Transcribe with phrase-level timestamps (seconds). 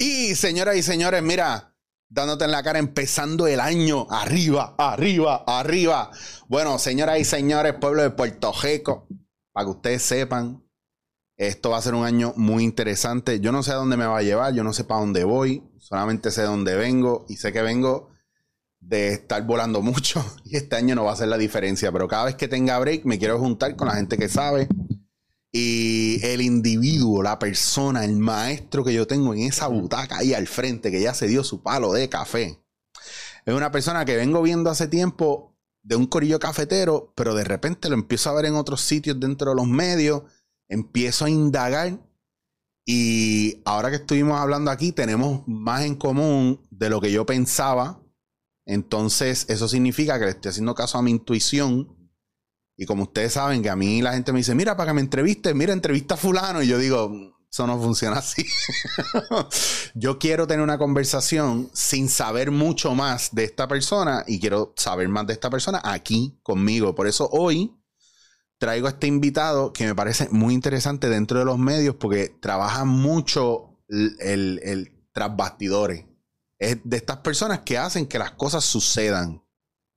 [0.00, 1.74] Y señoras y señores, mira,
[2.08, 6.12] dándote en la cara, empezando el año arriba, arriba, arriba.
[6.46, 9.08] Bueno, señoras y señores, pueblo de Puerto Rico,
[9.50, 10.62] para que ustedes sepan,
[11.36, 13.40] esto va a ser un año muy interesante.
[13.40, 15.64] Yo no sé a dónde me va a llevar, yo no sé para dónde voy,
[15.80, 18.10] solamente sé dónde vengo y sé que vengo
[18.78, 22.26] de estar volando mucho y este año no va a ser la diferencia, pero cada
[22.26, 24.68] vez que tenga break me quiero juntar con la gente que sabe
[25.52, 30.46] y el individuo, la persona, el maestro que yo tengo en esa butaca ahí al
[30.46, 32.60] frente, que ya se dio su palo de café,
[33.48, 37.88] es una persona que vengo viendo hace tiempo de un corillo cafetero, pero de repente
[37.88, 40.24] lo empiezo a ver en otros sitios dentro de los medios,
[40.68, 41.98] empiezo a indagar
[42.84, 48.02] y ahora que estuvimos hablando aquí tenemos más en común de lo que yo pensaba.
[48.66, 51.97] Entonces eso significa que le estoy haciendo caso a mi intuición
[52.80, 55.00] y como ustedes saben que a mí la gente me dice, mira, para que me
[55.00, 56.62] entrevistes, mira, entrevista a fulano.
[56.62, 57.10] Y yo digo,
[57.50, 58.46] eso no funciona así.
[59.94, 65.08] yo quiero tener una conversación sin saber mucho más de esta persona y quiero saber
[65.08, 66.94] más de esta persona aquí conmigo.
[66.94, 67.74] Por eso hoy
[68.58, 72.84] traigo a este invitado que me parece muy interesante dentro de los medios porque trabaja
[72.84, 74.92] mucho el, el,
[75.36, 76.04] bastidores.
[76.60, 79.42] Es de estas personas que hacen que las cosas sucedan,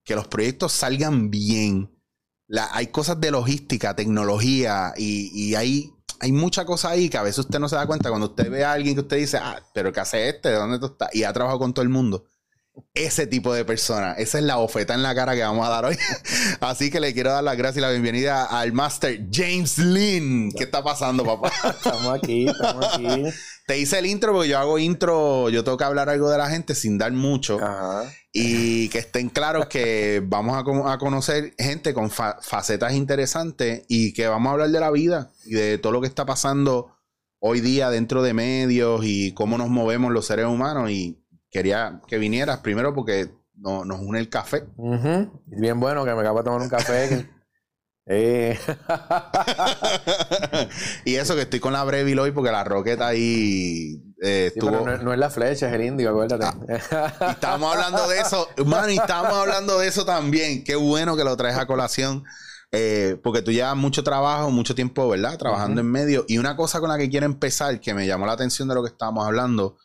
[0.04, 2.01] que los proyectos salgan bien
[2.72, 7.60] hay cosas de logística, tecnología y, hay, hay mucha cosa ahí que a veces usted
[7.60, 10.00] no se da cuenta cuando usted ve a alguien que usted dice, ah, pero ¿qué
[10.00, 10.50] hace este?
[10.50, 11.14] ¿De dónde tú estás?
[11.14, 12.26] Y ha trabajado con todo el mundo.
[12.94, 14.14] Ese tipo de persona.
[14.14, 15.98] Esa es la bofeta en la cara que vamos a dar hoy.
[16.60, 20.52] Así que le quiero dar las gracias y la bienvenida al Master James Lynn.
[20.52, 21.52] ¿Qué está pasando, papá?
[21.70, 23.24] estamos aquí, estamos aquí.
[23.68, 26.50] Te hice el intro porque yo hago intro, yo tengo que hablar algo de la
[26.50, 27.60] gente sin dar mucho.
[28.34, 34.50] Y que estén claros que vamos a, conocer gente con facetas interesantes y que vamos
[34.50, 36.98] a hablar de la vida y de todo lo que está pasando
[37.40, 40.92] hoy día dentro de medios y cómo nos movemos los seres humanos.
[40.92, 41.21] Y
[41.52, 44.66] quería que vinieras primero porque nos une el café.
[45.46, 47.30] Bien bueno que me acabo de tomar un café.
[48.08, 48.58] Eh.
[51.06, 55.20] y eso que estoy con la Breville hoy porque la roqueta ahí eh, no, es
[55.20, 56.46] la flecha, es el indio, acuérdate.
[56.46, 60.64] Ah, estábamos hablando de eso, man, y estábamos hablando de eso también.
[60.64, 62.24] Qué bueno que lo traes a colación.
[62.74, 65.38] Eh, porque tú llevas mucho trabajo, mucho tiempo, ¿verdad?
[65.38, 66.24] Trabajando en medio.
[66.28, 68.84] Y una cosa con la que quiero empezar, que me llamó la atención de lo
[68.84, 69.78] que estábamos hablando,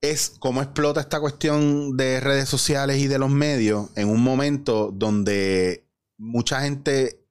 [0.00, 4.90] es cómo explota esta cuestión de redes sociales y de los medios en un momento
[4.92, 7.24] donde mucha gente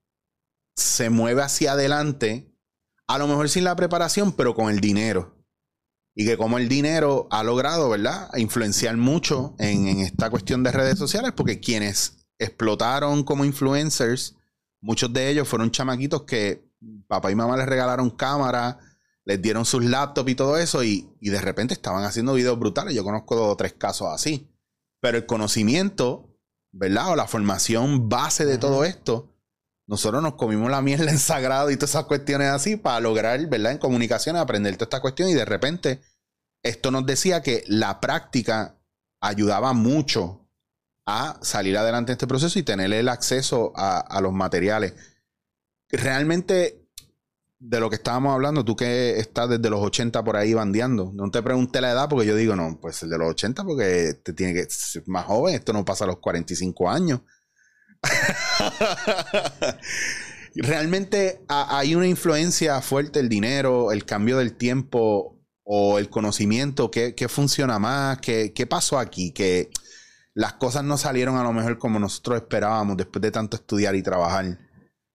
[0.76, 2.54] se mueve hacia adelante,
[3.08, 5.36] a lo mejor sin la preparación, pero con el dinero.
[6.16, 11.00] Y que como el dinero ha logrado, ¿verdad?, influenciar mucho en, esta cuestión de redes
[11.00, 14.36] sociales, porque quienes explotaron como influencers,
[14.82, 16.68] muchos de ellos fueron chamaquitos que
[17.08, 18.78] papá y mamá les regalaron cámara,
[19.28, 22.96] les dieron sus laptops y todo eso, y, y de repente estaban haciendo videos brutales.
[22.96, 24.50] Yo conozco dos o tres casos así.
[25.00, 26.28] Pero el conocimiento
[26.78, 27.12] ¿verdad?
[27.12, 29.34] O la formación base de todo esto,
[29.88, 33.74] nosotros nos comimos la miel en sagrado y todas esas cuestiones así para lograr, ¿verdad?
[33.74, 36.02] En comunicación aprender toda esta cuestión y de repente
[36.64, 38.78] esto nos decía que la práctica
[39.22, 40.48] ayudaba mucho
[41.06, 44.94] a salir adelante en este proceso y tener el acceso a, a los materiales.
[45.90, 46.87] Realmente
[47.60, 51.32] de lo que estábamos hablando, tú que estás desde los 80 por ahí bandeando, no
[51.32, 54.34] te pregunté la edad porque yo digo, no, pues el de los 80 porque te
[54.34, 57.22] tiene que ser más joven, esto no pasa a los 45 años.
[60.56, 67.14] Realmente hay una influencia fuerte el dinero, el cambio del tiempo o el conocimiento, ¿qué,
[67.28, 68.20] funciona más?
[68.20, 69.32] ¿Qué, ¿Qué pasó aquí?
[69.34, 69.70] Que
[70.34, 74.04] las cosas no salieron a lo mejor como nosotros esperábamos después de tanto estudiar y
[74.04, 74.67] trabajar.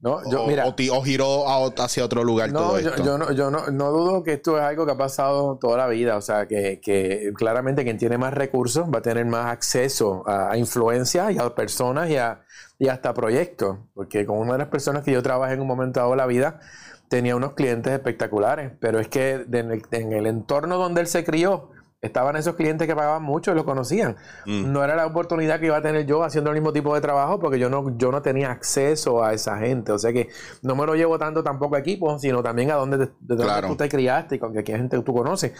[0.02, 1.44] No, yo, mira, o, giró
[1.78, 3.04] hacia otro lugar no, todo yo, esto.
[3.04, 5.86] Yo, no, yo no, no, dudo que esto es algo que ha pasado toda la
[5.86, 6.16] vida.
[6.16, 10.56] O sea, que, que claramente quien tiene más recursos va a tener más acceso a,
[10.58, 12.42] influencia y a personas y, a,
[12.80, 13.78] y hasta proyectos.
[13.94, 16.26] Porque con una de las personas que yo trabajé en un momento dado de la
[16.26, 16.58] vida,
[17.06, 18.72] tenía unos clientes espectaculares.
[18.80, 21.70] Pero es que en el entorno donde él se crió,
[22.02, 24.16] estaban esos clientes que pagaban mucho y lo conocían.
[24.44, 24.72] Mm.
[24.72, 27.38] No era la oportunidad que iba a tener yo haciendo el mismo tipo de trabajo
[27.38, 29.92] porque yo no, yo no tenía acceso a esa gente.
[29.92, 30.28] O sea que
[30.62, 34.34] no me lo llevo tanto tampoco a equipos, sino también a donde, tú te criaste
[34.34, 35.52] y con qué gente tú conoces.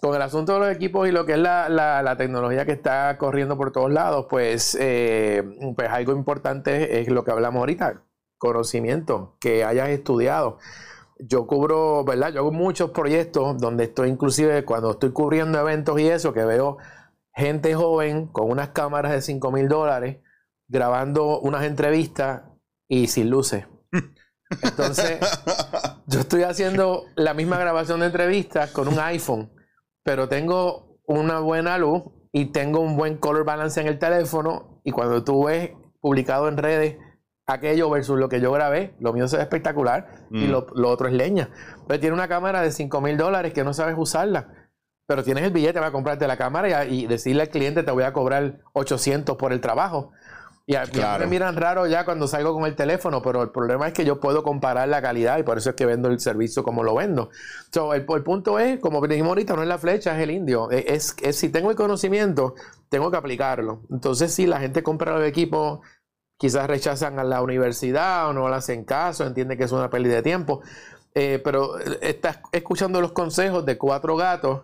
[0.00, 3.16] Con el asunto de los equipos y lo que es la, la, tecnología que está
[3.18, 5.44] corriendo por todos lados, pues, eh,
[5.76, 8.02] pues algo importante es lo que hablamos ahorita,
[8.36, 10.58] conocimiento, que hayas estudiado
[11.26, 12.32] yo cubro, ¿verdad?
[12.32, 16.78] Yo hago muchos proyectos donde estoy inclusive cuando estoy cubriendo eventos y eso, que veo
[17.34, 20.18] gente joven con unas cámaras de 5 mil dólares
[20.68, 22.42] grabando unas entrevistas
[22.88, 23.66] y sin luces.
[24.62, 25.18] Entonces,
[26.06, 29.50] yo estoy haciendo la misma grabación de entrevistas con un iPhone
[30.02, 32.02] pero tengo una buena luz
[32.32, 36.56] y tengo un buen color balance en el teléfono y cuando tú ves publicado en
[36.56, 36.96] redes
[37.46, 40.50] aquello versus lo que yo grabé, lo mío ve espectacular y Mm.
[40.50, 41.50] lo, lo otro es leña.
[41.88, 44.48] Pero tiene una cámara de 5 mil dólares que no sabes usarla,
[45.06, 48.04] pero tienes el billete para comprarte la cámara y, y decirle al cliente te voy
[48.04, 50.12] a cobrar 800 por el trabajo.
[50.64, 51.24] Y a, Claro.
[51.24, 54.20] me miran raro ya cuando salgo con el teléfono, pero el problema es que yo
[54.20, 57.30] puedo comparar la calidad y por eso es que vendo el servicio como lo vendo.
[57.72, 60.70] So, el, el punto es, como dijimos ahorita, no es la flecha, es el indio.
[60.70, 62.54] Es, es- es si tengo el conocimiento,
[62.88, 63.82] tengo que aplicarlo.
[63.90, 65.80] Entonces, si la gente compra los equipos,
[66.42, 70.16] quizás rechazan a la universidad o no le hacen caso, entiende que es una pérdida
[70.16, 70.60] de tiempo.
[71.14, 74.62] Eh, pero eh, estás escuchando los consejos de cuatro gatos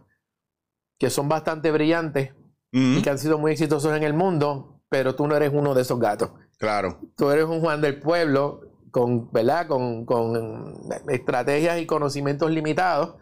[0.99, 2.33] que son bastante brillantes
[2.73, 5.75] Mm, y que han sido muy exitosos en el mundo, pero tú no eres uno
[5.75, 6.31] de esos gatos.
[6.59, 6.99] claro.
[7.17, 8.61] Tú eres un Juan del pueblo
[8.91, 9.67] con, ¿verdad?
[9.69, 10.75] Con, con
[11.09, 13.17] estrategias y conocimientos limitados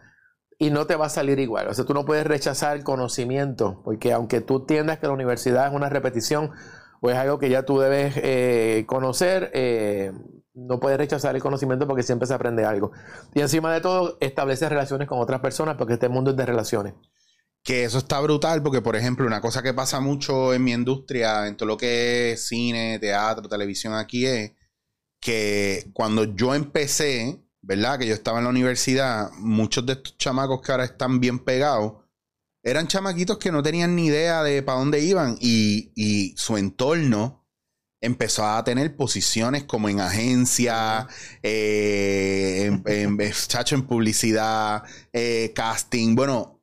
[0.57, 1.67] y no te va a salir igual.
[1.67, 5.67] O sea, tú no puedes rechazar el conocimiento, porque aunque tú entiendas que la universidad
[5.67, 6.51] es una repetición
[7.01, 10.11] o es algo que ya tú debes eh, conocer, eh,
[10.53, 12.91] no puedes rechazar el conocimiento porque siempre se aprende algo.
[13.33, 16.93] Y encima de todo, establece relaciones con otras personas, porque este mundo es de relaciones.
[17.63, 21.47] Que eso está brutal porque, por ejemplo, una cosa que pasa mucho en mi industria,
[21.47, 24.53] en todo lo que es cine, teatro, televisión aquí, es
[25.19, 27.99] que cuando yo empecé, ¿verdad?
[27.99, 32.06] Que yo estaba en la universidad, muchos de estos chamacos que ahora están bien pegados,
[32.69, 37.45] eran chamaquitos que no tenían ni idea de para dónde iban y, y su entorno
[38.01, 41.07] empezó a tener posiciones como en agencia,
[41.71, 44.83] eh, en, en- en- chacho, en publicidad,
[45.13, 46.61] eh, casting, bueno,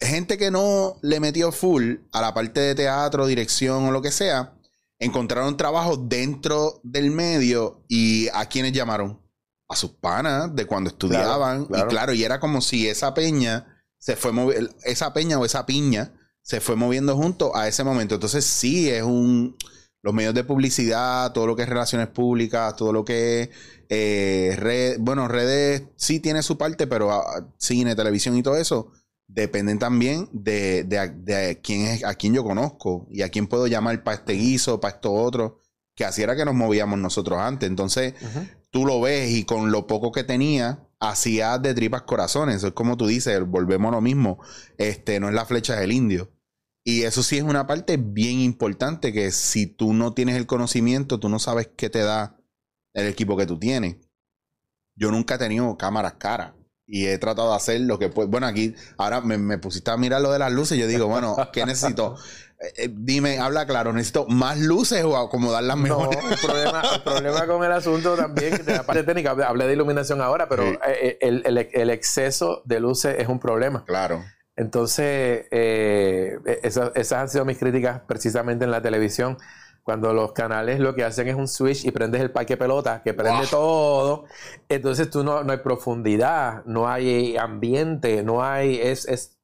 [0.00, 4.10] gente que no le metió full a la parte de teatro, dirección o lo que
[4.10, 4.54] sea,
[4.98, 9.20] encontraron trabajo dentro del medio y a quienes llamaron
[9.68, 11.66] a sus panas de cuando estudiaban.
[11.66, 11.86] Claro.
[11.86, 13.71] y claro, y era como si esa peña
[14.02, 16.12] se fue moviendo, esa peña o esa piña
[16.42, 18.16] se fue moviendo junto a ese momento.
[18.16, 19.56] Entonces sí es un
[20.02, 23.50] los medios de publicidad, todo lo que es relaciones públicas, todo lo que es
[23.88, 28.90] eh, red, bueno, redes sí tiene su parte, pero ah, cine, televisión y todo eso
[29.28, 33.68] dependen también de, de, de quién es, a quién yo conozco y a quién puedo
[33.68, 35.60] llamar para este guiso, para esto otro,
[35.94, 37.68] que así era que nos movíamos nosotros antes.
[37.68, 38.14] Entonces,
[38.70, 42.56] tú lo ves y con lo poco que tenía, hacía de tripas corazones.
[42.56, 44.38] Eso es como tú dices, volvemos a lo mismo.
[44.78, 46.30] Este, no es la flecha del indio.
[46.84, 51.20] Y eso sí es una parte bien importante que si tú no tienes el conocimiento,
[51.20, 52.36] tú no sabes qué te da
[52.94, 53.96] el equipo que tú tienes.
[54.94, 56.54] Yo nunca he tenido cámaras caras
[56.86, 58.28] y he tratado de hacer lo que puedo.
[58.28, 60.78] Bueno, aquí ahora me, me pusiste a mirar lo de las luces.
[60.78, 62.16] Yo digo, bueno, ¿qué necesito?
[62.62, 67.02] Eh, eh, dime, habla claro, ¿necesito más luces o acomodar las No, el problema, el
[67.02, 70.62] problema con el asunto también, que de la parte técnica, hablé- de iluminación ahora, pero
[70.64, 70.78] Sí.
[70.86, 73.84] eh, el, el- el exceso de luces es un problema.
[73.84, 74.22] Claro.
[74.54, 79.38] Entonces, eh, esas, esas han sido mis críticas precisamente en la televisión.
[79.82, 83.12] Cuando los canales lo que hacen es un switch y prendes el parque pelota, que
[83.14, 83.50] prende Wow.
[83.50, 84.24] todo.
[84.68, 88.78] Entonces tú no, no hay profundidad, no hay ambiente, no hay.
[88.80, 89.36] Es, es-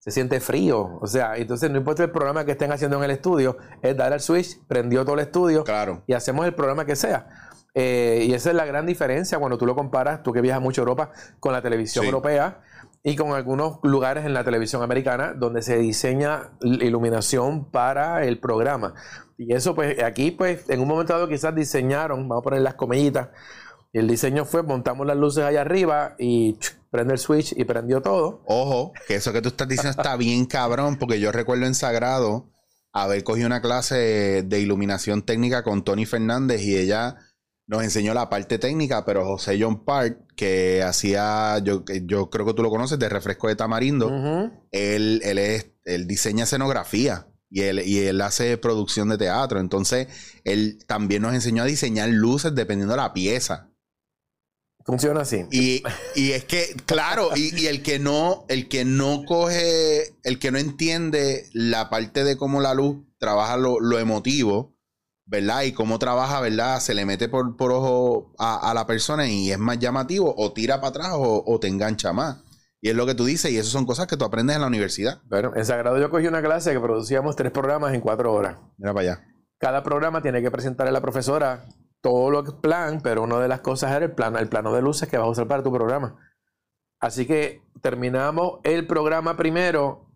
[0.00, 0.98] se siente frío.
[1.00, 4.12] O sea, entonces no importa el programa que estén haciendo en el estudio, es dar
[4.12, 6.02] al switch, prendió todo el estudio Claro.
[6.06, 7.28] y hacemos el programa que sea.
[7.74, 10.80] Eh, y esa es la gran diferencia cuando tú lo comparas, tú que viajas mucho
[10.80, 12.08] a Europa, con la televisión Sí.
[12.08, 12.62] europea
[13.04, 18.94] y con algunos lugares en la televisión americana donde se diseña iluminación para el programa.
[19.38, 22.74] Y eso, pues, aquí, pues, en un momento dado quizás diseñaron, vamos a poner las
[22.74, 23.28] comillitas,
[23.92, 26.58] el diseño fue, montamos las luces allá arriba y
[26.90, 28.42] prende el switch y prendió todo.
[28.46, 32.50] Ojo, que eso que tú estás diciendo está bien cabrón, porque yo recuerdo en Sagrado
[32.92, 37.16] haber cogido una clase de iluminación técnica con Tony Fernández y ella
[37.70, 42.54] nos enseñó la parte técnica, pero José John Park, que hacía, yo, yo creo que
[42.54, 44.10] tú lo conoces, de refresco de tamarindo,
[44.72, 49.60] él, él, es, él diseña escenografía y él, y él hace producción de teatro.
[49.60, 50.08] Entonces,
[50.42, 53.69] él también nos enseñó a diseñar luces dependiendo de la pieza.
[54.90, 55.46] Funciona así.
[55.50, 55.82] Y,
[56.14, 60.50] y es que, claro, y, y el que no, el que no coge, el que
[60.50, 64.76] no entiende la parte de cómo la luz trabaja lo, lo emotivo,
[65.26, 65.62] ¿verdad?
[65.62, 66.80] Y cómo trabaja, ¿verdad?
[66.80, 70.52] Se le mete por, por ojo a, a la persona y es más llamativo, o
[70.52, 72.38] tira para atrás o, o te engancha más.
[72.82, 74.68] Y es lo que tú dices, y eso son cosas que tú aprendes en la
[74.68, 75.20] universidad.
[75.28, 78.56] Bueno, en Sagrado yo cogí una clase que producíamos tres programas en cuatro horas.
[78.78, 79.24] Mira para allá.
[79.58, 81.66] cada programa tiene que presentarle a la profesora
[82.00, 84.72] todo lo que es plan, pero una de las cosas era el plano, el plano
[84.72, 86.18] de luces que vas a usar para tu programa.
[86.98, 90.10] Así que terminamos el programa primero,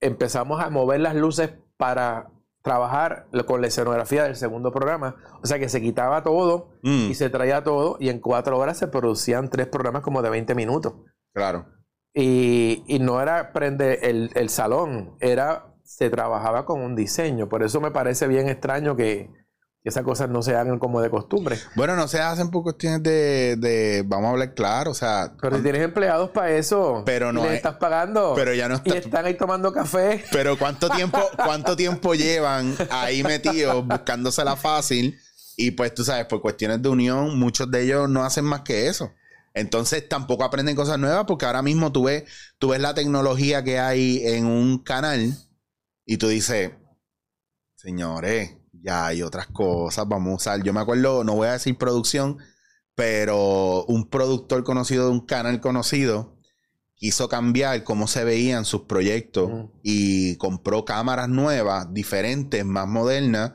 [0.00, 2.30] empezamos a mover las luces para
[2.62, 5.16] trabajar con la escenografía del segundo programa.
[5.42, 8.78] O sea que se quitaba todo Mm, y se traía todo y en cuatro horas
[8.78, 10.94] se producían tres programas como de 20 minutos.
[11.34, 11.66] claro.
[12.12, 17.48] Y, y no era prender el, el salón, era se trabajaba con un diseño.
[17.48, 19.30] Por eso me parece bien extraño que,
[19.82, 21.58] esas cosas no se hagan como de costumbre.
[21.74, 25.32] Bueno, no se hacen por cuestiones de, de vamos a hablar claro, o sea...
[25.40, 28.92] Pero si tienes empleados para eso, pero no y estás pagando, pero ya no y
[28.92, 30.22] están ahí tomando café.
[30.32, 35.18] Pero ¿cuánto tiempo, cuánto tiempo llevan ahí metidos buscándosela fácil?
[35.56, 38.86] Y pues tú sabes, por cuestiones de unión, muchos de ellos no hacen más que
[38.86, 39.12] eso.
[39.54, 42.24] Entonces tampoco aprenden cosas nuevas porque ahora mismo tú ves,
[42.58, 45.34] tú ves la tecnología que hay en un canal
[46.04, 46.72] y tú dices,
[47.76, 50.62] señores, ya hay otras cosas, vamos a usar.
[50.62, 52.38] Yo me acuerdo, no voy a decir producción,
[52.94, 56.36] pero un productor conocido de un canal conocido
[57.00, 59.50] quiso cambiar cómo se veían sus proyectos
[59.82, 63.52] y compró cámaras nuevas, diferentes, más modernas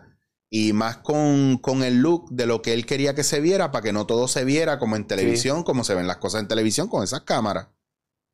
[0.50, 3.94] y más con, el look de lo que él quería que se viera para que
[3.94, 7.04] no todo se viera como en televisión, como se ven las cosas en televisión con
[7.04, 7.68] esas cámaras.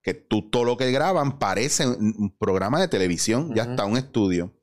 [0.01, 4.53] Que tú todo lo que graban parece un programa de televisión, ya está un estudio.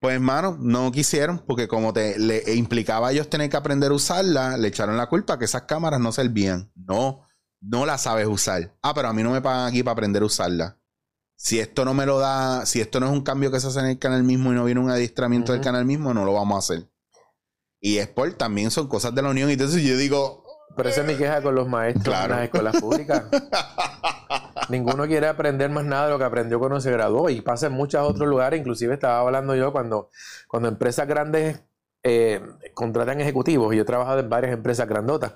[0.00, 3.94] Pues hermano, no quisieron porque como te le implicaba a ellos tener que aprender a
[3.94, 6.72] usarla, le echaron la culpa que esas cámaras no servían.
[6.74, 7.26] No,
[7.60, 8.74] no la sabes usar.
[8.82, 10.78] Ah, pero a mí no me pagan aquí para aprender a usarla.
[11.36, 13.80] Si esto no me lo da, si esto no es un cambio que se hace
[13.80, 16.56] en el canal mismo y no viene un adiestramiento del canal mismo, no lo vamos
[16.56, 16.90] a hacer.
[17.78, 19.50] Y es por también son cosas de la unión.
[19.50, 20.39] Y entonces yo digo.
[20.76, 23.24] Pero esa es mi queja con los maestros en las escuelas públicas.
[24.68, 27.72] Ninguno quiere aprender más nada de lo que aprendió cuando se graduó y pasa en
[27.72, 28.60] muchos otros lugares.
[28.60, 30.10] Inclusive estaba hablando yo cuando,
[30.46, 31.62] cuando empresas grandes
[32.02, 32.40] eh,
[32.72, 35.34] contratan ejecutivos, y yo he trabajado en varias empresas grandotas,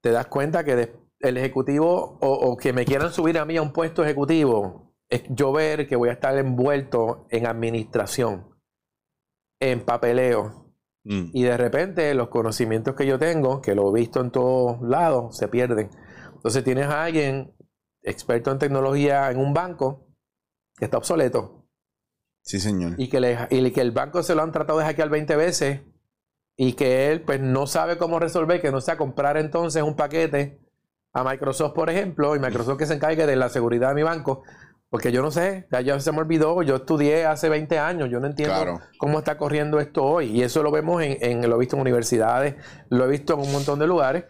[0.00, 3.72] te das cuenta que el ejecutivo o, que me quieran subir a mí a un
[3.72, 8.54] puesto ejecutivo es yo ver que voy a estar envuelto en administración,
[9.58, 10.69] en papeleo.
[11.04, 11.30] Mm.
[11.32, 15.36] Y de repente los conocimientos que yo tengo, que lo he visto en todos lados,
[15.36, 15.90] se pierden.
[16.34, 17.54] Entonces tienes a alguien
[18.02, 20.06] experto en tecnología en un banco
[20.76, 21.66] que está obsoleto.
[22.42, 22.94] Sí, señor.
[22.96, 25.82] Y que, le, y que el banco se lo han tratado de hackear 20 veces
[26.56, 30.60] y que él pues no sabe cómo resolver, que no sea comprar entonces un paquete
[31.12, 34.42] a Microsoft, por ejemplo, y Microsoft que se encargue de la seguridad de mi banco,
[34.90, 38.26] porque yo no sé, ya, se me olvidó, yo estudié hace 20 años, yo no
[38.26, 41.76] entiendo cómo está corriendo esto hoy, y eso lo vemos en, en, lo he visto
[41.76, 42.56] en universidades,
[42.90, 44.24] lo he visto en un montón de lugares,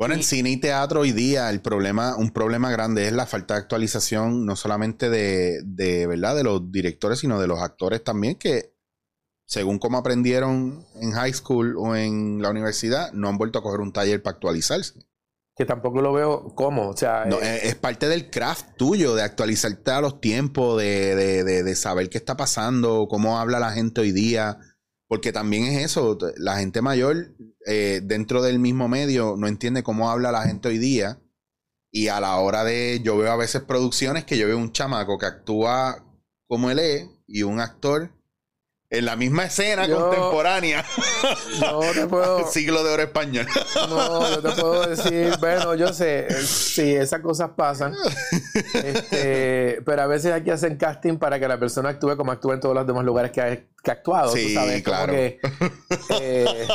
[0.00, 3.52] bueno, en cine y teatro hoy día el problema, un problema grande es la falta
[3.52, 6.34] de actualización, no solamente de, de, ¿verdad?
[6.34, 8.72] de los directores, sino de los actores también, que
[9.44, 13.80] según como aprendieron en high school o en la universidad, no han vuelto a coger
[13.80, 14.94] un taller para actualizarse.
[15.56, 17.24] Que tampoco lo veo como, o sea...
[17.28, 22.08] Eh, es, parte del craft tuyo, de actualizarte a los tiempos, de, de, de saber
[22.08, 24.58] qué está pasando, cómo habla la gente hoy día
[25.10, 27.34] porque también es eso, la gente mayor
[27.66, 31.18] eh, dentro del mismo medio no entiende cómo habla la gente hoy día.
[31.90, 35.18] Y a la hora de, yo veo a veces producciones que yo veo un chamaco
[35.18, 36.06] que actúa
[36.46, 38.12] como él es y un actor
[38.90, 40.84] en la misma escena contemporánea.
[41.60, 42.50] No te puedo.
[42.50, 43.46] Siglo de oro español.
[43.88, 47.94] No, yo te puedo decir, bueno, yo sé, sí, esas cosas pasan.
[48.74, 52.60] Este, pero a veces aquí hacen casting para que la persona actúe como actúa en
[52.60, 54.32] todos los demás lugares que ha, que actuado.
[54.32, 55.12] Sí, sabes, claro.
[55.12, 55.38] Que,
[56.20, 56.66] eh,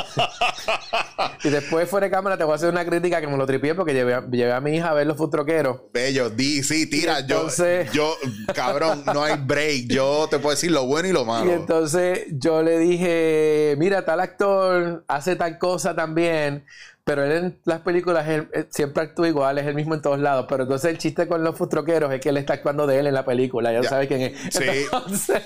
[1.44, 3.76] y después fuera de cámara te voy a hacer una crítica que me lo tripié
[3.76, 5.82] porque llevé a, a mi hija a ver los futroqueros.
[5.94, 7.20] Bello, di, sí, tira.
[7.20, 9.88] Entonces, yo, yo, cabrón, no hay break.
[9.88, 11.52] Yo te puedo decir lo bueno y lo malo.
[11.52, 16.66] Y entonces yo le dije, mira, tal actor hace tal cosa también.
[17.06, 18.26] Pero él en las películas
[18.70, 20.48] siempre actúa igual, es el mismo en todos lados.
[20.50, 23.14] Pero entonces el chiste con los futroqueros es que él está actuando de él en
[23.14, 24.56] la película, ya, sabes quién es.
[24.60, 25.44] Entonces,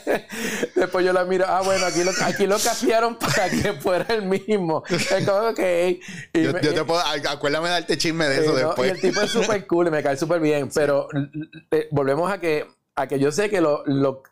[0.74, 4.22] después yo la miro, ah, bueno, aquí lo, aquí lo cambiaron para que fuera el
[4.22, 4.84] mismo.
[4.90, 6.00] Es como que.
[6.34, 8.88] yo, te puedo, acuérdame de darte chisme de eso después.
[8.88, 10.70] Y el tipo es súper cool y me cae súper bien.
[10.74, 11.10] Pero
[11.72, 12.68] eh, volvemos a que
[13.02, 13.84] a que yo sé que lo,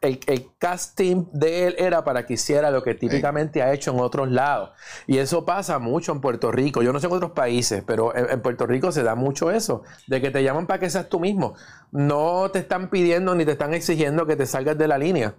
[0.01, 4.29] el, casting de él era para que hiciera lo que típicamente ha hecho en otros
[4.29, 4.71] lados.
[5.07, 6.83] Y eso pasa mucho en Puerto Rico.
[6.83, 10.21] Yo no sé en otros países, pero en, Puerto Rico se da mucho eso, de
[10.21, 11.55] que te llaman para que seas tú mismo.
[11.91, 15.36] No te están pidiendo ni te están exigiendo que te salgas de la línea.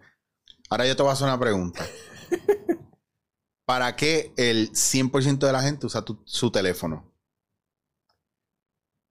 [0.70, 1.84] Ahora yo te voy a hacer una pregunta.
[3.66, 7.12] ¿Para qué el 100% de la gente usa su teléfono?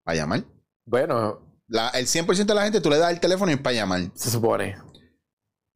[0.04, 0.44] ¿Para llamar?
[0.86, 4.02] Bueno, el 100% de la gente tú le das el teléfono y es para llamar.
[4.16, 4.78] Se supone.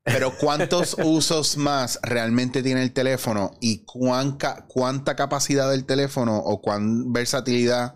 [0.04, 7.14] Pero ¿cuántos usos más realmente tiene el teléfono y cuánta capacidad del teléfono o cuán
[7.14, 7.96] versatilidad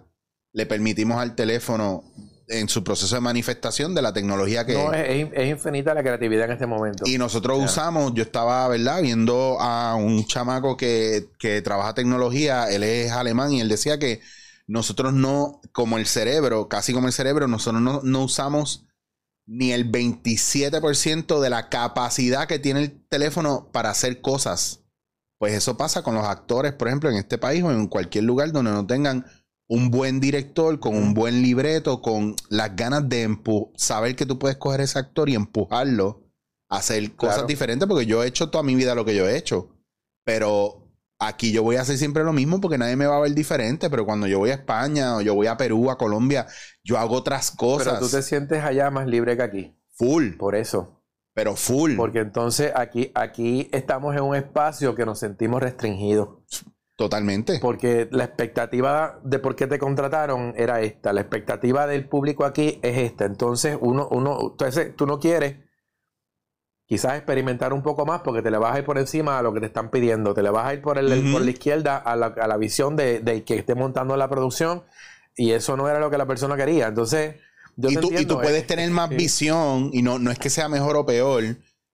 [0.53, 2.03] le permitimos al teléfono
[2.47, 6.45] en su proceso de manifestación de la tecnología que no, es, es infinita la creatividad
[6.45, 7.03] en este momento.
[7.07, 9.01] Y nosotros usamos, yo estaba, ¿verdad?
[9.01, 14.21] Viendo a un chamaco que, que trabaja tecnología, él es alemán y él decía que
[14.67, 18.85] nosotros no, como el cerebro, casi como el cerebro, nosotros no, no usamos
[19.47, 24.81] ni el 27% de la capacidad que tiene el teléfono para hacer cosas.
[25.37, 28.51] Pues eso pasa con los actores, por ejemplo, en este país o en cualquier lugar
[28.51, 29.25] donde no tengan
[29.67, 33.37] un buen director, con un buen libreto, con las ganas de
[33.75, 36.23] saber que tú puedes coger ese actor y empujarlo
[36.69, 39.37] a hacer cosas diferentes, porque yo he hecho toda mi vida lo que yo he
[39.37, 39.69] hecho.
[40.23, 40.84] Pero
[41.19, 43.89] aquí yo voy a hacer siempre lo mismo porque nadie me va a ver diferente,
[43.89, 46.47] pero cuando yo voy a España o yo voy a Perú, a Colombia,
[46.83, 47.93] yo hago otras cosas.
[47.93, 49.77] Pero tú te sientes allá más libre que aquí.
[49.93, 50.37] Full.
[50.37, 51.03] Por eso.
[51.33, 51.95] Pero full.
[51.95, 56.29] Porque entonces aquí, aquí estamos en un espacio que nos sentimos restringidos.
[56.95, 57.59] Totalmente.
[57.59, 61.11] Porque la expectativa de por qué te contrataron era esta.
[61.11, 63.25] La expectativa del público aquí es esta.
[63.25, 65.57] Entonces, uno, uno, entonces, tú no quieres
[66.87, 69.53] quizás experimentar un poco más porque te le vas a ir por encima a lo
[69.53, 70.33] que te están pidiendo.
[70.33, 72.95] Te le vas a ir por, el, por la izquierda a la, a la visión
[72.95, 74.83] de, de, que esté montando la producción
[75.35, 76.87] y eso no era lo que la persona quería.
[76.87, 77.35] Entonces,
[77.75, 80.69] yo y, tú, y tú puedes tener más visión y no, no es que sea
[80.69, 81.43] mejor o peor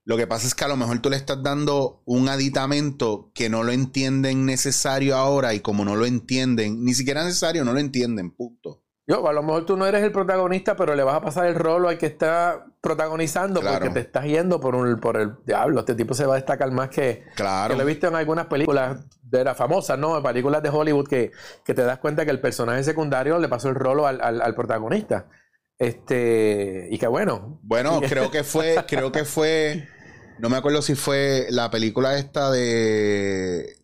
[0.04, 3.50] lo que pasa es que a lo mejor tú le estás dando un aditamento que
[3.50, 7.80] no lo entienden necesario ahora y como no lo entienden, ni siquiera necesario, no lo
[7.80, 8.81] entienden, punto.
[9.12, 11.56] Yo, a lo mejor tú no eres el protagonista, pero le vas a pasar el
[11.56, 15.82] rol al que está protagonizando porque te estás yendo por, un, por el diablo.
[15.82, 17.74] Este tipo se va a destacar más que, claro.
[17.74, 20.24] que lo he visto en algunas películas de las famosas, ¿no?
[20.24, 21.34] Películas de Hollywood que,
[21.66, 24.56] que, te das cuenta que el personaje secundario le pasó el rol al, al, al
[24.56, 25.28] protagonista.
[25.78, 27.60] Este, y que bueno.
[27.64, 29.90] Bueno, creo que fue, creo que fue,
[30.40, 33.81] no me acuerdo si fue la película esta de,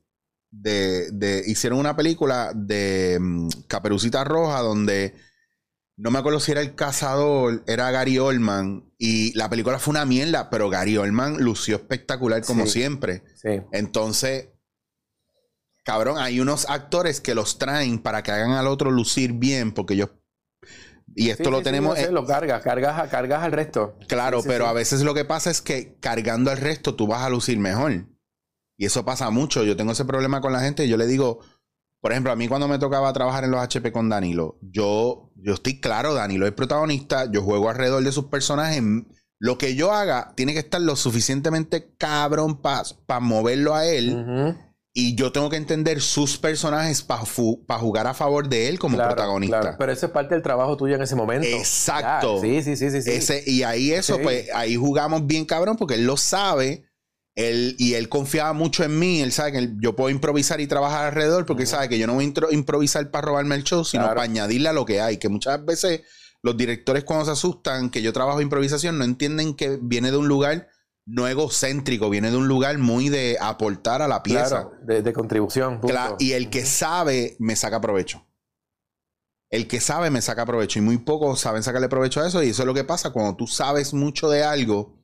[0.52, 5.14] de, de hicieron una película de mm, Caperucita Roja donde
[5.98, 10.06] no me acuerdo si era el cazador, era Gary Oldman y la película fue una
[10.06, 13.24] mierda, pero Gary Oldman lució espectacular como siempre.
[13.36, 13.62] Sí.
[13.72, 14.50] Entonces,
[15.84, 19.96] cabrón, hay unos actores que los traen para que hagan al otro lucir bien porque
[19.96, 20.12] ellos
[21.16, 22.00] y esto lo tenemos.
[22.12, 23.98] lo cargas, cargas, cargas al resto.
[24.08, 27.30] Claro, pero a veces lo que pasa es que cargando al resto tú vas a
[27.32, 28.06] lucir mejor.
[28.78, 29.64] Y eso pasa mucho.
[29.64, 30.86] Yo tengo ese problema con la gente.
[30.86, 31.40] Y yo le digo,
[32.00, 35.56] por ejemplo, a mí cuando me tocaba trabajar en los HP con Danilo, yo, yo
[35.56, 38.84] estoy claro, Danilo es protagonista, yo juego alrededor de sus personajes.
[39.40, 44.56] Lo que yo haga tiene que estar lo suficientemente cabrón para moverlo a él.
[44.94, 47.22] Y yo tengo que entender sus personajes para
[47.80, 49.60] jugar a favor de él como protagonista.
[49.60, 49.78] Claro.
[49.78, 51.48] Pero eso es parte del trabajo tuyo en ese momento.
[51.48, 52.42] Exacto.
[52.42, 53.12] sí, sí, sí, sí.
[53.12, 56.84] Ese, y ahí eso, pues ahí jugamos bien cabrón porque él lo sabe.
[57.38, 59.22] Él, y él confiaba mucho en mí.
[59.22, 62.16] Él sabe que yo puedo improvisar y trabajar alrededor porque él sabe que yo no
[62.16, 65.18] voy a improvisar para robarme el show, sino para añadirle a lo que hay.
[65.18, 66.02] Que muchas veces
[66.42, 70.28] los directores cuando se asustan que yo trabajo improvisación no entienden que viene de un
[70.28, 70.68] lugar
[71.06, 74.70] no egocéntrico, viene de un lugar muy de aportar a la pieza.
[74.84, 75.80] de, contribución.
[76.20, 78.26] y el que sabe me saca provecho.
[79.50, 82.50] El que sabe me saca provecho y muy pocos saben sacarle provecho a eso y
[82.50, 84.97] eso es lo que pasa cuando tú sabes mucho de algo,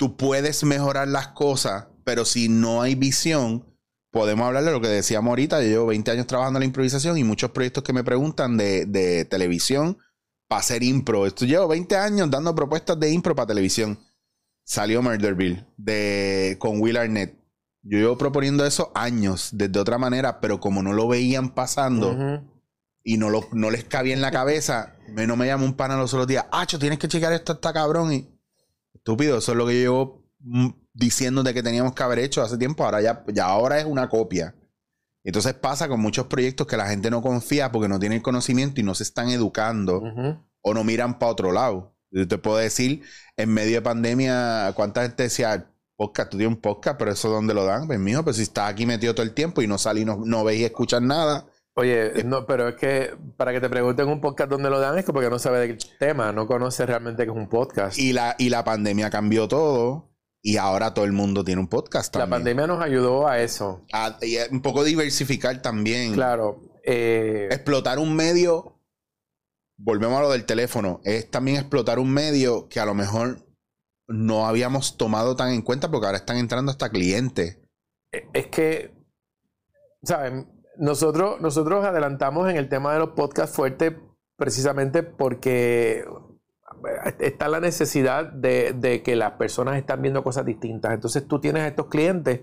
[0.00, 3.66] tú puedes mejorar las cosas, pero si no hay visión,
[4.10, 7.18] podemos hablar de lo que decíamos ahorita, yo llevo 20 años trabajando en la improvisación
[7.18, 9.98] y muchos proyectos que me preguntan de, de televisión
[10.48, 11.26] para hacer impro.
[11.26, 13.98] Esto llevo 20 años dando propuestas de impro para televisión
[14.64, 17.36] salió Murderville de, con Will Arnett.
[17.82, 22.42] Yo llevo proponiendo eso años, desde otra manera, pero como no lo veían pasando
[23.04, 25.98] y no, lo, no les cabía en la cabeza, me, no me llama un pana
[25.98, 28.14] los otros días, Acho, tienes que checar esto, está cabrón.
[28.14, 28.29] Y,
[29.10, 32.42] estúpido, eso es lo que yo llevo mm, diciendo de que teníamos que haber hecho
[32.42, 34.54] hace tiempo, ahora ya, ya ahora es una copia.
[35.24, 38.80] Entonces pasa con muchos proyectos que la gente no confía porque no tiene el conocimiento
[38.80, 40.02] y no se están educando
[40.62, 41.94] o no miran para otro lado.
[42.10, 43.02] Yo te puedo decir,
[43.36, 47.52] en medio de pandemia, ¿cuánta gente decía, podcast, tú tienes un podcast, pero eso dónde
[47.52, 47.86] lo dan?
[47.86, 50.42] Pues mijo, pues si estás aquí metido todo el tiempo y no salís, no, no
[50.42, 51.46] veis y escuchas nada.
[51.74, 55.04] Oye, no, pero es que para que te pregunten un podcast dónde lo dan es
[55.04, 57.98] porque no sabe del tema, no conoce realmente que es un podcast.
[57.98, 60.10] Y la, y la pandemia cambió todo
[60.42, 62.30] y ahora todo el mundo tiene un podcast también.
[62.30, 63.84] La pandemia nos ayudó a eso.
[63.92, 66.14] A, y un poco diversificar también.
[66.14, 66.60] Claro.
[66.84, 68.80] Eh, Explotar un medio
[69.82, 73.46] volvemos a lo del teléfono, es también explotar un medio que a lo mejor
[74.06, 77.58] no habíamos tomado tan en cuenta porque ahora están entrando hasta clientes.
[78.12, 78.92] E, es que,
[80.02, 80.59] ¿saben?
[80.80, 83.92] Nosotros, nosotros adelantamos en el tema de los podcasts fuertes
[84.36, 86.06] precisamente porque
[87.18, 90.94] está la necesidad de, de, que las personas están viendo cosas distintas.
[90.94, 92.40] Entonces tú tienes a estos clientes,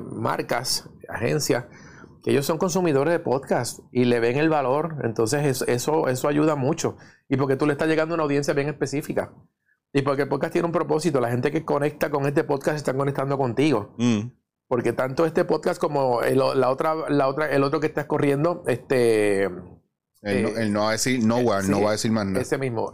[0.00, 1.66] marcas, agencias,
[2.22, 4.96] que ellos son consumidores de podcast y le ven el valor.
[5.04, 6.96] Entonces eso, eso ayuda mucho.
[7.28, 9.34] Y porque tú le estás llegando a una audiencia bien específica.
[9.92, 11.20] Y porque el podcast tiene un propósito.
[11.20, 13.94] La gente que conecta con este podcast está conectando contigo.
[13.98, 14.30] Mm.
[14.68, 18.62] Porque tanto este podcast como el, la otra, la otra, el otro que estás corriendo,
[18.66, 19.44] este,
[20.22, 22.40] Él, no, va a decir nowhere, no va a decir más nada.
[22.40, 22.92] Ese mismo.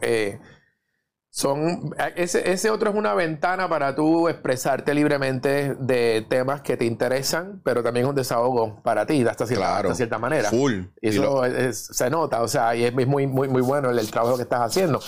[1.32, 6.84] Son, ese, ese, otro es una ventana para tú expresarte libremente de temas que te
[6.84, 10.50] interesan, pero también es un desahogo para ti, hasta cierta, cierta manera.
[10.50, 10.86] Full.
[11.00, 14.42] Y eso se nota, o sea, y es muy, muy, muy bueno el, trabajo que
[14.42, 15.00] estás haciendo.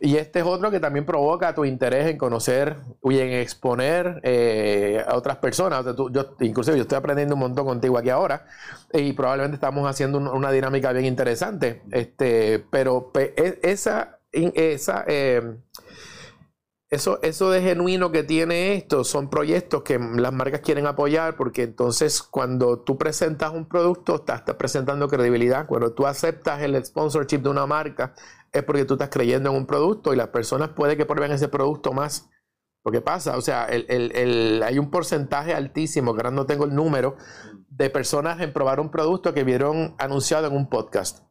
[0.00, 5.04] Y este es otro que también provoca tu interés en conocer y en exponer eh,
[5.06, 5.84] a otras personas.
[6.10, 8.46] yo, inclusive yo estoy aprendiendo un montón contigo aquí ahora
[8.92, 11.82] y probablemente estamos haciendo una dinámica bien interesante.
[11.90, 15.62] Este, pero e, esa esa, em,
[16.88, 21.62] eso, eso de genuino que tiene esto son proyectos que las marcas quieren apoyar porque
[21.62, 25.66] entonces cuando tú presentas un producto estás, presentando credibilidad.
[25.66, 28.14] Cuando tú aceptas el sponsorship de una marca
[28.52, 31.48] es porque tú estás creyendo en un producto y las personas puede que prueben ese
[31.48, 32.30] producto más.
[32.82, 37.16] Porque pasa, o sea, hay un porcentaje altísimo, que ahora no tengo el número,
[37.68, 41.26] de personas en probar un producto que vieron anunciado en un podcast,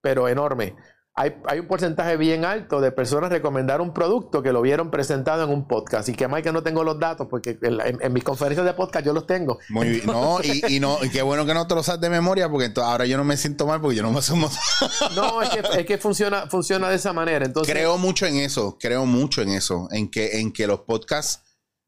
[0.00, 0.76] pero enorme
[1.20, 5.50] hay, un porcentaje bien alto de personas recomendar un producto que lo vieron presentado en
[5.50, 6.08] un podcast.
[6.08, 9.12] Y que más que no tengo los datos, porque en, mis conferencias de podcast yo
[9.12, 9.58] los tengo.
[9.68, 10.06] Muy bien.
[10.06, 13.04] No, y, no, y qué bueno que no te lo sabes de memoria, porque ahora
[13.04, 14.50] yo no me siento mal porque yo no me asumo.
[15.14, 17.44] no, es que, es que funciona, funciona de esa manera.
[17.44, 21.42] Entonces, creo mucho en eso, creo mucho en eso, en que, en que los podcasts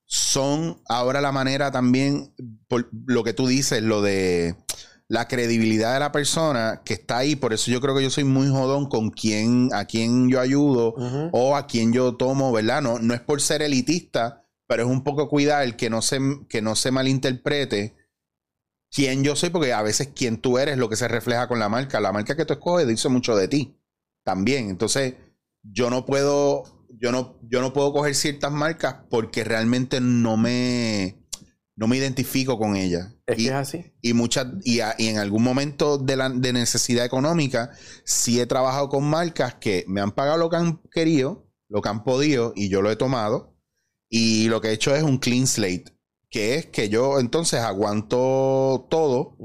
[0.05, 2.35] son ahora la manera también,
[2.69, 4.57] por lo que tú dices, lo de
[5.13, 7.37] la credibilidad de la persona que está ahí.
[7.37, 10.95] Por eso yo creo que yo soy muy jodón con quién, a quién yo ayudo
[11.33, 12.81] o a quién yo tomo, ¿verdad?
[12.81, 16.63] No, no es por ser elitista, pero es un poco cuidar que no se, que
[16.63, 17.95] no se malinterprete
[18.91, 21.69] quién yo soy, porque a veces quién tú eres lo que se refleja con la
[21.69, 22.01] marca.
[22.01, 23.77] La marca que tú escoges dice mucho de ti
[24.25, 24.71] también.
[24.71, 25.17] Entonces,
[25.63, 31.22] yo no puedo, yo no, yo no puedo coger ciertas marcas porque realmente no me
[31.77, 33.15] no me identifico con ella.
[33.27, 33.93] Es y, que es así.
[34.03, 37.71] Y, muchas, y, en algún momento de, la, de necesidad económica,
[38.05, 41.89] sí he trabajado con marcas que me han pagado lo que han querido, lo que
[41.89, 43.57] han podido, y yo lo he tomado.
[44.09, 45.97] Y lo que he hecho es un clean slate,
[46.29, 49.39] que es que yo entonces aguanto todo,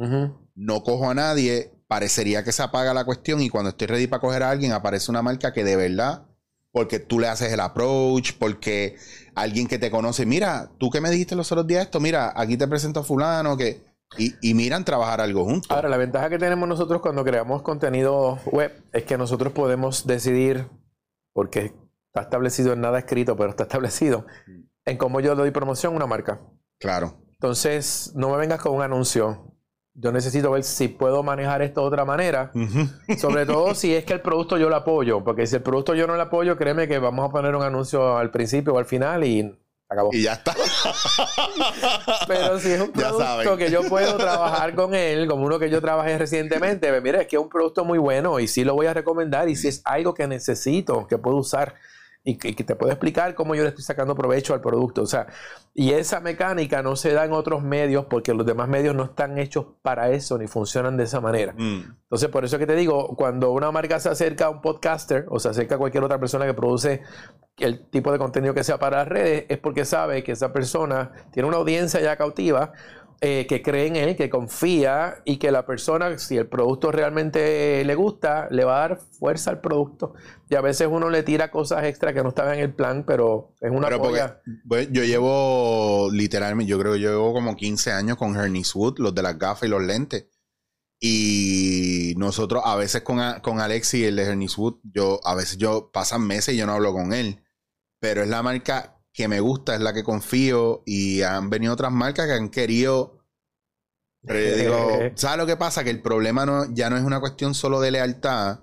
[0.56, 4.20] no cojo a nadie, parecería que se apaga la cuestión, y cuando estoy ready para
[4.20, 6.28] coger a alguien, aparece una marca que de verdad,
[6.72, 8.98] porque tú le haces el approach, porque
[9.38, 12.58] alguien que te conoce, mira, tú que me dijiste los otros días esto, mira, aquí
[12.58, 13.86] te presento a fulano, que...
[14.18, 15.70] Y, miran trabajar algo juntos.
[15.70, 20.70] Ahora, la ventaja que tenemos nosotros cuando creamos contenido web es que nosotros podemos decidir,
[21.34, 21.74] porque
[22.06, 24.26] está establecido en nada escrito, pero está establecido,
[24.86, 26.40] en cómo yo doy promoción a una marca.
[26.80, 27.18] Claro.
[27.34, 29.47] Entonces, no me vengas con un anuncio
[30.00, 32.52] yo necesito ver si puedo manejar esto de otra manera.
[33.18, 35.24] Sobre todo si es que el producto yo lo apoyo.
[35.24, 38.16] Porque si el producto yo no lo apoyo, créeme que vamos a poner un anuncio
[38.16, 39.58] al principio o al final y
[39.90, 40.12] acabó.
[40.14, 40.56] Y ya está.
[42.28, 45.82] Pero si es un producto que yo puedo trabajar con él, como uno que yo
[45.82, 48.86] trabajé recientemente, pues mira, es que es un producto muy bueno y sí lo voy
[48.86, 49.50] a recomendar.
[49.50, 51.74] Y si es algo que necesito, que puedo usar
[52.28, 55.02] y que, te puedo explicar cómo yo le estoy sacando provecho al producto.
[55.02, 55.28] O sea,
[55.74, 59.38] y esa mecánica no se da en otros medios porque los demás medios no están
[59.38, 61.54] hechos para eso ni funcionan de esa manera.
[61.54, 61.84] Mm.
[62.04, 65.40] Entonces, por eso que te digo, cuando una marca se acerca a un podcaster o
[65.40, 67.02] se acerca a cualquier otra persona que produce
[67.60, 71.14] el tipo de contenido que sea para las redes, es porque sabe que esa persona
[71.32, 72.74] tiene una audiencia ya cautiva
[73.20, 77.84] eh, que cree en él, que confía y que la persona, si el producto realmente
[77.84, 80.14] le gusta, le va a dar fuerza al producto.
[80.52, 83.56] Y a veces uno le tira cosas extra que no estaban en el plan, pero
[83.60, 84.04] es una pero
[84.68, 89.00] pues, yo llevo literalmente, yo creo que yo llevo como 15 años con Hernis Wood,
[89.00, 90.28] los de las gafas y los lentes.
[91.00, 95.90] Y nosotros a veces con, con Alexi, el de Hernis Wood, yo, a veces yo
[95.92, 97.44] pasan meses y yo no hablo con él.
[98.00, 101.92] Pero es la marca que me gusta, es la que confío y han venido otras
[101.92, 103.18] marcas que han querido...
[104.22, 105.84] Pero digo, ¿sabes lo que pasa?
[105.84, 108.60] Que el problema no, ya no es una cuestión solo de lealtad,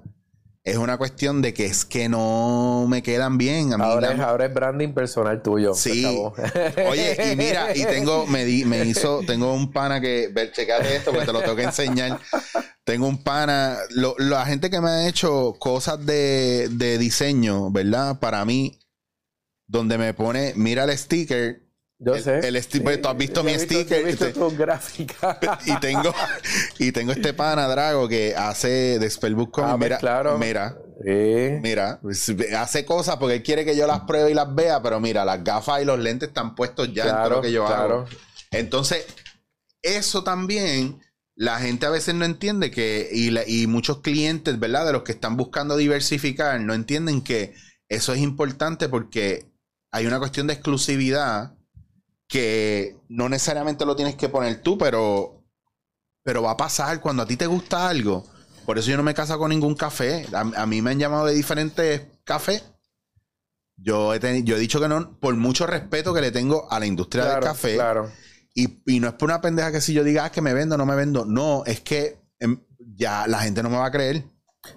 [0.63, 3.73] es una cuestión de que es que no me quedan bien.
[3.73, 5.75] ahora, es, ahora, es, branding personal tuyo.
[5.75, 6.07] Sí.
[6.89, 11.11] Oye, y mira, y tengo, me, me hizo, tengo un pana que, ver, checate esto
[11.11, 12.21] porque te lo tengo que enseñar.
[12.85, 13.77] Tengo un pana,
[14.19, 18.21] la gente que me ha hecho cosas de, de diseño, ¿verdad?
[18.21, 18.79] Para mí,
[19.67, 21.63] donde me pone, mira el sticker.
[21.99, 22.47] Yo sé.
[22.47, 24.01] El, sticker, tú has visto mi sticker.
[24.01, 25.39] He visto tu gráfica.
[25.67, 26.13] Y tengo,
[26.79, 30.39] y tengo este pana Drago que hace de Spellbook ah, pues mira, claro.
[30.39, 30.77] mira,
[31.63, 35.01] mira, pues, hace cosas porque él quiere que yo las pruebe y las vea, pero
[35.01, 38.07] mira, las gafas y los lentes están puestos ya en lo que yo hago.
[38.51, 39.07] Entonces,
[39.83, 41.01] eso también
[41.37, 44.87] la gente a veces no entiende que, y, y muchos clientes, ¿verdad?
[44.87, 47.55] De los que están buscando diversificar, no entienden que
[47.89, 49.54] eso es importante porque
[49.95, 51.55] hay una cuestión de exclusividad
[52.29, 55.45] que no necesariamente lo tienes que poner tú, pero,
[56.25, 58.25] pero va a pasar cuando a ti te gusta algo.
[58.67, 60.27] Por eso yo no me caso con ningún café.
[60.33, 62.65] A, a mí me han llamado de diferentes cafés.
[63.77, 66.81] Yo he, teni- yo he dicho que no, por mucho respeto que le tengo a
[66.81, 67.75] la industria del café.
[67.75, 68.11] Claro.
[68.55, 70.77] Y, y no es por una pendeja que si yo diga "Ah, que me vendo,
[70.79, 71.25] no me vendo.
[71.25, 72.61] No, es que em,
[72.97, 74.25] ya la gente no me va a creer.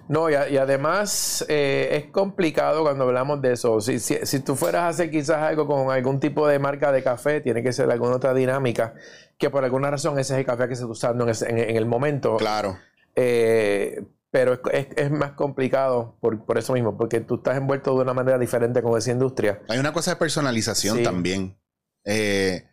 [0.08, 3.80] No, y, a- y además eh, es complicado cuando hablamos de eso.
[3.80, 7.02] Si, si, si tú fueras a hacer quizás algo con algún tipo de marca de
[7.02, 8.94] café, tiene que ser alguna otra dinámica,
[9.38, 11.58] que por alguna razón ese es el café que se está usando en, ese- en-
[11.58, 12.36] en el momento.
[12.36, 12.78] Claro.
[13.14, 17.94] Eh, pero es, es- es más complicado por, por eso mismo, porque tú estás envuelto
[17.96, 19.60] de una manera diferente con esa industria.
[19.68, 21.02] Hay una cosa de personalización Sí.
[21.02, 21.58] también.
[22.04, 22.64] Eh,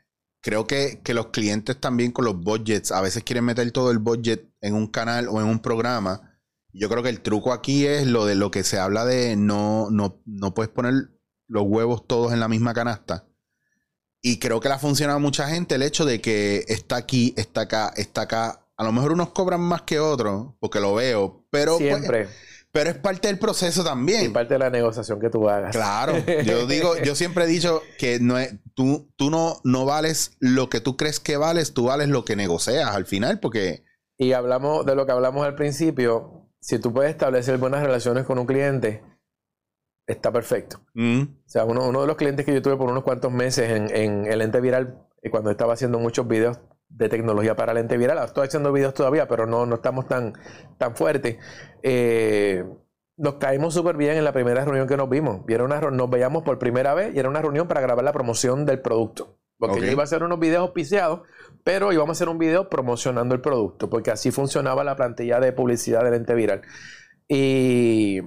[0.42, 3.98] creo que, que los clientes también con los budgets a veces quieren meter todo el
[4.00, 6.35] budget en un canal o en un programa.
[6.78, 9.90] Yo creo que el truco aquí es lo de lo que se habla de no,
[9.92, 10.94] no, no puedes poner
[11.48, 13.26] los huevos todos en la misma canasta.
[14.22, 17.34] Y creo que le ha funcionado a mucha gente el hecho de que está aquí,
[17.38, 18.68] está acá, está acá.
[18.76, 22.28] A lo mejor unos cobran más que otros, porque lo veo, pero, pues, Siempre.
[22.72, 24.34] pero es parte del proceso Y también.
[24.34, 25.74] parte de la negociación que tú hagas.
[25.74, 30.36] Claro, yo digo, yo siempre he dicho que no es, tú, tú no, no vales
[30.40, 33.86] lo que tú crees que vales, tú vales lo que negocias al final, porque
[34.18, 36.45] Y hablamos de lo que hablamos al principio.
[36.66, 39.04] Si tú puedes establecer buenas relaciones con un cliente,
[40.08, 40.82] está perfecto.
[40.96, 43.70] mm, O sea, uno, uno de los clientes que yo tuve por unos cuantos meses
[43.70, 47.78] en, en el ente viral, eh, cuando estaba haciendo muchos videos de tecnología para el
[47.78, 50.34] ente viral, ahora estoy haciendo videos todavía, pero no, no estamos tan,
[50.80, 51.38] tan fuertes.
[51.84, 52.66] Eh,
[53.16, 55.42] nos caímos súper bien en la primera reunión que nos vimos.
[55.48, 58.12] Y era una, nos veíamos por primera vez y era una reunión para grabar la
[58.12, 59.38] promoción del producto.
[59.60, 61.22] Porque yo iba a hacer unos videos auspiciados,
[61.66, 65.52] pero íbamos a hacer un video promocionando el producto, porque así funcionaba la plantilla de
[65.52, 66.62] publicidad del ente viral.
[67.28, 68.20] Y,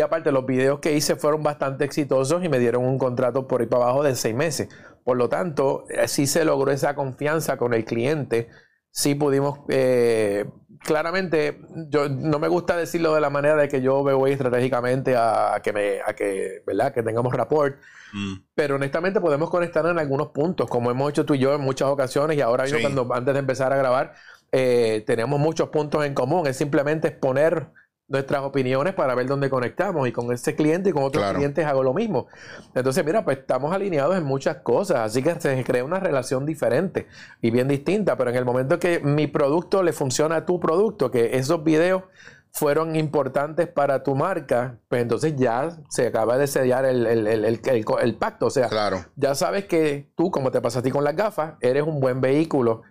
[0.00, 3.66] aparte, los videos que hice fueron bastante exitosos y me dieron un contrato por ahí
[3.66, 4.68] para abajo de seis meses.
[5.02, 8.48] Por lo tanto, eh, sí se logró esa confianza con el cliente.
[8.92, 10.48] Sí pudimos, eh,
[10.82, 11.60] claramente,
[11.90, 15.60] yo no me gusta decirlo de la manera de que yo me voy estratégicamente a,
[15.62, 16.92] que me, a que, ¿verdad?
[16.92, 17.76] Que tengamos rapport.
[18.12, 21.60] mm, Pero honestamente podemos conectar en algunos puntos, como hemos hecho tú y yo en
[21.60, 22.76] muchas ocasiones, y ahora Sí.
[22.80, 24.14] cuando antes de empezar a grabar,
[24.52, 26.46] eh, tenemos muchos puntos en común.
[26.46, 27.66] Es simplemente exponer
[28.08, 30.08] nuestras opiniones para ver dónde conectamos.
[30.08, 31.36] Y con este cliente y con otros Claro.
[31.38, 32.26] clientes hago lo mismo.
[32.74, 37.06] Entonces, mira, pues estamos alineados en muchas cosas, así que se crea una relación diferente
[37.42, 38.16] y bien distinta.
[38.16, 42.02] Pero en el momento que mi producto le funciona a tu producto, que esos videos
[42.50, 47.44] fueron importantes para tu marca, pues entonces ya se acaba de sellar el, el- el-
[47.44, 48.46] el- el- el pacto.
[48.46, 49.04] O sea, claro.
[49.16, 52.22] ya sabes que tú, como te pasa a ti con las gafas, eres un buen
[52.22, 52.82] vehículo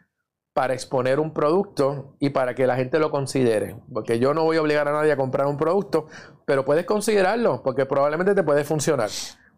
[0.58, 3.76] para exponer un producto y para que la gente lo considere.
[3.93, 6.08] Porque yo no voy a obligar a nadie a comprar un producto,
[6.48, 9.12] pero puedes considerarlo porque probablemente te puede funcionar.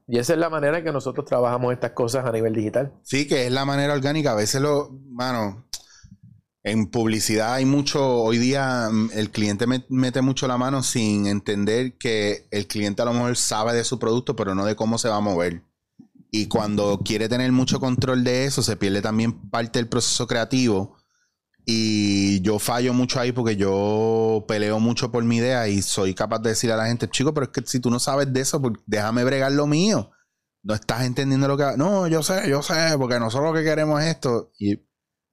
[0.09, 2.91] Y esa es la manera en que nosotros trabajamos estas cosas a nivel digital.
[3.01, 4.33] Sí, que es la manera orgánica.
[4.33, 5.69] A veces lo, mano,
[6.63, 11.27] en publicidad hay mucho, hoy día mm, el cliente met- mete mucho la mano sin
[11.27, 14.97] entender que el cliente a lo mejor sabe de su producto, pero no de cómo
[14.97, 15.63] se va a mover.
[16.31, 20.97] Y cuando quiere tener mucho control de eso, se pierde también parte del proceso creativo.
[21.65, 26.39] Y yo fallo mucho ahí porque yo peleo mucho por mi idea y soy capaz
[26.39, 28.61] de decir a la gente, chico, pero es que si tú no sabes de eso,
[28.61, 30.11] pues déjame bregar lo mío.
[30.63, 31.77] No estás entendiendo lo que...
[31.77, 34.51] No, yo sé, yo sé, porque nosotros lo que queremos es esto.
[34.59, 34.77] Y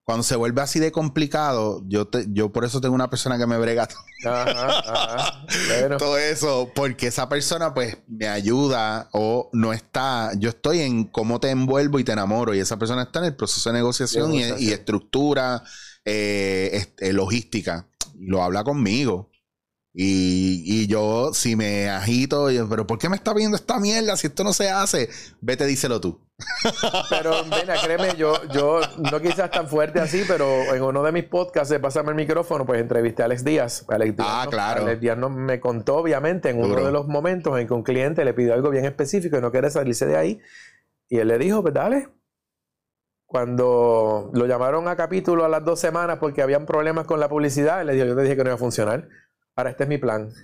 [0.07, 3.47] cuando se vuelve así de complicado, yo, te, yo por eso tengo una persona que
[3.49, 3.88] me brega
[4.25, 5.47] Ajá, ajá.
[5.69, 11.05] Bueno, todo eso, porque esa persona pues me ayuda o no está, yo estoy en
[11.07, 14.33] cómo te envuelvo y te enamoro y esa persona está en el proceso de negociación,
[14.33, 14.69] y- Negociación.
[14.69, 15.62] Y, estructura,
[16.05, 19.29] eh, este, logística, y lo habla conmigo.
[19.98, 24.14] Y, y yo, si me agito, y- pero ¿por qué me está viendo esta mierda
[24.18, 25.09] si esto no se hace?
[25.40, 26.20] Vete, díselo tú.
[27.09, 28.80] Pero, Vena, créeme, yo, yo
[29.11, 32.66] no quizás tan fuerte así, pero en uno de mis podcasts de Pásame el micrófono,
[32.66, 33.87] pues entrevisté a Alex Díaz.
[33.88, 34.82] Alex Díaz Ah, nos- claro.
[34.82, 36.85] Alex Díaz me contó, obviamente, en uno Duro.
[36.85, 39.70] de los momentos en que un cliente le pidió algo bien específico y no quiere
[39.70, 40.40] salirse de ahí.
[41.09, 42.09] Y él le dijo, pues dale.
[43.24, 47.80] Cuando lo llamaron a capítulo a las dos semanas porque habían problemas con la publicidad,
[47.80, 49.09] él le dijo, yo te dije que no iba a funcionar.
[49.57, 50.33] Ahora este es mi plan.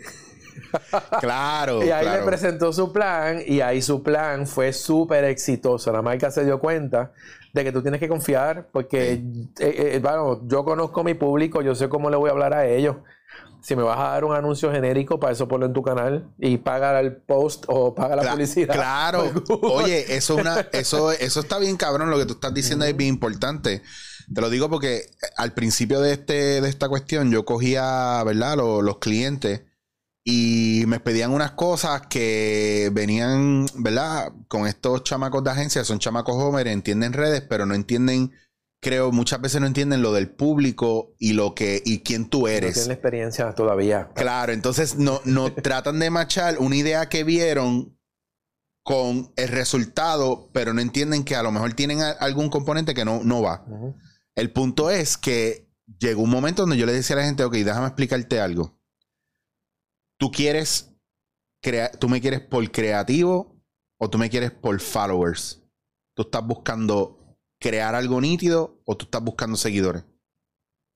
[1.20, 1.83] Claro.
[1.83, 2.20] Y ahí claro.
[2.20, 5.92] le presentó su plan y ahí su plan fue súper exitoso.
[5.92, 7.12] La marca se dio cuenta
[7.53, 9.22] de que tú tienes que confiar porque, eh,
[9.59, 12.96] eh, bueno, yo conozco mi público, yo sé cómo le voy a hablar a ellos.
[13.62, 16.59] Si me vas a dar un anuncio genérico, para eso ponlo en tu canal y
[16.59, 18.75] paga el post o paga la publicidad.
[18.75, 19.31] Claro.
[19.62, 22.11] Oye, eso, es una, eso, eso está bien cabrón.
[22.11, 23.83] Lo que tú estás diciendo es bien importante.
[24.34, 28.56] Te lo digo porque al principio de, este, de esta cuestión yo cogía, ¿verdad?
[28.56, 29.62] Los, los clientes
[30.24, 34.32] y me pedían unas cosas que venían, ¿verdad?
[34.48, 38.32] Con estos chamacos de agencia, son chamacos jóvenes, entienden redes, pero no entienden
[38.80, 42.48] creo, muchas veces no entienden lo del público y lo que, y quién tú No
[42.48, 42.72] eres.
[42.74, 44.10] tienen la experiencia todavía.
[44.14, 47.96] Claro, entonces no, no tratan de machar una idea que vieron
[48.84, 53.04] con el resultado, pero no entienden que a lo mejor tienen a- algún componente que
[53.04, 53.64] no, no va.
[53.68, 53.94] Ujú.
[54.34, 55.68] El punto es que
[55.98, 58.78] llegó un momento donde yo le decía a la gente, ok, déjame explicarte algo.
[60.18, 60.94] Tú quieres,
[61.62, 63.60] crea tú me quieres por creativo
[63.98, 65.62] o tú me quieres por followers.
[66.14, 70.04] Tú estás buscando crear algo nítido o tú estás buscando seguidores.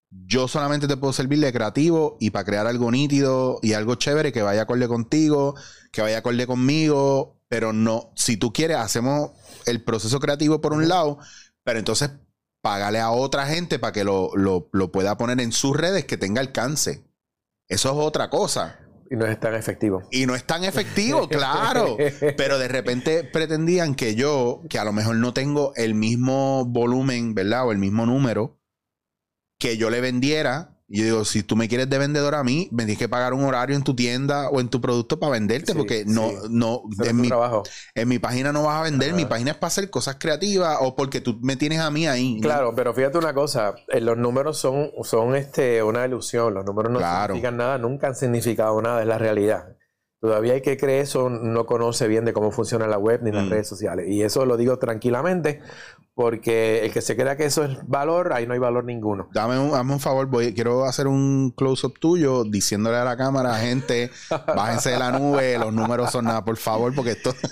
[0.09, 4.31] Yo solamente te puedo servir de creativo y para crear algo nítido y algo chévere
[4.31, 5.55] que vaya acorde contigo,
[5.91, 9.31] que vaya acorde conmigo, pero no, si tú quieres, hacemos
[9.65, 11.19] el proceso creativo por un lado,
[11.63, 12.11] pero entonces
[12.67, 16.17] págale a otra gente para que lo, lo- lo pueda poner en sus redes que
[16.17, 17.05] tenga alcance.
[17.69, 18.77] Eso es otra cosa.
[19.09, 20.03] Y no es tan efectivo.
[20.11, 21.95] Y no es tan efectivo, claro.
[22.35, 27.33] Pero de repente pretendían que yo, que a lo mejor no tengo el mismo volumen,
[27.33, 27.67] ¿verdad?
[27.67, 28.59] O el mismo número,
[29.59, 30.76] que yo le vendiera.
[30.89, 33.33] Y yo digo, si tú me quieres de vendedor a mí, me tienes que pagar
[33.33, 36.35] un horario en tu tienda o en tu producto para venderte, Sí, porque no, sí.
[36.49, 37.63] no, en mi, trabajo.
[37.93, 39.17] en mi página no vas a vender, Ajá.
[39.17, 42.39] mi página es para hacer cosas creativas o porque tú me tienes a mí ahí.
[42.41, 46.91] Claro, pero fíjate una cosa, eh, los números son, son este, una ilusión, los números
[46.91, 47.33] no Claro.
[47.33, 49.76] significan nada, nunca han significado nada, es la realidad.
[50.19, 53.45] Todavía hay que creer eso, no conoce bien de cómo funciona la web ni las
[53.45, 53.49] Mm.
[53.49, 54.07] redes sociales.
[54.09, 55.61] Y eso lo digo tranquilamente,
[56.15, 59.29] porque el que se crea que eso es valor, ahí no hay valor ninguno.
[59.33, 63.53] Dame un, hazme un favor, voy, quiero hacer un close-up tuyo diciéndole a la cámara,
[63.59, 64.09] gente,
[64.55, 67.33] bájense de la nube, los números son nada, por favor, porque esto...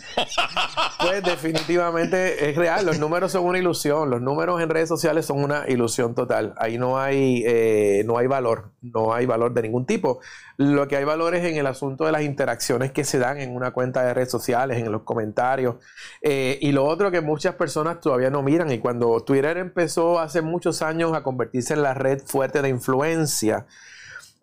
[0.98, 5.44] Pues definitivamente es real, los números son una ilusión, los números en redes sociales son
[5.44, 9.86] una ilusión total, ahí no hay, eh, no hay valor, no hay valor de ningún
[9.86, 10.20] tipo.
[10.58, 13.56] Lo que hay valor es en el asunto de las interacciones que se dan en
[13.56, 15.76] una cuenta de redes sociales, en los comentarios,
[16.22, 20.42] eh, y lo otro que muchas personas todavía no miran, y cuando Twitter empezó hace
[20.42, 23.66] muchos años a convertirse en la red fuerte de influencia,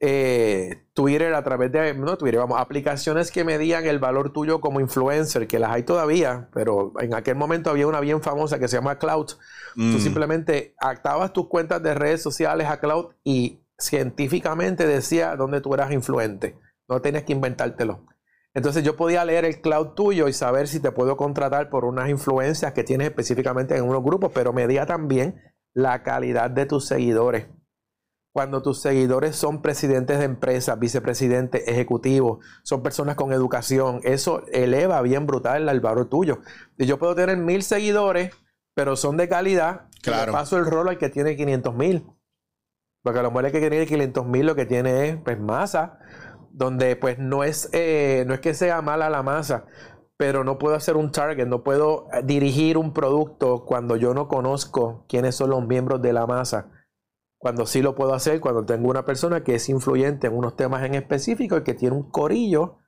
[0.05, 4.81] eh, Twitter a través de, no Twitter, vamos, aplicaciones que medían el valor tuyo como
[4.81, 8.77] influencer, que las hay todavía, pero en aquel momento había una bien famosa que se
[8.77, 9.29] llama Cloud.
[9.29, 9.39] Tú
[9.77, 15.75] Mm, simplemente actabas tus cuentas de redes sociales a Cloud y científicamente decía dónde tú
[15.75, 16.59] eras influente.
[16.89, 18.07] No tenías que inventártelo.
[18.55, 22.11] Entonces yo podía leer el cloud tuyo y saber si te puedo contratar por unas
[22.11, 25.41] influencias que tienes específicamente en unos grupos, pero medía también
[25.73, 27.47] la calidad de tus seguidores.
[28.35, 35.01] Cuando tus seguidores son presidentes de empresas, vicepresidentes, ejecutivos, son personas con educación, eso eleva
[35.03, 36.41] bien brutal el valor tuyo.
[36.79, 38.33] Y yo puedo tener mil seguidores,
[38.75, 39.87] pero son de calidad.
[39.93, 40.33] y le Claro.
[40.33, 42.07] paso el rol al que tiene 500 mil.
[43.03, 45.99] Porque a lo mejor el que tiene 500 mil lo que tiene es pues masa,
[46.53, 49.67] donde pues no es, eh, no es que sea mala la masa,
[50.17, 54.29] pero no puedo hacer un target, no puedo eh, dirigir un producto cuando yo no
[54.29, 56.71] conozco quiénes son los miembros de la masa.
[57.39, 60.85] Cuando sí lo puedo hacer, cuando tengo una persona que es influyente en unos temas
[60.85, 62.79] en específico y que tiene un corillo,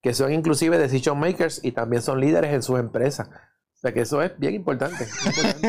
[0.00, 3.28] que son inclusive decision makers y también son líderes en sus empresas.
[3.28, 5.06] O sea que eso es bien importante.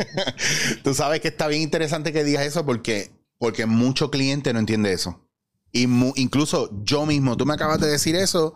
[0.84, 4.94] Tú sabes que está bien interesante que digas eso porque, porque mucho cliente no entiende
[4.94, 5.28] eso.
[5.72, 5.84] Y
[6.16, 8.54] incluso yo mismo, tú me acabas de decir eso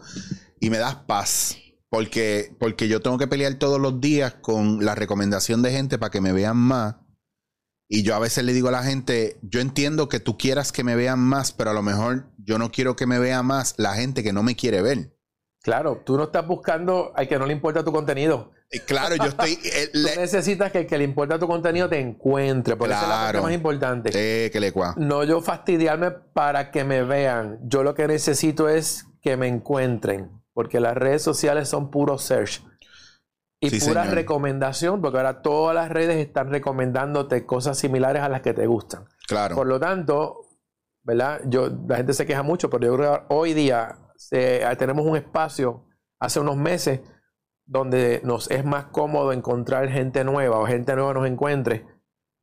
[0.60, 1.58] y me das paz.
[1.90, 6.10] Porque, porque yo tengo que pelear todos los días con la recomendación de gente para
[6.10, 6.96] que me vean más.
[7.88, 10.84] Y yo a veces le digo a la gente, yo entiendo que tú quieras que
[10.84, 13.94] me vean más, pero a lo mejor yo no quiero que me vea más la
[13.94, 15.16] gente que no me quiere ver.
[15.64, 18.52] Claro, tú no estás buscando al que no le importa tu contenido.
[18.70, 19.54] Eh, Claro, yo estoy...
[19.64, 23.04] eh, Tú le- necesitas que el que le importa tu contenido te encuentre, porque esa
[23.04, 24.12] es la parte más importante.
[24.14, 24.94] eh, que le cua.
[24.98, 27.60] No yo fastidiarme para que me vean.
[27.64, 32.62] Yo lo que necesito es que me encuentren, porque las redes sociales son puro search.
[33.62, 34.16] Y Sí, pura señor.
[34.16, 39.06] recomendación, porque ahora todas las redes están recomendándote cosas similares a las que te gustan.
[39.30, 39.56] Claro.
[39.56, 40.42] Por lo tanto,
[41.04, 41.40] ¿verdad?
[41.46, 45.16] Yo, la gente se queja mucho, pero yo creo que hoy día se- tenemos un
[45.18, 45.86] espacio,
[46.20, 47.02] hace unos meses,
[47.66, 51.86] donde nos es más cómodo encontrar gente nueva o gente nueva nos encuentre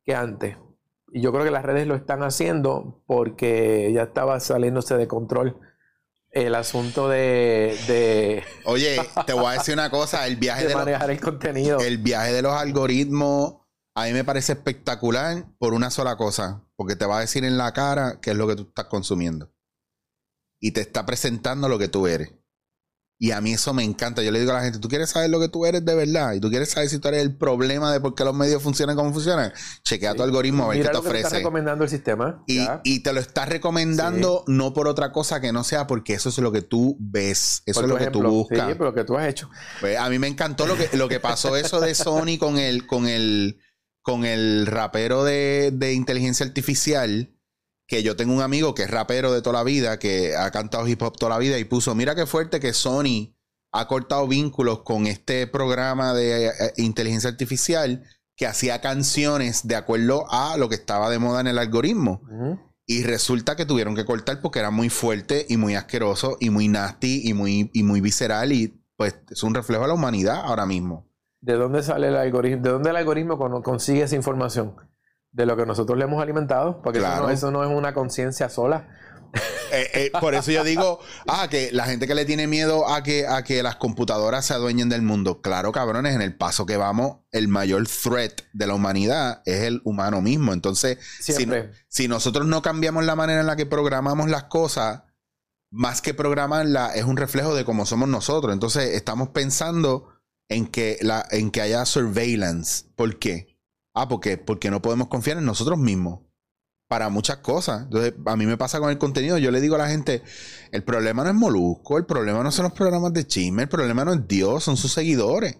[0.03, 0.57] que antes.
[1.13, 5.59] Y yo creo que las redes lo están haciendo porque ya estaba saliéndose de control
[6.29, 8.97] el asunto de, de, Oye,
[9.27, 11.79] te voy a decir una cosa, el viaje de de, los- manejar el contenido.
[11.81, 13.57] el viaje de los algoritmos
[13.93, 17.57] a mí me parece espectacular por una sola cosa, porque te va a decir en
[17.57, 19.51] la cara qué es lo que tú estás consumiendo.
[20.61, 22.31] Y te está presentando lo que tú eres.
[23.23, 24.23] Y a mí eso me encanta.
[24.23, 26.33] Yo le digo a la gente, ¿tú quieres saber lo que tú eres de verdad?
[26.33, 28.95] ¿Y tú quieres saber si tú eres el problema de por qué los medios funcionan
[28.95, 29.53] como funcionan?
[29.83, 31.39] Chequea tu algoritmo a ver Mira qué te lo que te está ofrece.
[31.43, 32.43] recomendando el sistema.
[32.47, 36.29] Y, y te lo está recomendando no por otra cosa que no sea porque eso
[36.29, 37.61] es lo que tú ves.
[37.67, 38.67] Eso Por es lo que tú buscas.
[38.67, 39.51] Sí, pero lo que tú has hecho.
[39.79, 42.87] Pues a mí me encantó lo que, lo que pasó eso de Sony con el,
[42.87, 43.59] con el,
[44.01, 47.35] con el rapero de, de inteligencia artificial,
[47.91, 50.87] que yo tengo un amigo que es rapero de toda la vida, que ha cantado
[50.87, 53.35] hip hop toda la vida y puso, mira qué fuerte que Sony
[53.73, 58.01] ha cortado vínculos con este programa de eh, inteligencia artificial
[58.37, 62.21] que hacía canciones de acuerdo a lo que estaba de moda en el algoritmo.
[62.85, 66.69] Y resulta que tuvieron que cortar porque era muy fuerte y muy asqueroso y muy
[66.69, 70.65] nasty y muy, y muy visceral y pues es un reflejo de la humanidad ahora
[70.65, 71.09] mismo.
[71.41, 72.63] ¿De dónde sale el algoritmo?
[72.63, 74.75] ¿De dónde el algoritmo consigue esa información?
[75.31, 76.99] De lo que nosotros le hemos alimentado, porque
[77.31, 78.87] eso, no, es una conciencia sola.
[79.73, 83.03] Eh, eh, por eso yo digo, ah, que la gente que le tiene miedo a
[83.03, 85.41] que, a que las computadoras se adueñen del mundo.
[85.41, 89.81] Claro, cabrones, en el paso que vamos, el mayor threat de la humanidad es el
[89.85, 90.51] humano mismo.
[90.51, 91.47] Entonces, si,
[91.87, 95.03] si, nosotros no cambiamos la manera en la que programamos las cosas,
[95.69, 98.51] más que programarla, es un reflejo de cómo somos nosotros.
[98.51, 100.09] Entonces, estamos pensando
[100.49, 102.85] en que, la, en que haya surveillance.
[102.95, 103.50] ¿Por qué?
[103.93, 106.21] Ah, porque, porque no podemos confiar en nosotros mismos
[106.87, 107.83] para muchas cosas.
[107.83, 109.37] Entonces, a mí me pasa con el contenido.
[109.37, 110.23] Yo le digo a la gente,
[110.71, 114.03] el problema no es Molusco, el problema no son los programas de chisme, el problema
[114.03, 115.57] no es Dios, son sus seguidores.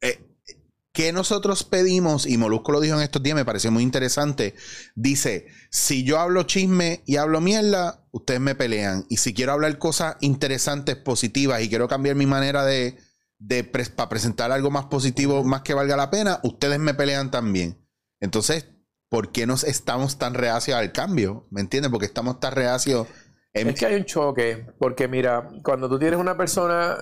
[0.00, 0.24] Eh,
[0.92, 2.26] ¿Qué nosotros pedimos?
[2.26, 4.54] Y Molusco lo dijo en estos días, me pareció muy interesante.
[4.94, 9.04] Dice, si yo hablo chisme y hablo mierda, ustedes me pelean.
[9.08, 12.98] Y si quiero hablar cosas interesantes, positivas, y quiero cambiar mi manera de,
[13.38, 17.78] de para presentar algo más positivo, más que valga la pena, ustedes me pelean también.
[18.20, 18.68] Entonces,
[19.08, 21.46] ¿por qué nos estamos tan reacios al cambio?
[21.50, 21.90] ¿Me entiendes?
[21.90, 23.06] Porque estamos tan reacios.
[23.52, 26.96] Es que hay un choque, porque mira, cuando tú tienes una persona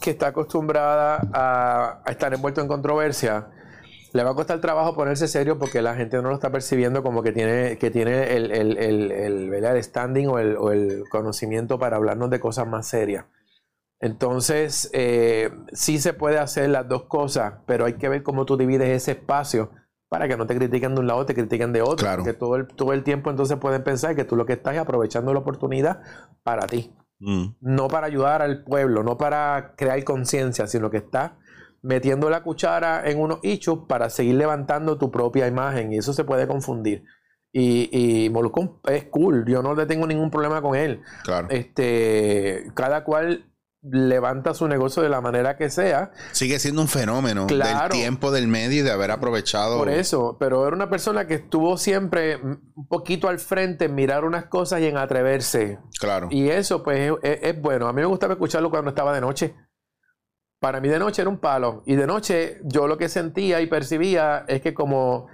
[0.00, 3.48] que está acostumbrada a, estar envuelto en controversia,
[4.12, 7.22] le va a costar trabajo ponerse serio porque la gente no lo está percibiendo como
[7.22, 12.40] que tiene, que tiene el, el, el, standing o, o el, conocimiento para hablarnos de
[12.40, 13.24] cosas más serias.
[14.00, 18.56] Entonces, eh, sí se puede hacer las dos cosas, pero hay que ver cómo tú
[18.56, 19.70] divides ese espacio
[20.08, 21.98] para que no te critiquen de un lado, te critiquen de otro.
[21.98, 22.24] Claro.
[22.24, 24.80] Porque todo el, todo el tiempo entonces pueden pensar que tú lo que estás es
[24.80, 26.02] aprovechando la oportunidad
[26.42, 26.92] para ti.
[27.20, 27.56] Mm.
[27.60, 31.32] No para ayudar al pueblo, no para crear conciencia, sino que estás
[31.82, 35.92] metiendo la cuchara en unos hechos para seguir levantando tu propia imagen.
[35.92, 37.04] Y eso se puede confundir.
[37.52, 38.32] Y, y
[38.88, 41.02] es cool, yo no le tengo ningún problema con él.
[41.24, 41.48] Claro.
[41.50, 43.49] Este, cada cual
[43.82, 46.12] levanta su negocio de la manera que sea.
[46.32, 49.78] Sigue siendo un fenómeno del tiempo del medio y de haber aprovechado.
[49.78, 54.24] Por eso, pero era una persona que estuvo siempre un poquito al frente en mirar
[54.24, 55.78] unas cosas y en atreverse.
[55.98, 56.28] Claro.
[56.30, 57.88] Y eso, pues, es, bueno.
[57.88, 59.54] A mí me gustaba escucharlo cuando estaba de noche.
[60.60, 61.82] Para mí de noche era un palo.
[61.86, 65.28] Y de noche yo lo que sentía y percibía es que como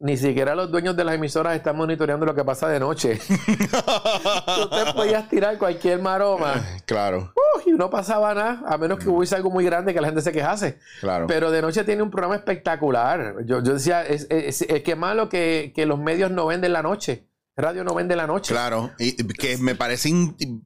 [0.00, 3.18] ni siquiera los dueños de las emisoras están monitoreando lo que pasa de noche.
[3.28, 6.54] Te podías tirar cualquier maroma.
[6.86, 7.32] Claro.
[7.66, 10.32] y no pasaba nada, a menos que hubiese algo muy grande que la gente se
[10.32, 10.78] quejase.
[11.00, 11.26] Claro.
[11.26, 13.44] Pero de noche tiene un programa espectacular.
[13.44, 17.26] Yo, decía, es, es, que malo que, que los medios no venden la noche.
[17.58, 18.54] Radio no vende la noche.
[18.54, 20.10] Claro, y que me parece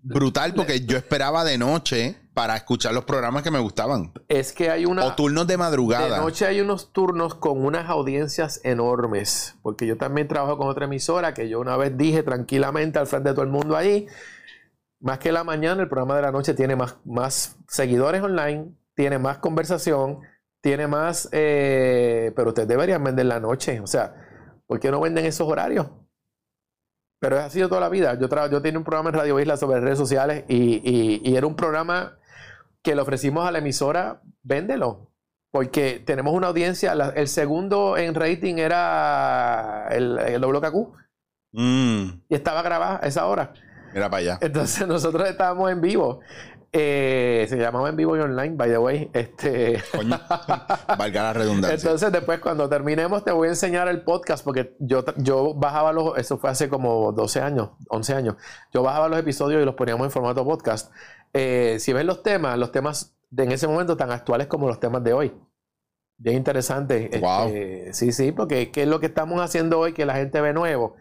[0.03, 4.13] brutal porque yo esperaba de noche para escuchar los programas que me gustaban.
[4.29, 5.07] Es que hay una...
[5.07, 6.17] O turnos de madrugada.
[6.17, 9.57] De noche hay unos turnos con unas audiencias enormes.
[9.63, 13.31] Porque yo también trabajo con otra emisora que yo una vez dije tranquilamente al frente
[13.31, 14.07] de todo el mundo ahí,
[15.01, 19.19] más que la mañana, el programa de la noche tiene más, más seguidores online, tiene
[19.19, 20.21] más conversación,
[20.61, 21.31] tiene más...
[21.33, 23.81] Eh, pero ustedes deberían vender la noche.
[23.81, 24.15] O sea,
[24.67, 25.87] ¿por qué no venden esos horarios?
[27.23, 28.19] Pero ha sido toda la vida.
[28.19, 32.19] Yo, yo tenía un programa en Radio Isla sobre redes sociales y, era un programa
[32.83, 35.13] que le ofrecimos a la emisora, véndelo.
[35.53, 40.97] Porque tenemos una audiencia, el segundo en rating era el, el WKQ.
[41.53, 42.23] Mm.
[42.29, 43.53] Y estaba grabada a esa hora.
[43.95, 44.39] Era para allá.
[44.41, 46.23] Entonces nosotros estábamos en vivo.
[46.75, 49.11] Eh, se llamaba en vivo y online, by the way.
[49.13, 49.83] Este...
[50.99, 51.75] valga la redundancia.
[51.75, 56.17] Entonces, después, cuando terminemos, te voy a enseñar el podcast, porque yo, yo bajaba los.
[56.17, 58.37] Eso fue hace como 12 años, 11 años.
[58.73, 60.91] Yo bajaba los episodios y los poníamos en formato podcast.
[61.35, 64.81] Eh, si ves los temas, los temas de en ese momento tan actuales como los
[64.81, 65.35] temas de hoy.
[66.17, 67.11] Bien interesante.
[67.13, 70.53] Este, sí, sí, porque ¿qué es lo que estamos haciendo hoy que la gente ve
[70.53, 70.95] nuevo?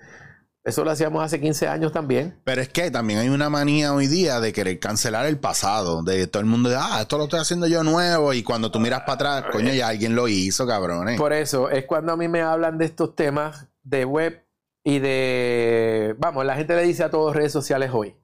[0.64, 2.39] Eso lo hacíamos hace 15 años también.
[2.43, 6.03] Pero es que también hay una manía hoy día de querer cancelar el pasado.
[6.03, 8.32] De todo el mundo de, ah, esto lo estoy haciendo yo nuevo.
[8.34, 11.20] Y cuando tú miras para atrás, coño, ya alguien lo hizo, cabrones.
[11.20, 14.45] Por eso, es cuando a mí me hablan de estos temas de web
[14.84, 16.16] y de.
[16.20, 18.16] Vamos, la gente le dice a todos redes sociales hoy.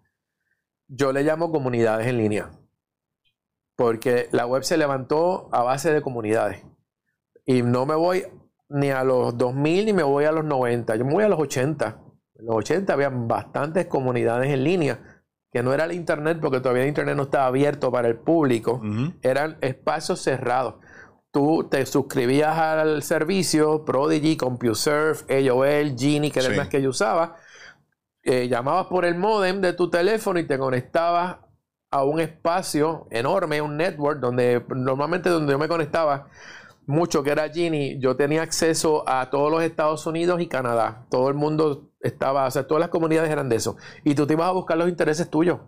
[0.87, 2.51] Yo le llamo comunidades en línea.
[3.75, 6.63] Porque la web se levantó a base de comunidades.
[7.45, 8.25] Y no me voy
[8.69, 10.95] ni a los 2000 ni me voy a los 90.
[10.97, 12.03] Yo me voy a los 80
[12.37, 14.99] en los 80 había bastantes comunidades en línea,
[15.51, 18.81] que no era el Internet, porque todavía el Internet no estaba abierto para el público,
[19.21, 20.75] eran espacios cerrados.
[21.29, 25.19] tú te suscribías al servicio Prodigy, CompuServe,
[25.49, 26.55] AOL, Genie, que era Sí.
[26.55, 27.35] las que yo usaba.
[28.23, 31.37] eh, llamabas por el modem de tu teléfono y te conectabas
[31.91, 36.27] a un espacio enorme, un network, donde normalmente donde yo me conectaba
[36.87, 41.05] mucho, que era Genie, yo tenía acceso a todos los Estados Unidos y Canadá.
[41.09, 43.77] Todo el mundo estaba, o sea, todas las comunidades eran de eso.
[44.03, 45.59] Y tú te ibas a buscar los intereses tuyos.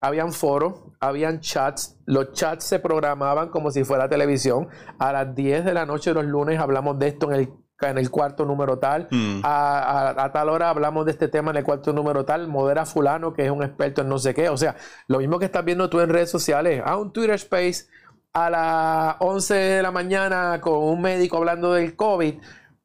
[0.00, 1.96] Habían foros, habían chats.
[2.06, 4.68] Los chats se programaban como si fuera televisión.
[5.00, 8.08] A las 10 de la noche los lunes hablamos de esto en el, en el
[8.08, 9.08] cuarto número tal.
[9.10, 9.40] Mm.
[9.42, 9.78] A,
[10.10, 12.46] a- a tal hora hablamos de este tema en el cuarto número tal.
[12.46, 14.48] Modera fulano que es un experto en no sé qué.
[14.50, 14.76] O sea,
[15.08, 16.80] lo mismo que estás viendo tú en redes sociales.
[16.86, 17.86] A un Twitter Space
[18.34, 22.34] a las 11 de la mañana con un médico hablando del COVID.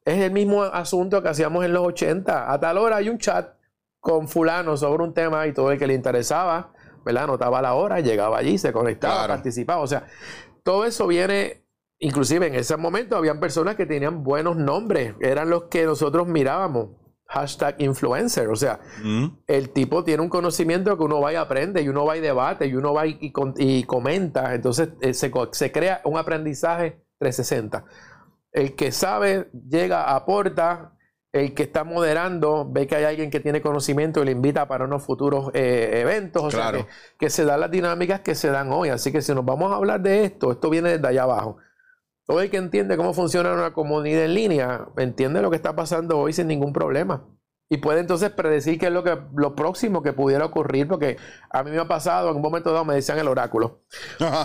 [0.04, 2.52] Es el mismo asunto que hacíamos en los 80.
[2.52, 3.54] A tal hora hay un chat
[4.00, 6.72] con fulano sobre un tema y todo el que le interesaba,
[7.04, 7.24] ¿verdad?
[7.24, 9.32] Anotaba la hora, llegaba allí, se conectaba, Claro.
[9.34, 9.80] participaba.
[9.80, 10.04] O sea,
[10.62, 11.64] todo eso viene,
[11.98, 16.90] inclusive en ese momento habían personas que tenían buenos nombres, eran los que nosotros mirábamos.
[17.26, 19.28] Hashtag influencer, o sea, Mm.
[19.46, 22.66] el tipo tiene un conocimiento que uno va y aprende, y uno va y debate,
[22.66, 24.54] y uno va y, y y comenta.
[24.54, 27.86] Entonces eh, se, se crea un aprendizaje 360.
[28.54, 30.92] El que sabe llega, aporta.
[31.32, 34.86] El que está moderando ve que hay alguien que tiene conocimiento y le invita para
[34.86, 36.44] unos futuros eh, eventos.
[36.44, 36.78] O Claro.
[36.78, 38.90] sea, que, que se dan las dinámicas que se dan hoy.
[38.90, 41.58] Así que si nos vamos a hablar de esto, esto viene desde allá abajo.
[42.26, 46.18] Todo el que entiende cómo funciona una comunidad en línea, entiende lo que está pasando
[46.20, 47.26] hoy sin ningún problema.
[47.70, 51.16] Y puede entonces predecir qué es lo, que, lo próximo que pudiera ocurrir, porque
[51.50, 53.80] a mí me ha pasado, en un momento dado me decían el oráculo.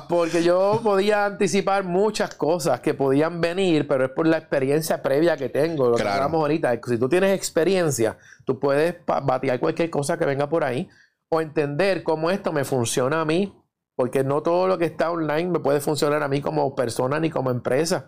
[0.07, 5.35] Porque yo podía anticipar muchas cosas que podían venir, pero es por la experiencia previa
[5.35, 5.89] que tengo.
[5.89, 6.15] Lo que Claro.
[6.23, 6.79] hablamos ahorita.
[6.87, 10.87] Si tú tienes experiencia, tú puedes batear cualquier cosa que venga por ahí
[11.29, 13.53] o entender cómo esto me funciona a mí.
[13.95, 17.29] Porque no todo lo que está online me puede funcionar a mí como persona ni
[17.29, 18.07] como empresa.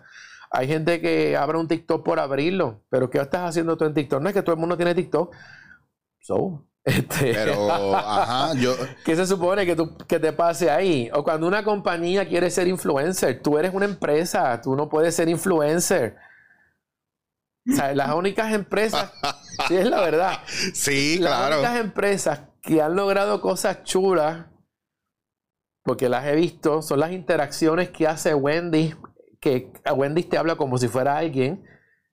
[0.54, 4.20] Hay gente que abre un TikTok por abrirlo, pero ¿qué estás haciendo tú en TikTok?
[4.20, 5.34] No es que todo el mundo tiene TikTok.
[6.20, 8.74] So, este, Pero, ajá, yo.
[9.04, 11.10] ¿Qué se supone que, tú, que te pase ahí?
[11.14, 15.28] O cuando una compañía quiere ser influencer, tú eres una empresa, tú no puedes ser
[15.30, 16.16] influencer.
[17.70, 19.10] O sea, las únicas empresas,
[19.68, 20.40] sí es la verdad,
[20.74, 21.56] Sí, las claro.
[21.60, 24.46] únicas empresas que han logrado cosas chulas,
[25.84, 28.94] porque las he visto, son las interacciones que hace Wendy,
[29.42, 31.64] que a Wendy te habla como si fuera alguien.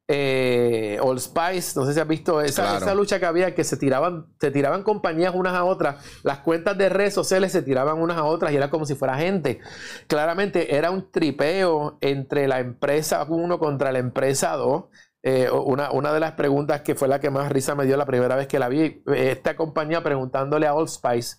[0.07, 2.77] Eh, Old Spice, no sé si has visto esa, Claro.
[2.79, 6.75] esa lucha que había, que se tiraban, se tiraban compañías unas a otras, las cuentas
[6.79, 9.59] de redes sociales se tiraban unas a otras y era como si fuera gente.
[10.07, 14.85] Claramente era un tripeo entre la empresa 1 contra la empresa 2.
[15.21, 18.05] Eh, una, una de las preguntas que fue la que más risa me dio la
[18.07, 21.37] primera vez que la vi, eh, esta compañía preguntándole a Old Spice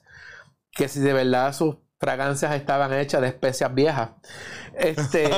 [0.70, 4.11] que si de verdad sus fragancias estaban hechas de especias viejas.
[4.74, 5.28] Este,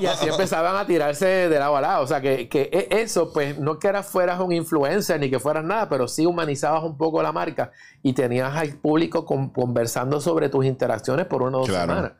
[0.00, 2.04] y así empezaban a tirarse de lado a lado.
[2.04, 5.40] O sea, que, que e- eso, pues, no que ahora fueras un influencer ni que
[5.40, 7.72] fueras nada, pero sí humanizabas un poco la marca
[8.02, 11.92] y tenías al público con- conversando sobre tus interacciones por una o dos Claro.
[11.94, 12.12] semanas.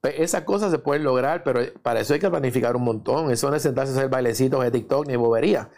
[0.00, 3.30] Pues, esas cosas se pueden lograr, pero para eso hay que planificar un montón.
[3.30, 5.68] Eso no es sentarse a hacer bailecitos de TikTok ni bobería.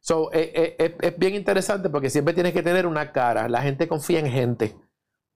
[0.00, 3.48] So, eh, eh, es bien interesante porque siempre tienes que tener una cara.
[3.48, 4.74] La gente confía en gente.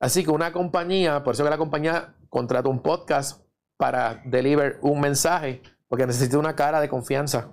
[0.01, 3.41] Así que una compañía, por eso que la compañía contrata un podcast
[3.79, 7.51] para deliver un mensaje, porque necesita una cara de confianza.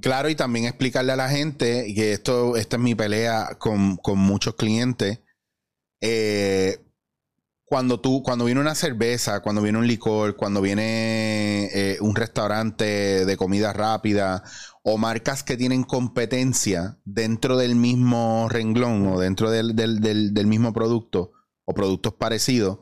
[0.00, 4.18] Claro, y también explicarle a la gente, que esto, esta es mi pelea con, con
[4.18, 5.20] muchos clientes.
[6.00, 6.78] eh,
[7.68, 13.24] cuando tú, cuando viene una cerveza, cuando viene un licor, cuando viene eh, un restaurante
[13.26, 14.44] de comida rápida
[14.84, 20.46] o marcas que tienen competencia dentro del mismo renglón o dentro del, del- del- del
[20.46, 21.32] mismo producto
[21.66, 22.78] o productos parecidos,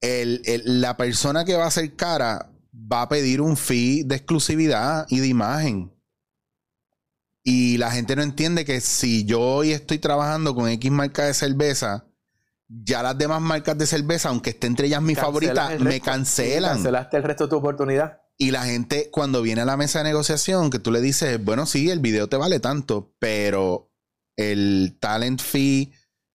[0.00, 4.16] el- el- la persona que va a hacer cara va a pedir un fee de
[4.16, 5.92] exclusividad y de imagen.
[7.42, 11.34] Y la gente no entiende que si yo hoy estoy trabajando con X marca de
[11.34, 12.06] cerveza,
[12.68, 16.76] ya las demás marcas de cerveza, aunque esté entre ellas mi favorita, el me cancelan.
[16.76, 18.20] cancelaste el resto de tu oportunidad.
[18.38, 21.66] Y la gente, cuando viene a la mesa de negociación, que tú le dices, bueno,
[21.66, 23.92] sí, el video te vale tanto, pero
[24.36, 25.92] el talent fee,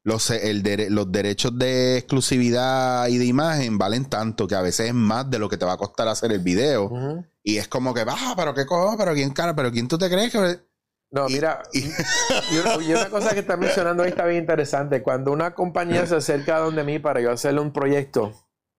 [0.10, 4.88] los, el dere- los derechos de exclusividad y de imagen valen tanto que a veces
[4.88, 6.92] es más de lo que te va a costar hacer el video.
[7.44, 10.10] Y es como que, baja, pero qué cojo, pero quién cara, pero quién tú te
[10.10, 10.60] crees que.
[11.12, 11.80] No, Y- mira, y-
[12.54, 15.02] y una, y una cosa que está mencionando ahí está bien interesante.
[15.02, 18.34] Cuando una compañía se acerca a donde mí para yo hacerle un proyecto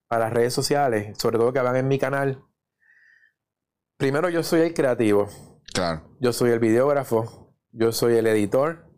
[0.08, 2.42] para redes sociales, sobre todo que van en mi canal,
[3.96, 5.28] primero yo soy el creativo.
[5.72, 6.02] Claro.
[6.20, 8.89] Yo soy el videógrafo, yo soy el editor,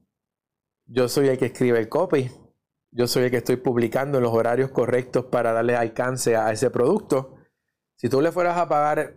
[0.93, 2.31] yo soy el que escribe el copy,
[2.91, 6.71] yo soy el que estoy publicando en los horarios correctos para darle alcance a ese
[6.71, 7.37] producto.
[7.97, 9.17] Si tú le fueras a pagar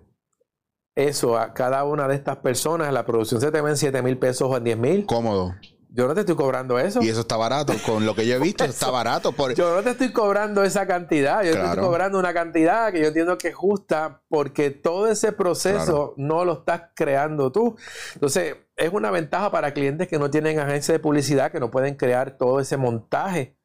[0.95, 4.17] eso a cada una de estas personas, la producción se te ve en 7 mil
[4.17, 5.05] pesos o en 10 mil.
[5.05, 5.53] Cómodo.
[5.95, 7.01] Yo no te estoy cobrando eso.
[7.01, 7.73] Y eso está barato.
[7.85, 9.31] Con lo que yo he visto, está barato.
[9.31, 9.55] Por...
[9.55, 11.41] Yo no te estoy cobrando esa cantidad.
[11.43, 15.31] Yo te estoy cobrando una cantidad que yo entiendo que es justa porque todo ese
[15.31, 17.77] proceso no lo estás creando tú.
[18.13, 21.95] Entonces, es una ventaja para clientes que no tienen agencia de publicidad, que no pueden
[21.95, 23.55] crear todo ese montaje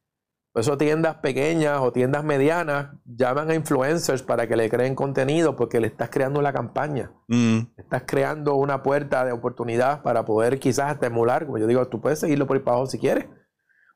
[0.53, 5.55] por eso tiendas pequeñas o tiendas medianas llaman a influencers para que le creen contenido
[5.55, 7.13] porque le estás creando la campaña.
[7.29, 7.61] Mm.
[7.77, 11.47] Estás creando una puerta de oportunidad para poder quizás estimular.
[11.47, 13.27] Como yo digo, tú puedes seguirlo por ahí para abajo si quieres.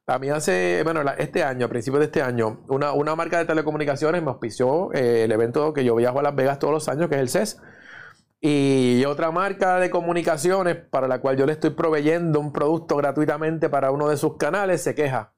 [0.07, 3.47] A mí hace, bueno, este año, a principios de este año, una, una marca de
[3.47, 7.09] telecomunicaciones me auspició eh, el evento que yo viajo a Las Vegas todos los años,
[7.09, 7.61] que es el CES.
[8.41, 13.71] Y otra marca de comunicaciones para la cual yo le estoy proveyendo un producto gratuitamente
[13.71, 15.34] para uno de sus canales se queja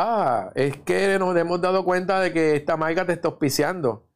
[0.00, 4.06] Ah, es que nos hemos dado cuenta de que esta marca te está auspiciando.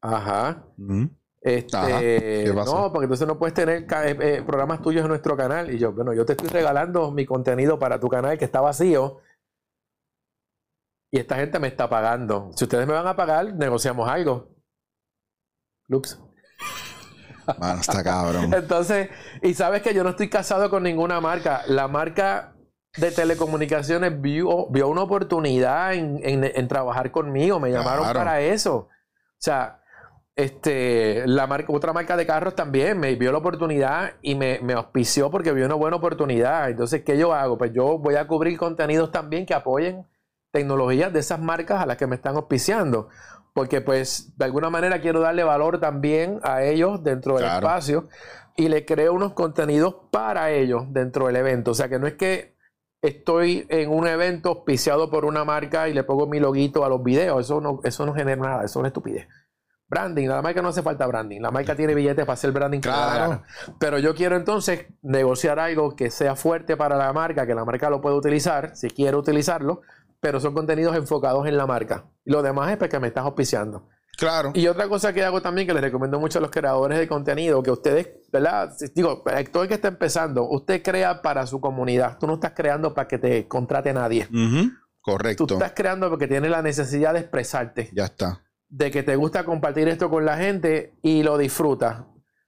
[0.00, 0.64] Ajá.
[1.40, 5.74] Este, no, porque entonces no puedes tener eh, eh, programas tuyos en nuestro canal.
[5.74, 9.22] Y yo, bueno, yo te estoy regalando mi contenido para tu canal que está vacío.
[11.10, 12.50] Y esta gente me está pagando.
[12.54, 14.54] Si ustedes me van a pagar, negociamos algo.
[15.88, 16.20] Lux.
[17.58, 18.54] Mano, está cabrón.
[18.54, 19.10] Entonces,
[19.42, 21.62] y sabes que yo no estoy casado con ninguna marca.
[21.66, 22.53] La marca
[22.96, 28.76] de telecomunicaciones vio, vio una oportunidad en, trabajar conmigo, me llamaron para eso.
[28.76, 28.88] O
[29.38, 29.80] sea,
[30.36, 34.72] este, la marca, otra marca de carros también me vio la oportunidad y me, me,
[34.72, 36.70] auspició porque vio una buena oportunidad.
[36.70, 37.58] Entonces, ¿qué yo hago?
[37.58, 40.06] Pues yo voy a cubrir contenidos también que apoyen
[40.50, 43.08] tecnologías de esas marcas a las que me están auspiciando.
[43.52, 48.08] Porque pues de alguna manera quiero darle valor también a ellos dentro del espacio
[48.56, 51.72] y le creo unos contenidos para ellos dentro del evento.
[51.72, 52.53] O sea que no es que
[53.04, 57.02] estoy en un evento auspiciado por una marca y le pongo mi loguito a los
[57.02, 57.44] videos.
[57.44, 59.28] Eso no, eso no genera nada, eso es una estupidez.
[59.86, 61.42] Branding, la marca no hace falta branding.
[61.42, 62.80] La marca tiene billetes para hacer branding.
[62.80, 63.42] Claro.
[63.78, 67.90] Pero yo quiero entonces negociar algo que sea fuerte para la marca, que la marca
[67.90, 69.82] lo pueda utilizar, si quiere utilizarlo,
[70.20, 72.06] pero son contenidos enfocados en la marca.
[72.24, 73.86] Y lo demás es porque me estás auspiciando.
[74.16, 74.52] Claro.
[74.54, 77.62] Y otra cosa que hago también, que les recomiendo mucho a los creadores de contenido,
[77.62, 78.72] que ustedes, ¿verdad?
[78.94, 82.18] Digo, todo el que está empezando, usted crea para su comunidad.
[82.18, 84.28] Tú no estás creando para que te contrate nadie.
[85.00, 85.46] Correcto.
[85.46, 87.90] Tú estás creando porque tienes la necesidad de expresarte.
[87.92, 88.42] Ya está.
[88.68, 92.04] De que te gusta compartir esto con la gente y lo disfrutas.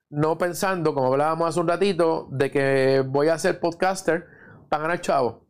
[0.09, 4.27] No pensando, como hablábamos hace un ratito, de que voy a ser podcaster
[4.69, 5.46] para ganar chavo.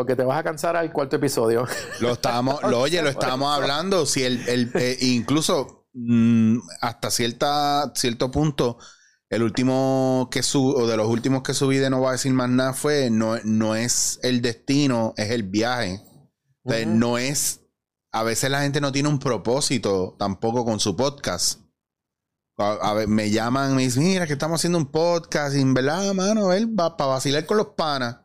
[0.00, 1.66] Porque te vas a cansar al cuarto episodio.
[2.00, 4.06] Lo estábamos, lo, oye, lo estábamos hablando.
[4.06, 8.78] Si el, el eh, incluso mm, hasta cierta, cierto punto,
[9.28, 12.32] el último que subí, o de los últimos que subí de no va a decir
[12.32, 16.02] más nada, fue no, no es el destino, es el viaje.
[16.64, 17.60] no es.
[18.10, 21.60] A veces la gente no tiene un propósito tampoco con su podcast.
[22.56, 26.14] A, ver, me llaman, me dicen, mira que estamos haciendo un podcast, y en verdad,
[26.14, 28.19] mano, él va para vacilar con los panas.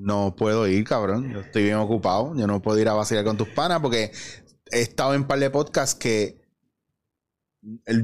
[0.00, 1.32] No puedo ir, cabrón.
[1.32, 2.32] Yo estoy bien ocupado.
[2.36, 4.12] Yo no puedo ir a vacilar con tus panas porque
[4.70, 6.40] he estado en un par de podcasts que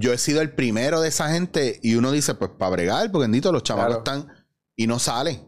[0.00, 3.24] yo he sido el primero de esa gente y uno dice, pues para bregar, porque
[3.24, 4.26] bendito, los chavales están
[4.74, 5.46] y no sale.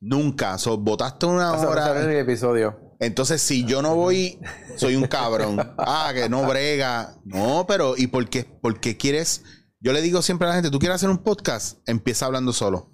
[0.00, 0.58] Nunca.
[0.58, 2.02] So, votaste una hora.
[2.02, 2.96] En el episodio.
[3.00, 4.38] Entonces, si yo no voy,
[4.76, 5.58] soy un cabrón.
[5.78, 7.16] Ah, que no brega.
[7.24, 9.42] No, pero ¿y por qué, por qué quieres?
[9.80, 12.92] Yo le digo siempre a la gente, tú quieres hacer un podcast, empieza hablando solo.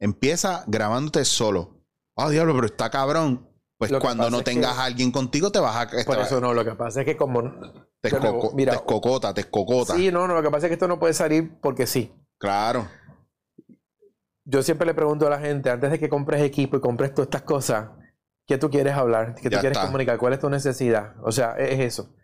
[0.00, 1.73] Empieza grabándote solo
[2.14, 3.48] oh diablo, pero está cabrón.
[3.76, 6.04] Pues cuando no tengas a alguien contigo te vas a...
[6.04, 7.42] Por eso no, lo que pasa es que como...
[8.00, 9.94] Te, escocota, te escocota.
[9.94, 12.12] Sí, no, no, lo que pasa es que esto no puede salir porque sí.
[12.38, 12.86] Claro.
[14.44, 17.26] Yo siempre le pregunto a la gente, antes de que compres equipo y compres todas
[17.26, 17.90] estas cosas,
[18.46, 19.34] ¿qué tú quieres hablar?
[19.34, 20.18] ¿Qué tú quieres comunicar?
[20.18, 21.14] ¿Cuál es tu necesidad?
[21.22, 22.14] O sea, es eso.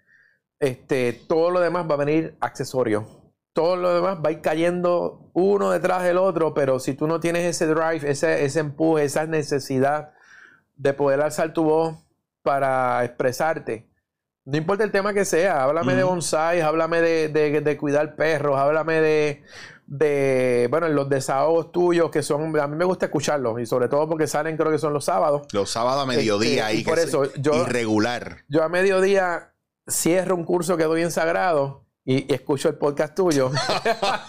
[0.58, 3.19] Este, todo lo demás va a venir accesorio
[3.52, 7.20] todo lo demás va a ir cayendo uno detrás del otro, pero si tú no
[7.20, 10.12] tienes ese drive, ese, ese empuje, esa necesidad
[10.76, 11.96] de poder alzar tu voz
[12.42, 13.90] para expresarte,
[14.44, 19.00] no importa el tema que sea, háblame de bonsai, háblame de, de, cuidar perros, háblame
[19.00, 19.42] de,
[19.86, 24.08] de, bueno, los desahogos tuyos que son, a mí me gusta escucharlos y sobre todo
[24.08, 25.42] porque salen creo que son los sábados.
[25.52, 28.38] Los sábados a mediodía este, y, por eso yo, irregular.
[28.48, 29.52] Yo a mediodía
[29.88, 33.52] cierro un curso que doy en Sagrado y, escucho el podcast tuyo.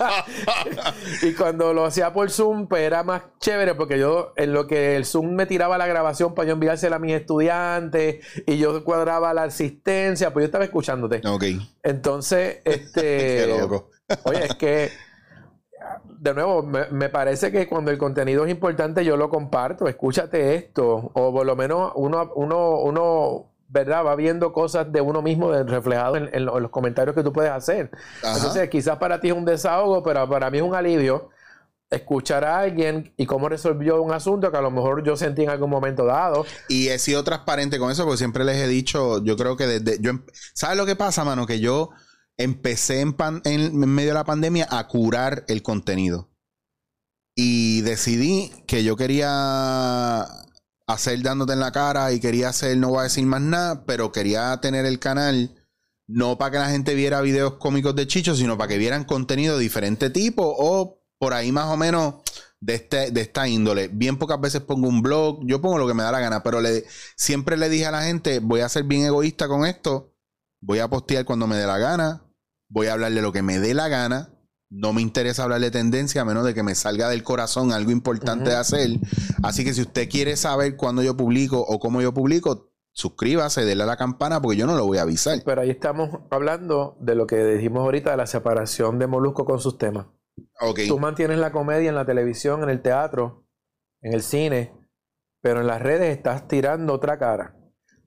[1.24, 4.96] y cuando lo hacía por Zoom, pues era más chévere porque yo, en lo que
[4.96, 9.34] el Zoom me tiraba la grabación para yo enviársela a mis estudiantes y yo cuadraba
[9.34, 11.28] la asistencia, pues yo estaba escuchándote.
[11.28, 11.44] Ok.
[11.82, 13.02] Entonces, este.
[13.02, 13.90] Qué loco.
[14.26, 14.90] oye, es que.
[16.20, 19.88] De nuevo, me, me, parece que cuando el contenido es importante, yo lo comparto.
[19.88, 21.10] Escúchate esto.
[21.16, 24.06] O por lo menos uno, uno, uno ¿verdad?
[24.06, 27.90] Va viendo cosas de uno mismo reflejado en, los comentarios que tú puedes hacer.
[28.22, 31.30] Entonces, quizás para ti es un desahogo, pero para mí es un alivio
[31.90, 35.50] escuchar a alguien y cómo resolvió un asunto que a lo mejor yo sentí en
[35.50, 36.46] algún momento dado.
[36.70, 40.02] Y he sido transparente con eso porque siempre les he dicho, yo creo que desde...
[40.02, 40.12] Yo,
[40.54, 41.46] ¿Sabes lo que pasa, mano?
[41.46, 41.92] Que yo
[42.38, 43.16] empecé en,
[43.46, 46.30] en medio de la pandemia a curar el contenido.
[47.36, 50.28] Y decidí que yo quería
[50.94, 54.12] hacer dándote en la cara y quería hacer, no voy a decir más nada, pero
[54.12, 55.52] quería tener el canal
[56.08, 59.58] no para que la gente viera videos cómicos de Chicho, sino para que vieran contenido
[59.58, 62.16] de diferente tipo o por ahí más o menos
[62.60, 63.88] de, este, de esta índole.
[63.88, 66.62] Bien pocas veces pongo un blog, yo pongo lo que me da la gana, pero
[66.62, 66.86] le,
[67.16, 70.14] siempre le dije a la gente, voy a ser bien egoísta con esto,
[70.62, 72.24] voy a postear cuando me dé la gana,
[72.70, 74.34] voy a hablar de lo que me dé la gana,
[74.72, 77.92] no me interesa hablar de tendencia a menos de que me salga del corazón algo
[77.92, 78.90] importante de hacer.
[79.44, 83.84] Así que si usted quiere saber cuándo yo publico o cómo yo publico, suscríbase, déle
[83.84, 85.40] a la campana porque yo no lo voy a avisar.
[85.44, 89.60] Pero ahí estamos hablando de lo que dijimos ahorita de la separación de Molusco con
[89.60, 90.08] sus temas.
[90.60, 90.88] Okay.
[90.88, 93.46] Tú mantienes la comedia en la televisión, en el teatro,
[94.02, 94.74] en el cine,
[95.42, 97.58] pero en las redes estás tirando otra cara.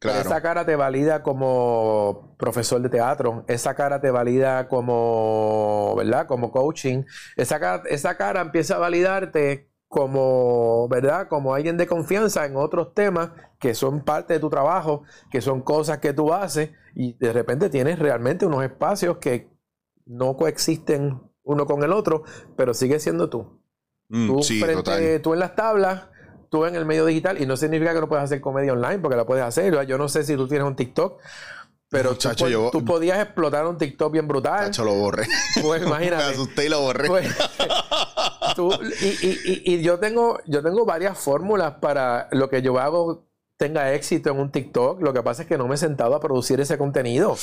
[0.04, 6.26] Esa cara te valida como profesor de teatro, esa cara te valida como, ¿verdad?
[6.26, 7.04] Como coaching.
[7.36, 11.28] Esa cara, esa cara empieza a validarte como, ¿verdad?
[11.28, 15.62] Como alguien de confianza en otros temas que son parte de tu trabajo, que son
[15.62, 19.48] cosas que tú haces y de repente tienes realmente unos espacios que
[20.06, 22.24] no coexisten uno con el otro,
[22.56, 23.60] pero sigue siendo tú.
[24.08, 24.40] Mm, tú,
[25.22, 26.08] tú en las tablas
[26.54, 29.16] tú en el medio digital y no significa que no puedas hacer comedia online porque
[29.16, 29.84] la puedes hacer.
[29.88, 31.20] Yo no sé si tú tienes un TikTok.
[31.88, 32.16] Pero
[32.70, 34.66] tú, podías explotar un TikTok bien brutal.
[34.66, 35.26] Chacho, lo borré.
[35.60, 36.24] Pues imagínate.
[36.24, 37.08] Me asusté y lo borré.
[37.08, 37.26] Pues,
[39.02, 43.26] y, yo tengo, yo tengo varias fórmulas para lo que yo hago
[43.56, 45.02] tenga éxito en un TikTok.
[45.02, 47.36] Lo que pasa es que no me he sentado a producir ese contenido.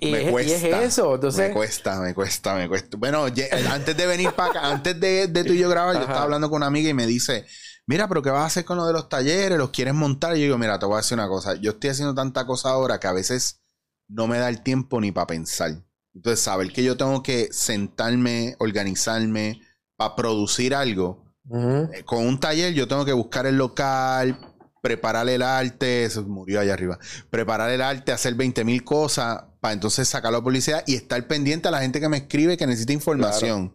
[0.00, 1.16] Y, me cuesta, es eso.
[1.16, 1.48] Entonces...
[1.48, 2.96] Me cuesta, me cuesta, me cuesta.
[2.96, 6.22] Bueno, antes de venir para acá, antes de, de tú y yo grabar, yo estaba
[6.22, 7.44] hablando con una amiga y me dice
[7.88, 9.58] mira, pero ¿qué vas a hacer con lo de los talleres?
[9.58, 10.36] ¿Los quieres montar?
[10.36, 11.54] Y yo digo, mira, te voy a decir una cosa.
[11.56, 13.62] Yo estoy haciendo tanta cosa ahora que a veces
[14.06, 15.72] no me da el tiempo ni para pensar.
[16.14, 19.62] Entonces, saber que yo tengo que sentarme, organizarme
[19.96, 21.24] para producir algo.
[21.50, 24.38] Eh, con un taller yo tengo que buscar el local,
[24.82, 26.98] preparar el arte, eso murió allá arriba,
[27.30, 31.68] preparar el arte, hacer 20 mil cosas para entonces sacarlo a publicidad y estar pendiente
[31.68, 33.74] a la gente que me escribe que necesita información.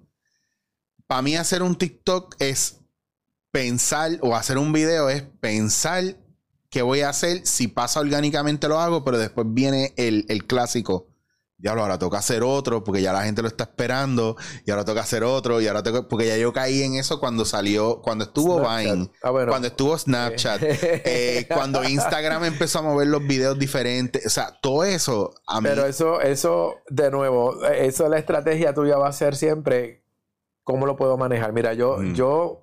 [1.08, 2.83] Para mí hacer un TikTok es
[3.54, 6.04] pensar o hacer un video es pensar
[6.72, 7.46] qué voy a hacer.
[7.46, 11.08] Si pasa orgánicamente lo hago, pero después viene el, clásico.
[11.56, 14.36] Diablo, ahora toca hacer otro porque ya la gente lo está esperando
[14.66, 17.46] y ahora toca hacer otro y ahora toca, porque ya yo caí en eso cuando
[17.46, 23.26] salió, cuando estuvo Vine, ah, cuando estuvo Snapchat, eh, cuando Instagram empezó a mover los
[23.26, 25.70] videos diferentes, o sea, todo eso a mí...
[25.70, 30.04] Pero eso, eso, de nuevo, eso la estrategia tuya va a ser siempre
[30.64, 31.54] cómo lo puedo manejar.
[31.54, 32.14] Mira, yo, mm.
[32.14, 32.63] yo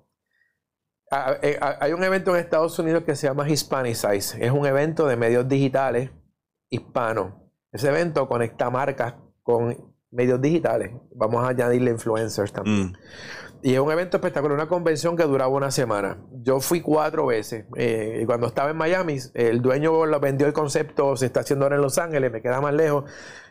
[1.11, 4.43] hay un evento en Estados Unidos que se llama Hispanicize.
[4.43, 6.09] Es un evento de medios digitales
[6.69, 7.33] hispanos.
[7.71, 10.91] Ese evento conecta marcas con medios digitales.
[11.13, 12.87] Vamos a añadirle influencers también.
[12.87, 12.95] Mm.
[13.63, 16.17] Y es un evento espectacular, una convención que duraba una semana.
[16.31, 17.65] Yo fui cuatro veces.
[17.75, 21.65] Eh, y cuando estaba en Miami, el dueño lo vendió el concepto, se está haciendo
[21.65, 23.05] ahora en Los Ángeles, me queda más lejos.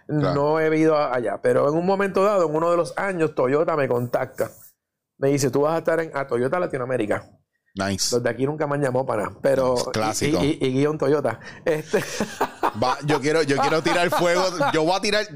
[0.09, 1.41] No he ido allá.
[1.43, 4.51] Pero en un momento dado, en uno de los años, Toyota me contacta.
[5.19, 7.40] Me dice, tú vas a estar en a Toyota Latinoamérica.
[7.75, 8.15] Nice.
[8.15, 9.37] Los de aquí nunca me han llamado para nada.
[9.41, 9.77] Pero.
[9.93, 10.43] Clásico.
[10.43, 11.39] Y, guion Toyota.
[11.65, 12.03] Este.
[13.05, 14.43] yo quiero, yo quiero tirar fuego.
[14.73, 15.27] Yo voy a tirar.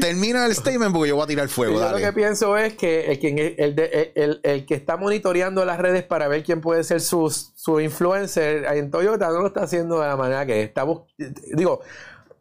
[0.00, 1.78] Termina el statement porque yo voy a tirar fuego.
[1.78, 3.78] Yo lo que pienso es que el,
[4.14, 8.64] el, el, que está monitoreando las redes para ver quién puede ser su, su influencer
[8.64, 10.86] en Toyota no lo está haciendo de la manera que está.
[11.52, 11.80] Digo,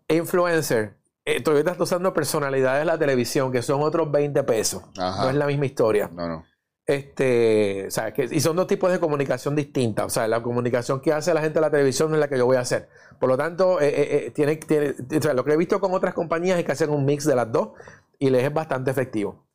[0.08, 0.96] influencer.
[1.26, 4.84] Eh, Toyota está usando personalidades de la televisión que son otros 20 pesos.
[4.96, 6.10] No es la misma historia.
[6.14, 6.46] No, no.
[6.86, 10.05] Este, o sea, que, y son dos tipos de comunicación distintas.
[10.05, 12.38] O sea, la comunicación que hace la gente de la televisión no es la que
[12.38, 12.89] yo voy a hacer.
[13.19, 15.93] Por lo tanto, eh, eh, eh, tiene, tiene o sea, lo que he visto con
[15.93, 17.69] otras compañías es que hacen un mix de las dos
[18.19, 19.47] y les es bastante efectivo.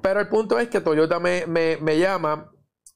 [0.00, 2.50] Pero el punto es que Toyota me, me, me llama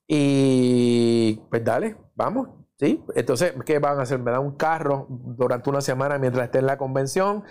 [0.06, 2.48] y pues dale, vamos.
[2.76, 3.04] ¿Sí?
[3.14, 4.18] Entonces, ¿qué van a hacer?
[4.18, 7.44] Me dan un carro durante una semana mientras esté en la convención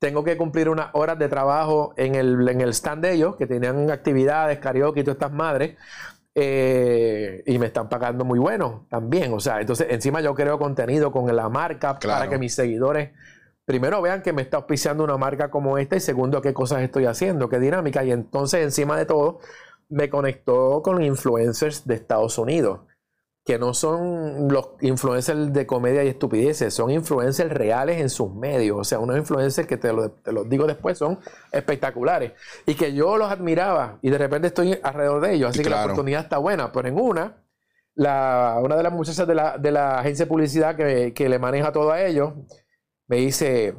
[0.00, 3.46] tengo que cumplir unas horas de trabajo en el, en el stand de ellos, que
[3.46, 5.76] tenían actividades, karaoke y todas estas madres.
[6.34, 9.32] Eh, y me están pagando muy bueno también.
[9.34, 13.10] O sea, entonces encima yo creo contenido con la marca para que mis seguidores
[13.66, 17.04] primero vean que me está auspiciando una marca como esta y segundo qué cosas estoy
[17.04, 18.02] haciendo, qué dinámica.
[18.02, 19.40] Y entonces encima de todo
[19.90, 22.80] me conectó con influencers de Estados Unidos.
[23.44, 28.78] Que no son los influencers de comedia y estupideces, son influencers reales en sus medios.
[28.78, 31.18] O sea, unos influencers que te lo, te digo después son
[31.50, 32.32] espectaculares.
[32.66, 35.50] Y que yo los admiraba y de repente estoy alrededor de ellos.
[35.50, 36.70] Así que la oportunidad está buena.
[36.70, 37.42] Pero en una,
[37.94, 41.38] la, una de las muchachas de la, de la agencia de publicidad que, que, le
[41.38, 42.34] maneja todo a ellos
[43.08, 43.74] me dice: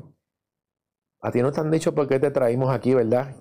[1.21, 3.35] A ti no te han dicho por qué te traímos aquí, ¿verdad?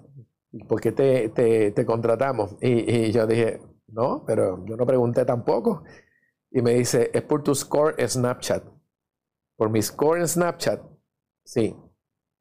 [0.53, 2.57] ¿Y por qué te, te, te contratamos?
[2.61, 5.83] Y, y yo dije: No, pero yo no pregunté tampoco.
[6.51, 8.65] Y me dice, es por tu score en Snapchat.
[9.57, 10.81] Por mi score en Snapchat.
[11.45, 11.77] Sí.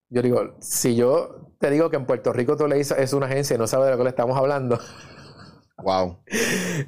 [0.10, 3.28] Yo digo, si yo te digo que en Puerto Rico tú le dices, es una
[3.28, 4.80] agencia y no sabes de lo que le estamos hablando.
[5.82, 6.26] Wow.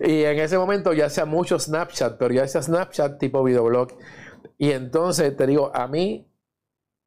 [0.02, 3.98] y en ese momento ya hacía mucho Snapchat, pero ya hacía Snapchat tipo videoblog.
[4.58, 6.30] Y entonces te digo, a mí,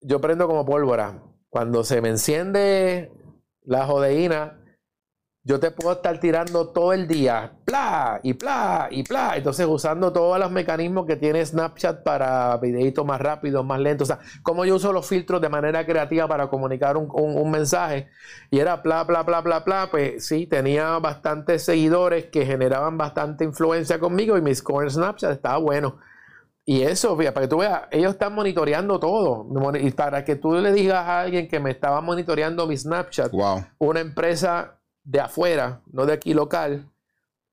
[0.00, 1.22] yo prendo como pólvora.
[1.50, 3.12] Cuando se me enciende
[3.60, 4.63] la jodeína,
[5.47, 9.34] yo te puedo estar tirando todo el día, pla y pla y pla.
[9.36, 14.09] Entonces, usando todos los mecanismos que tiene Snapchat para videitos más rápidos, más lentos.
[14.09, 18.09] O sea, cómo yo uso los filtros de manera creativa para comunicar un, mensaje.
[18.51, 19.88] Y era pla, pla, pla, pla, pla.
[19.90, 25.30] Pues sí, tenía bastantes seguidores que generaban bastante influencia conmigo y mi score en Snapchat
[25.30, 25.99] estaba bueno.
[26.64, 29.47] Y eso, para que tú veas, ellos están monitoreando todo.
[29.78, 33.30] Y para que tú le digas a alguien que me estaba monitoreando mi Snapchat,
[33.78, 36.90] una empresa de afuera, no de aquí local.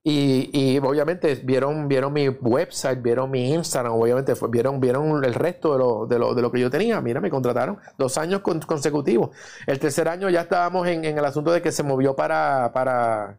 [0.04, 5.78] Y, obviamente vieron, vieron mi website, vieron mi Instagram, obviamente vieron, vieron el resto de
[5.78, 7.00] lo, de, lo, de lo que yo tenía.
[7.00, 9.30] Mira, me contrataron dos años consecutivos.
[9.64, 13.38] El tercer año ya estábamos en, el asunto de que se movió para, para,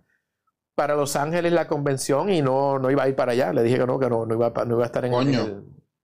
[0.73, 3.51] para Los Ángeles la convención y no, no iba a ir para allá.
[3.51, 5.63] Le dije que no, que no, no, iba, no iba a estar en el...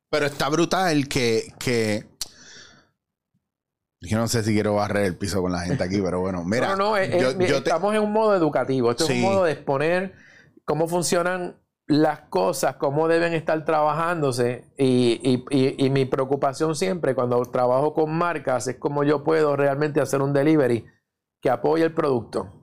[0.10, 2.06] Pero está brutal que, que
[4.02, 6.76] yo no sé si quiero barrer el piso con la gente aquí, pero bueno, mira.
[6.76, 8.92] No, no, estamos en un modo educativo.
[8.92, 10.14] Esto es un modo de exponer
[10.64, 14.66] cómo funcionan las cosas, cómo deben estar trabajándose.
[14.78, 20.22] Y, y, mi preocupación siempre cuando trabajo con marcas es cómo yo puedo realmente hacer
[20.22, 20.86] un delivery
[21.42, 22.59] que apoye el producto.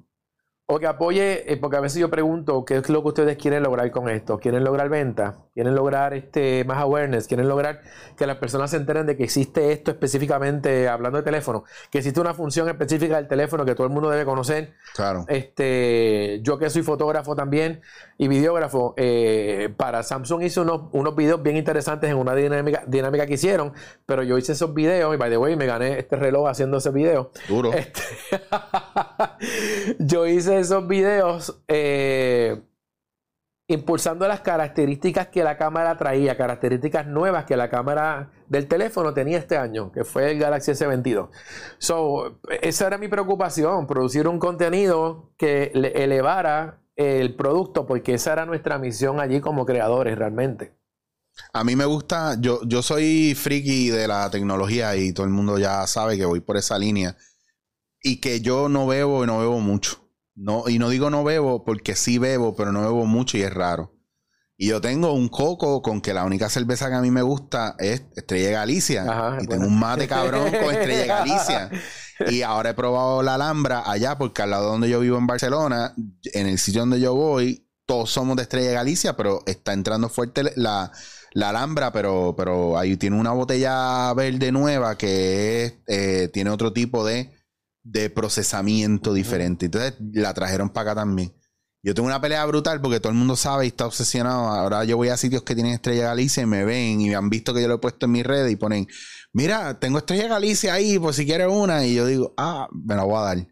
[0.69, 3.63] O que apoye, eh, porque a veces yo pregunto qué es lo que ustedes quieren
[3.63, 4.41] lograr con esto.
[4.41, 5.39] ¿Quieren lograr venta?
[5.55, 7.29] ¿Quieren lograr este, más awareness?
[7.29, 7.83] ¿Quieren lograr
[8.17, 11.63] que las personas se enteren de que existe esto específicamente, hablando de teléfono?
[11.89, 14.75] Que existe una función específica del teléfono que todo el mundo debe conocer.
[14.97, 15.25] Claro.
[15.29, 17.81] Este, yo que soy fotógrafo también
[18.19, 23.25] y videógrafo, eh, para Samsung hice unos, unos videos bien interesantes en una dinámica, dinámica
[23.27, 23.73] que hicieron,
[24.05, 26.91] pero yo hice esos videos y by the way me gané este reloj haciendo ese
[26.91, 27.31] video.
[27.49, 27.73] Duro.
[27.73, 28.03] Este,
[30.01, 32.61] yo hice esos videos eh,
[33.69, 39.39] impulsando las características que la cámara traía, características nuevas que la cámara del teléfono tenía
[39.39, 41.31] este año, que fue el Galaxy S22.
[41.79, 48.47] So, esa era mi preocupación, producir un contenido que elevara el producto, porque esa era
[48.47, 50.75] nuestra misión allí como creadores realmente.
[51.53, 55.59] A mí me gusta, yo, yo soy friki de la tecnología y todo el mundo
[55.59, 57.17] ya sabe que voy por esa línea
[58.01, 60.06] y que yo no bebo y no bebo mucho.
[60.37, 63.53] No, y no digo no bebo porque sí bebo, pero no bebo mucho y es
[63.53, 63.97] raro.
[64.59, 67.75] Y yo tengo un coco con que la única cerveza que a mí me gusta
[67.79, 69.39] es Estrella Galicia.
[69.41, 71.71] y tengo un mate cabrón con Estrella Galicia.
[72.29, 75.95] Y ahora he probado la Alhambra allá, porque al lado donde yo vivo en Barcelona,
[76.33, 80.43] en el sitio donde yo voy, todos somos de Estrella Galicia, pero está entrando fuerte
[80.57, 80.91] la,
[81.33, 87.05] la Alhambra, pero, pero ahí tiene una botella verde nueva que eh, tiene otro tipo
[87.05, 87.31] de
[87.87, 89.67] de procesamiento diferente.
[89.67, 91.33] Entonces la trajeron para acá también.
[91.83, 94.49] Yo tengo una pelea brutal porque todo el mundo sabe y está obsesionado.
[94.49, 97.31] Ahora yo voy a sitios que tienen Estrella Galicia y me ven y me han
[97.31, 98.89] visto que yo lo he puesto en mi red y ponen,
[99.33, 101.87] mira, tengo Estrella Galicia ahí, por si quieres una.
[101.87, 103.49] Y yo digo, ah, me la voy a dar.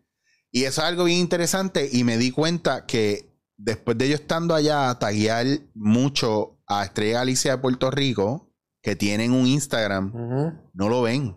[0.50, 4.56] Y eso es algo bien interesante y me di cuenta que después de yo estando
[4.56, 10.12] allá a taguear mucho a Estrella Galicia de Puerto Rico, que tienen un Instagram,
[10.72, 11.36] no lo ven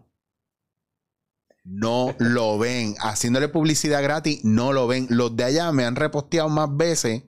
[1.67, 2.95] no lo ven.
[2.99, 5.07] Haciéndole publicidad gratis, no lo ven.
[5.09, 7.23] Los de allá me han reposteado más veces.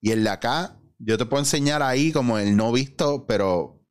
[0.00, 3.82] Y el de acá, yo te puedo enseñar ahí como el no visto, pero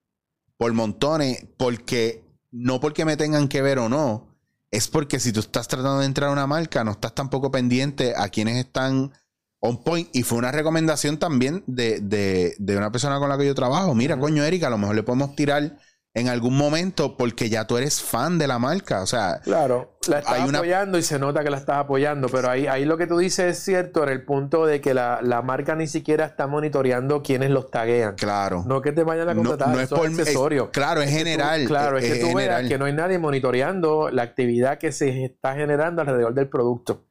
[0.58, 1.48] por montones.
[1.58, 4.38] Porque, no porque me tengan que ver o no.
[4.70, 8.14] Es porque si tú estás tratando de entrar a una marca, no estás tampoco pendiente
[8.16, 9.12] a quienes están
[9.60, 10.10] on point.
[10.14, 13.96] Y fue una recomendación también de, de, de una persona con la que yo trabajo.
[13.96, 15.80] Mira, coño, Erika, a lo mejor le podemos tirar
[16.18, 19.04] en algún momento porque ya tú eres fan de la marca.
[19.04, 22.66] O sea, claro, la estás apoyando y se nota que la estás apoyando, pero ahí,
[22.66, 25.86] ahí lo que tú dices es cierto en el punto de que la, marca ni
[25.86, 28.16] siquiera está monitoreando quiénes los taguean.
[28.16, 28.64] Claro.
[28.66, 30.72] No que te vayan a contratar, no, es por accesorio.
[30.72, 31.66] claro, es, general.
[31.66, 35.54] claro, es, que tú veas que no hay nadie monitoreando la actividad que se está
[35.54, 37.06] generando alrededor del producto.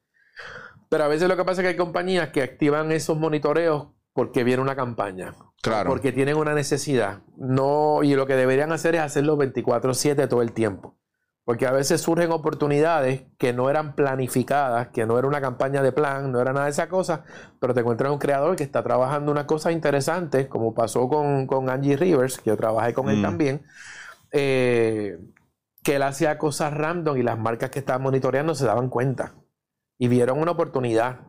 [0.88, 4.42] Pero a veces lo que pasa es que hay compañías que activan esos monitoreos porque
[4.42, 5.90] viene una campaña Claro.
[5.90, 7.22] Porque tienen una necesidad.
[7.36, 10.96] No, y lo que deberían hacer es hacerlo 24/7 todo el tiempo.
[11.44, 15.92] Porque a veces surgen oportunidades que no eran planificadas, que no era una campaña de
[15.92, 17.22] plan, no era nada de esa cosa,
[17.60, 21.70] pero te encuentras un creador que está trabajando unas cosas interesantes, como pasó con, con
[21.70, 23.22] Angie Rivers, que yo trabajé con él Mm.
[23.22, 23.62] también,
[24.32, 25.18] eh,
[25.84, 29.34] que él hacía cosas random y las marcas que estaban monitoreando se daban cuenta
[29.98, 31.20] y vieron una oportunidad.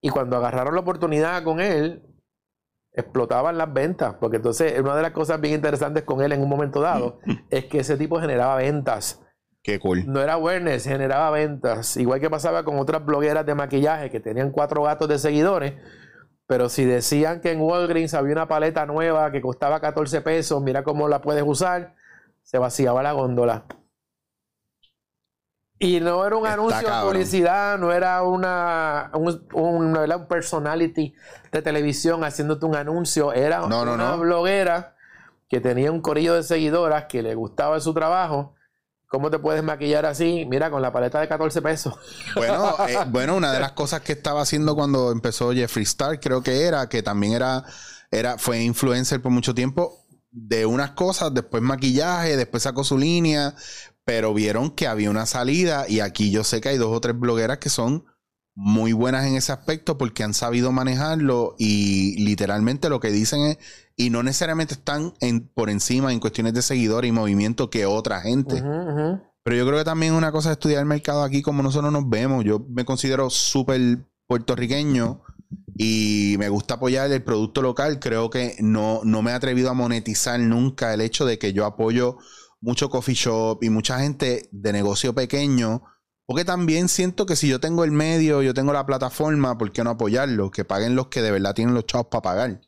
[0.00, 2.07] Y cuando agarraron la oportunidad con él,
[3.00, 6.48] explotaban las ventas, porque entonces una de las cosas bien interesantes con él en un
[6.48, 7.20] momento dado
[7.50, 9.22] es que ese tipo generaba ventas.
[9.62, 10.04] Qué cool.
[10.06, 11.96] No era awareness, generaba ventas.
[11.96, 15.74] Igual que pasaba con otras blogueras de maquillaje que tenían cuatro gatos de seguidores,
[16.46, 20.82] pero si decían que en Walgreens había una paleta nueva que costaba 14 pesos, mira
[20.82, 21.94] cómo la puedes usar,
[22.42, 23.66] se vaciaba la góndola.
[25.80, 27.12] Y no era un Está anuncio de cabrón.
[27.12, 31.14] publicidad, no era una, un, un- no era un personality
[31.52, 34.18] de televisión haciéndote un anuncio, era No, no, una no.
[34.18, 34.96] bloguera
[35.48, 38.54] que tenía un corillo de seguidoras que le gustaba su trabajo.
[39.06, 40.44] ¿Cómo te puedes maquillar así?
[40.50, 41.94] Mira, con la paleta de 14 pesos.
[42.34, 46.42] Bueno, eh, bueno, una de las cosas que estaba haciendo cuando empezó Jeffree Star, creo
[46.42, 47.64] que era, que también era,
[48.10, 53.54] era, fue influencer por mucho tiempo de unas cosas, después maquillaje, después sacó su línea,
[54.08, 57.20] pero vieron que había una salida y aquí yo sé que hay dos o tres
[57.20, 58.06] blogueras que son
[58.54, 63.58] muy buenas en ese aspecto porque han sabido manejarlo y literalmente lo que dicen es,
[63.96, 68.22] y no necesariamente están en, por encima en cuestiones de seguidores y movimiento que otra
[68.22, 68.62] gente.
[69.42, 71.92] Pero yo creo que también es una cosa de estudiar el mercado aquí como nosotros
[71.92, 72.46] nos vemos.
[72.46, 75.20] Yo me considero súper puertorriqueño
[75.76, 78.00] y me gusta apoyar el producto local.
[78.00, 81.66] Creo que no, no me he atrevido a monetizar nunca el hecho de que yo
[81.66, 82.16] apoyo
[82.60, 85.82] mucho coffee shop y mucha gente de negocio pequeño.
[86.26, 89.82] Porque también siento que si yo tengo el medio, yo tengo la plataforma, ¿por qué
[89.82, 90.50] no apoyarlo?
[90.50, 92.60] Que paguen los que de verdad tienen los chavos para pagar.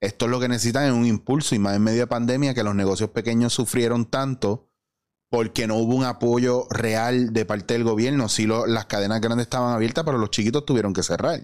[0.00, 2.64] Esto es lo que necesitan es un impulso y más en medio de pandemia que
[2.64, 4.68] los negocios pequeños sufrieron tanto
[5.30, 8.28] porque no hubo un apoyo real de parte del gobierno.
[8.28, 11.40] Sí, lo- las cadenas grandes estaban abiertas, pero los chiquitos tuvieron que cerrar.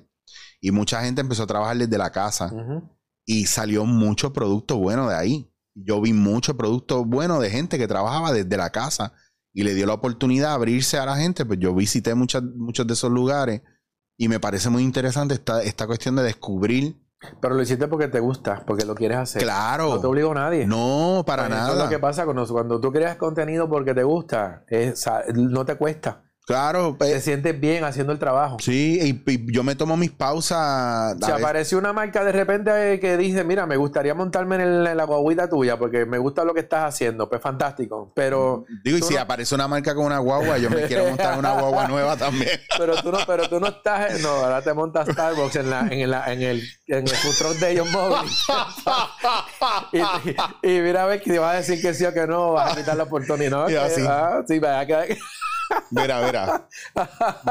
[0.60, 2.52] Y mucha gente empezó a trabajar desde la casa
[3.24, 5.49] y salió mucho producto bueno de ahí.
[5.74, 9.12] Yo vi mucho producto bueno de gente que trabajaba desde la casa
[9.52, 11.44] y le dio la oportunidad de abrirse a la gente.
[11.44, 13.62] Pues yo visité muchas, muchos de esos lugares
[14.16, 16.96] y me parece muy interesante esta, esta cuestión de descubrir.
[17.40, 19.42] Pero lo hiciste porque te gusta, porque lo quieres hacer.
[19.42, 19.94] Claro.
[19.94, 20.66] No te obligó nadie.
[20.66, 21.78] No, para Pues Eso nada.
[21.78, 25.04] es lo que pasa cuando, cuando tú creas contenido porque te gusta, es-
[25.34, 26.24] no te cuesta.
[26.50, 26.96] Claro.
[26.98, 28.56] Te sientes bien haciendo el trabajo.
[28.60, 31.16] sí, y, y yo me tomo mis pausas.
[31.24, 34.86] Si apareció una marca de repente eh, que dice, mira, me gustaría montarme en, el-
[34.88, 38.10] en la guaguita tuya porque me gusta lo que estás haciendo, pues fantástico.
[38.16, 41.38] Pero, Digo, y si no- aparece una marca con una guagua, yo me quiero montar
[41.38, 42.58] una guagua nueva también.
[42.78, 46.10] pero tú no, pero tú no estás, no, ahora te montas Starbucks en la, en
[46.10, 48.44] la, en el, en el truck de ellos móviles.
[49.92, 49.98] y,
[50.68, 52.54] y, y mira a ver que te vas a decir que sí o que no,
[52.54, 53.50] vas a quitar la oportunidad.
[53.50, 54.02] No, Y así.
[54.08, 55.16] ah, sí, vaya que-
[55.90, 56.68] Mira, mira.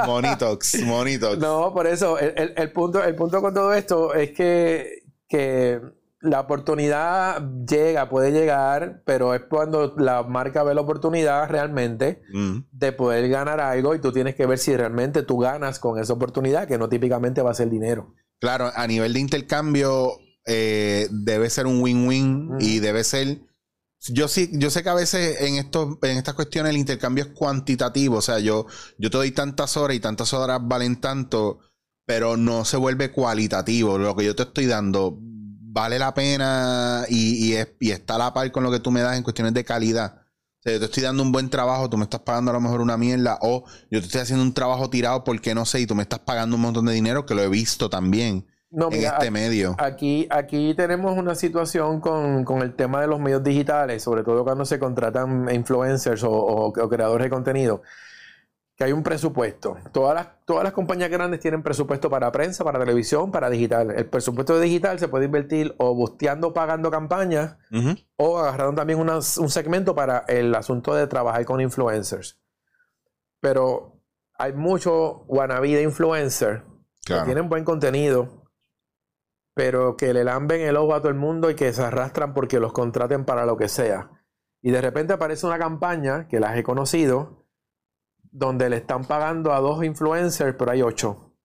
[0.06, 1.38] Monitox, Monitox.
[1.40, 5.80] No, por eso, el, el- el punto, el punto con todo esto es que, que
[6.22, 12.60] la oportunidad llega, puede llegar, pero es cuando la marca ve la oportunidad realmente Mm.
[12.72, 16.14] de poder ganar algo y tú tienes que ver si realmente tú ganas con esa
[16.14, 18.14] oportunidad, que no típicamente va a ser dinero.
[18.40, 20.12] Claro, a nivel de intercambio
[20.46, 23.38] eh, debe ser un win-win y debe ser.
[24.08, 27.32] Yo sí, yo sé que a veces en estos, en estas cuestiones el intercambio es
[27.32, 28.18] cuantitativo.
[28.18, 28.66] O sea, yo,
[28.98, 31.60] yo te doy tantas horas y tantas horas valen tanto,
[32.06, 33.98] pero no se vuelve cualitativo.
[33.98, 38.18] Lo que yo te estoy dando vale la pena y, y, es- y está a
[38.18, 40.16] la par con lo que tú me das en cuestiones de calidad.
[40.60, 42.62] O sea, yo te estoy dando un buen trabajo, tú me estás pagando a lo
[42.62, 45.86] mejor una mierda, o yo te estoy haciendo un trabajo tirado porque no sé, y
[45.88, 49.00] tú me estás pagando un montón de dinero, que lo he visto también No, en
[49.00, 49.76] mira, este medio.
[49.80, 54.44] Aquí, aquí tenemos una situación con, con el tema de los medios digitales, sobre todo
[54.44, 57.82] cuando se contratan influencers o, o- o creadores de contenido,
[58.76, 59.76] que hay un presupuesto.
[59.92, 63.90] Todas las, todas las compañías grandes tienen presupuesto para prensa, para televisión, para digital.
[63.92, 67.58] El presupuesto de digital se puede invertir o busteando, pagando campañas,
[68.18, 72.40] o agarrando también un segmento para el asunto de trabajar con influencers.
[73.42, 74.00] Pero
[74.38, 76.64] hay mucho wannabe de influencer
[77.06, 77.24] Claro.
[77.24, 78.39] que tienen buen contenido,
[79.60, 82.62] pero que le lamben el ojo a todo el mundo y que se arrastran porque
[82.62, 84.10] los contraten para lo que sea.
[84.62, 87.46] Y de repente aparece una campaña que las he conocido,
[88.32, 91.36] donde le están pagando a dos influencers, pero hay ocho.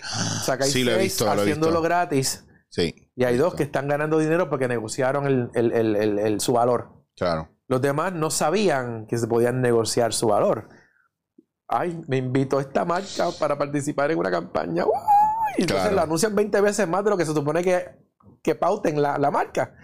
[0.00, 1.82] O sea, que hay Sí, lo seis visto, lo haciéndolo visto.
[1.82, 3.10] gratis Sí.
[3.14, 7.04] y hay dos que están ganando dinero porque negociaron el- el- el- su valor.
[7.14, 7.50] Claro.
[7.68, 10.70] Los demás no sabían que se podían negociar su valor.
[11.68, 14.86] Ay, me invitó esta marca para participar en una campaña.
[14.86, 14.92] ¡Uy!
[15.58, 15.96] Y entonces Claro.
[15.96, 18.02] la anuncian 20 veces más de lo que se supone que
[18.42, 19.74] que pauten la, marca.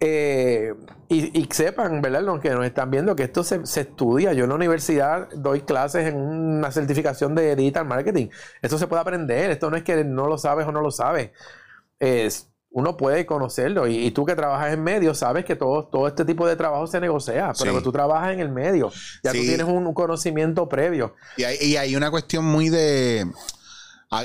[0.00, 0.72] Eh,
[1.08, 2.22] y, sepan, ¿verdad?
[2.22, 4.32] Los que nos están viendo, que esto se, se, estudia.
[4.32, 8.28] Yo en la universidad doy clases en una certificación de digital marketing.
[8.62, 9.50] Esto se puede aprender.
[9.50, 11.30] Esto no es que no lo sabes o no lo sabes.
[11.98, 13.86] Es, uno puede conocerlo.
[13.86, 17.00] Y, tú que trabajas en medio, sabes que todo, todo este tipo de trabajo se
[17.00, 18.90] negocia, pero tú trabajas en el medio,
[19.22, 21.14] ya tú tienes un, conocimiento previo.
[21.36, 23.26] Y hay, y hay, una cuestión muy de...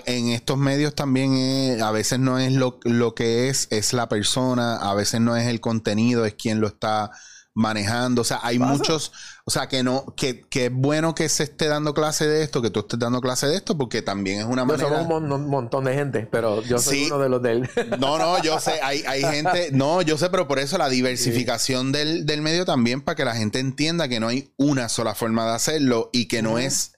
[0.05, 4.77] En estos medios también a veces no es lo, lo que es, es la persona,
[4.77, 7.11] a veces no es el contenido, es quien lo está
[7.55, 8.21] manejando.
[8.21, 9.11] O sea, hay muchos,
[9.45, 12.61] o sea, que no, que, que, es bueno que se esté dando clase de esto,
[12.61, 14.89] que tú estés dando clase de esto, porque también es una manera.
[14.89, 17.69] Somos un montón de gente, pero yo soy uno de los de él.
[17.99, 21.91] No, no, yo sé, hay, hay gente, no, yo sé, pero por eso la diversificación
[21.91, 25.45] del, del, medio también, para que la gente entienda que no hay una sola forma
[25.45, 26.94] de hacerlo y que no es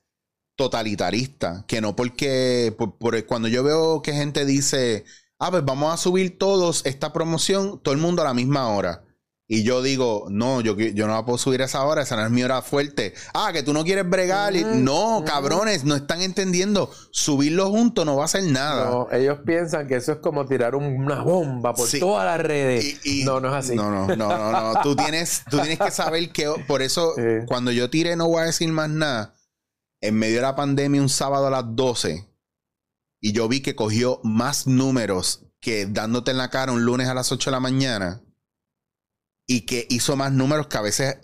[0.58, 5.06] totalitarista, que no porque, por, cuando yo veo que gente dice,
[5.40, 9.04] ah, pues vamos a subir todos esta promoción, todo el mundo a la misma hora.
[9.50, 12.26] Y yo digo, no, yo, yo no la puedo subir a esa hora, esa no
[12.26, 13.14] es mi hora fuerte.
[13.34, 14.54] Ah, que tú no quieres bregar.
[14.54, 16.92] no, cabrones, no están entendiendo.
[17.12, 18.90] Subirlo juntos no va a hacer nada.
[18.90, 23.00] No, ellos piensan que eso es como tirar una bomba por todas las redes.
[23.24, 23.76] no, no es así.
[23.76, 24.82] No, no, no, no, no.
[24.82, 27.14] tú, tienes, tú tienes que saber que, por eso,
[27.48, 29.37] cuando yo tire no voy a decir más nada.
[30.02, 32.28] En medio de la pandemia, un sábado a las 12,
[33.20, 37.14] y yo vi que cogió más números que dándote en la cara un lunes a
[37.14, 38.22] las 8 de la mañana
[39.48, 41.18] y que hizo más números que a veces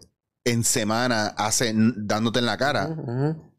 [0.44, 2.96] en semana hace dándote en la cara.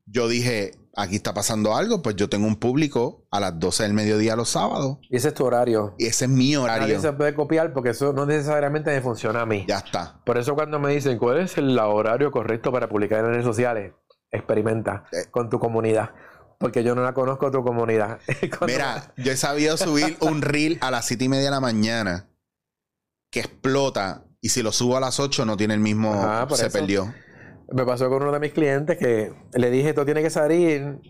[0.06, 3.94] Yo dije, aquí está pasando algo, pues yo tengo un público a las 12 del
[3.94, 4.98] mediodía los sábados.
[5.08, 5.94] Y ese es tu horario.
[5.98, 6.82] Y ese es mi horario.
[6.82, 9.64] Nadie se puede copiar porque eso no necesariamente me funciona a mí.
[9.68, 10.20] Ya está.
[10.24, 13.92] Por eso cuando me dicen, ¿cuál es el horario correcto para publicar en redes sociales?
[14.34, 15.26] Experimenta eh.
[15.30, 16.10] con tu comunidad.
[16.58, 18.18] Porque yo no la conozco tu comunidad.
[18.66, 22.28] Mira, yo he sabido subir un reel a las 7 y media de la mañana
[23.30, 26.12] que explota y si lo subo a las 8 no tiene el mismo,
[26.54, 27.12] se perdió.
[27.72, 31.00] Me pasó con uno de mis clientes que le dije, esto tiene que salir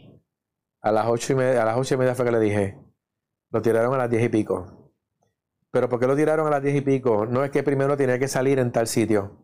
[0.81, 2.79] a las 8 y media, a las 8 y media fue que le dije.
[3.51, 4.93] Lo tiraron a las 10 y pico.
[5.71, 7.27] Pero ¿por qué lo tiraron a las 10 y pico?
[7.27, 9.44] No es que primero tenía que salir en tal sitio.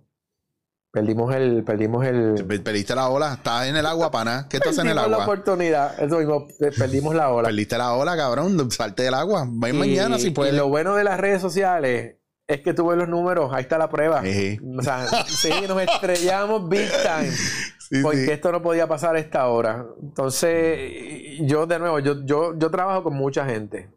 [0.92, 2.44] Perdimos el, perdimos el.
[2.62, 4.46] Perdiste la ola, estás en el agua, pana.
[4.50, 5.18] ¿Qué estás en el agua?
[5.18, 6.02] la oportunidad.
[6.02, 7.48] Eso mismo, perdimos la ola.
[7.48, 8.70] Perdiste la ola, cabrón.
[8.72, 9.46] Salte del agua.
[9.48, 10.52] Ven mañana si puedes.
[10.52, 12.16] Y lo bueno de las redes sociales
[12.48, 14.20] es que tú ves los números, ahí está la prueba.
[14.20, 17.30] O sea, sí, nos estrellamos big time.
[18.02, 19.86] porque esto no podía pasar a esta hora.
[20.02, 23.90] Entonces, yo de nuevo, yo, yo, yo trabajo con mucha gente.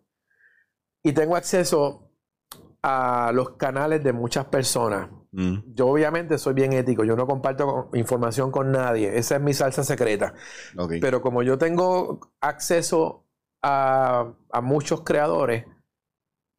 [1.04, 2.12] Y tengo acceso
[2.84, 5.10] a los canales de muchas personas.
[5.34, 5.74] Mm.
[5.74, 9.84] Yo obviamente soy bien ético, yo no comparto información con nadie, esa es mi salsa
[9.84, 10.34] secreta.
[11.02, 13.26] Pero como yo tengo acceso
[13.62, 15.66] a, a muchos creadores,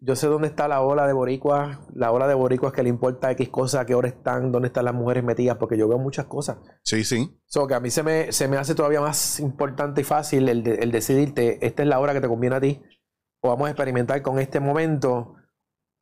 [0.01, 3.31] yo sé dónde está la ola de boricuas, la ola de boricuas que le importa
[3.31, 6.27] X cosas, a qué hora están, dónde están las mujeres metidas, porque yo veo muchas
[6.27, 6.59] cosas.
[6.83, 7.41] Sí, sí.
[7.47, 10.67] So, que a mí se me, se me hace todavía más importante y fácil el,
[10.67, 12.83] el decidirte, esta es la hora que te conviene a ti,
[13.41, 15.37] o vamos a experimentar con este momento,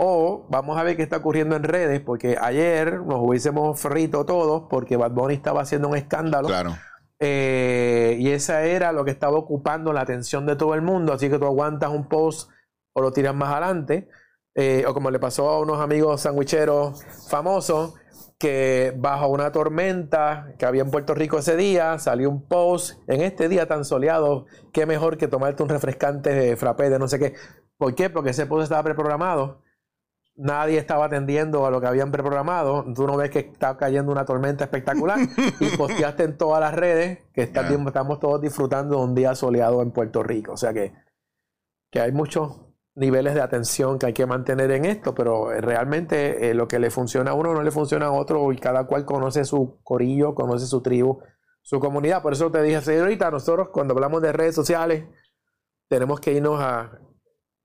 [0.04, 4.64] o vamos a ver qué está ocurriendo en redes, porque ayer nos hubiésemos frito todos
[4.68, 6.48] porque Bad Bunny estaba haciendo un escándalo.
[6.48, 6.76] Claro.
[7.20, 11.30] Eh, y esa era lo que estaba ocupando la atención de todo el mundo, así
[11.30, 12.50] que tú aguantas un post
[12.94, 14.08] o lo tiras más adelante.
[14.56, 17.94] Eh, o como le pasó a unos amigos sandwicheros famosos,
[18.40, 23.20] que bajo una tormenta que había en Puerto Rico ese día, salió un post, en
[23.20, 27.34] este día tan soleado, qué mejor que tomarte un refrescante frappé de no sé qué.
[27.78, 28.10] ¿Por qué?
[28.10, 29.61] Porque ese post estaba preprogramado.
[30.42, 32.84] Nadie estaba atendiendo a lo que habían preprogramado.
[32.94, 35.20] Tú no ves que está cayendo una tormenta espectacular
[35.60, 39.92] y posteaste en todas las redes que estamos todos disfrutando de un día soleado en
[39.92, 40.54] Puerto Rico.
[40.54, 40.92] O sea que,
[41.92, 46.50] que hay mucho niveles de atención que hay que mantener en esto, pero eh, realmente
[46.50, 49.04] eh, lo que le funciona a uno no le funciona a otro y cada cual
[49.04, 51.20] conoce su corillo, conoce su tribu,
[51.62, 52.20] su comunidad.
[52.20, 55.04] Por eso te dije, señorita, nosotros cuando hablamos de redes sociales
[55.88, 56.98] tenemos que irnos a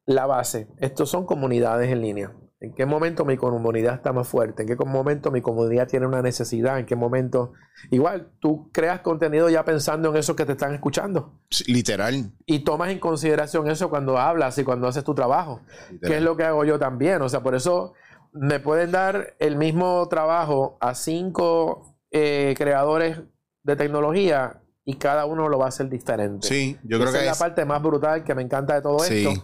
[0.05, 0.67] la base.
[0.77, 2.31] Estos son comunidades en línea.
[2.59, 4.63] ¿En qué momento mi comunidad está más fuerte?
[4.63, 6.79] ¿En qué momento mi comunidad tiene una necesidad?
[6.79, 7.53] ¿En qué momento?
[7.91, 11.39] Igual, tú creas contenido ya pensando en eso que te están escuchando.
[11.67, 12.31] literal.
[12.47, 15.61] Y tomas en consideración eso cuando hablas y cuando haces tu trabajo.
[16.01, 17.21] Que es lo que hago yo también.
[17.21, 17.93] O sea, por eso
[18.33, 23.19] me pueden dar el mismo trabajo a cinco eh, creadores
[23.61, 26.47] de tecnología y cada uno lo va a hacer diferente.
[26.47, 29.43] Sí, yo creo que es la parte más brutal que me encanta de todo esto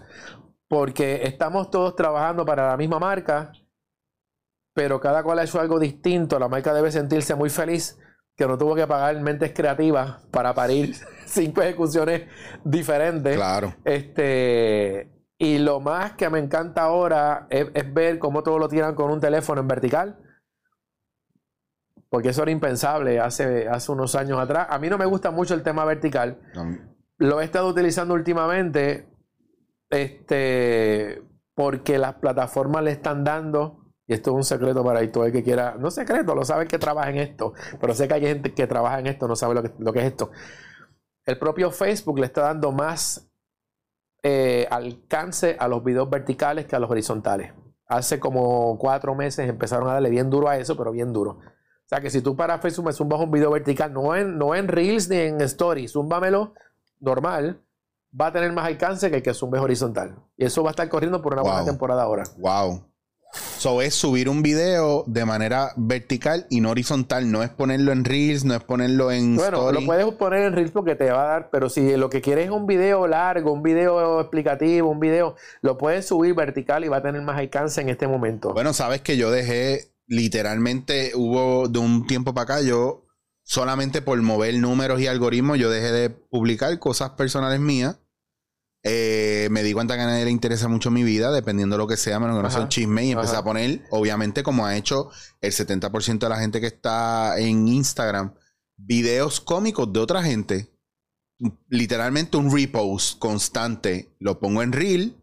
[0.74, 3.52] porque estamos todos trabajando para la misma marca,
[4.74, 6.40] pero cada cual ha hecho algo distinto.
[6.40, 8.00] La marca debe sentirse muy feliz
[8.36, 10.96] que no tuvo que pagar mentes creativas para parir
[11.28, 12.24] cinco ejecuciones
[12.64, 13.36] diferentes.
[13.36, 13.76] Claro.
[13.86, 18.96] Este, Y lo más que me encanta ahora es, es ver cómo todo lo tiran
[18.96, 20.18] con un teléfono en vertical.
[22.10, 24.66] Porque eso era impensable hace, hace unos años atrás.
[24.72, 26.40] A mí no me gusta mucho el tema vertical.
[27.20, 29.13] Lo he estado utilizando últimamente
[29.94, 31.22] este,
[31.56, 35.44] porque las plataformas le están dando y esto es un secreto para todo el que
[35.44, 38.68] quiera, no secreto, lo saben que trabaja en esto, pero sé que hay gente que
[38.68, 40.32] trabaja en esto, no sabe lo que, lo que es esto.
[41.26, 43.30] El propio Facebook le está dando más
[44.24, 47.54] eh, alcance a los videos verticales que a los horizontales.
[47.88, 51.32] Hace como cuatro meses empezaron a darle bien duro a eso, pero bien duro.
[51.32, 54.56] O sea que si tú para Facebook me zumbas un video vertical, no en, no
[54.56, 56.54] en Reels ni en Stories, zúmbamelo
[57.00, 57.63] normal,
[58.20, 60.16] va a tener más alcance que el que zumbe horizontal.
[60.38, 62.24] Y eso va a estar corriendo por una buena temporada ahora.
[62.38, 62.86] Wow.
[63.58, 67.32] So es subir un video de manera vertical y no horizontal.
[67.32, 69.38] No es ponerlo en Reels, no es ponerlo en.
[69.38, 72.22] Bueno, lo puedes poner en Reels porque te va a dar, pero si lo que
[72.22, 76.90] quieres es un video largo, un video explicativo, un video, lo puedes subir vertical y
[76.90, 78.54] va a tener más alcance en este momento.
[78.54, 83.08] Bueno, sabes que yo dejé, literalmente, hubo de un tiempo para acá, yo
[83.42, 87.98] solamente por mover números y algoritmos, yo dejé de publicar cosas personales mías
[88.86, 91.88] eh, me di cuenta que a nadie le interesa mucho mi vida, dependiendo de lo
[91.88, 93.06] que sea, menos que no sea un chisme.
[93.06, 97.40] Y empecé a poner, obviamente, como ha hecho el 70% de la gente que está
[97.40, 98.34] en Instagram,
[98.76, 100.70] videos cómicos de otra gente.
[101.70, 104.16] Literalmente un repost constante.
[104.20, 105.16] Lo pongo en reel.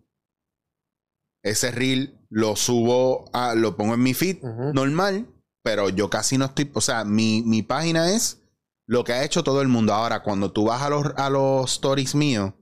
[1.42, 4.42] Ese reel lo subo, a, lo pongo en mi feed
[4.72, 5.26] normal.
[5.62, 6.70] Pero yo casi no estoy.
[6.72, 8.40] O sea, mi, mi, página es
[8.86, 9.92] lo que ha hecho todo el mundo.
[9.92, 12.54] Ahora, cuando tú vas a los, a los stories míos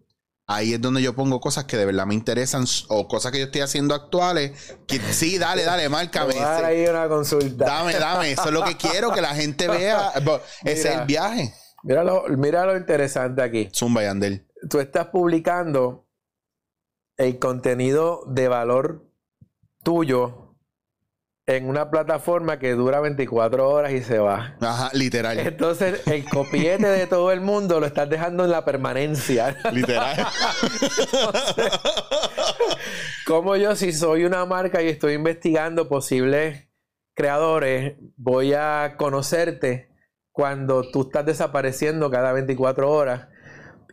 [0.50, 3.44] Ahí es donde yo pongo cosas que de verdad me interesan o cosas que yo
[3.44, 4.74] estoy haciendo actuales.
[4.86, 6.34] Que, sí, dale, dale, márcame.
[6.36, 7.66] Dar ahí una consulta.
[7.66, 8.32] Dame, dame.
[8.32, 10.10] Eso es lo que quiero, que la gente vea.
[10.64, 11.52] Ese es el viaje.
[11.82, 13.68] Mira lo, mira lo interesante aquí.
[13.74, 16.08] Zumba y Tú estás publicando
[17.18, 19.06] el contenido de valor
[19.82, 20.47] tuyo
[21.48, 24.54] en una plataforma que dura 24 horas y se va.
[24.60, 25.38] Ajá, literal.
[25.38, 29.56] Entonces, el copiete de todo el mundo lo estás dejando en la permanencia.
[29.72, 30.14] Literal.
[33.26, 36.68] como yo, si soy una marca y estoy investigando posibles
[37.14, 39.88] creadores, voy a conocerte
[40.32, 43.28] cuando tú estás desapareciendo cada 24 horas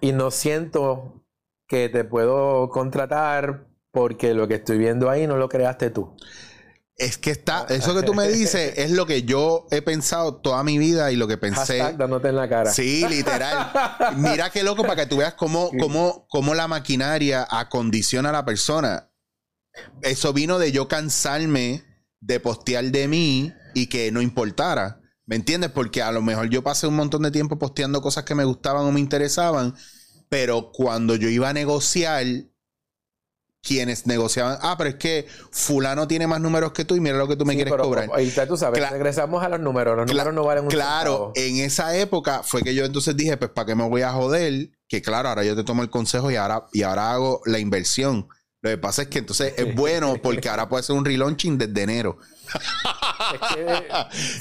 [0.02, 1.24] y no siento
[1.70, 6.18] que te puedo contratar porque lo que estoy viendo ahí no lo creaste tú.
[6.98, 10.64] Es que está, eso que tú me dices es lo que yo he pensado toda
[10.64, 11.80] mi vida y lo que pensé.
[11.80, 12.72] Hashtag dándote en la cara.
[12.72, 13.70] Sí, literal.
[14.16, 18.46] Mira qué loco para que tú veas cómo, cómo, cómo la maquinaria acondiciona a la
[18.46, 19.12] persona.
[20.02, 21.84] Eso vino de yo cansarme
[22.22, 25.02] de postear de mí y que no importara.
[25.26, 25.72] ¿Me entiendes?
[25.72, 28.86] Porque a lo mejor yo pasé un montón de tiempo posteando cosas que me gustaban
[28.86, 29.76] o me interesaban,
[30.30, 32.26] pero cuando yo iba a negociar,
[33.66, 37.28] quienes negociaban, ah, pero es que fulano tiene más números que tú y mira lo
[37.28, 38.10] que tú me quieres cobrar.
[38.14, 41.98] Ahí tú sabes, regresamos a los números, los números no valen un Claro, en esa
[41.98, 44.70] época fue que yo entonces dije, pues ¿para qué me voy a joder?
[44.88, 48.28] Que claro, ahora yo te tomo el consejo y ahora, y ahora hago la inversión.
[48.66, 51.84] Lo que pasa es que entonces es bueno porque ahora puede ser un relaunching desde
[51.84, 52.18] enero.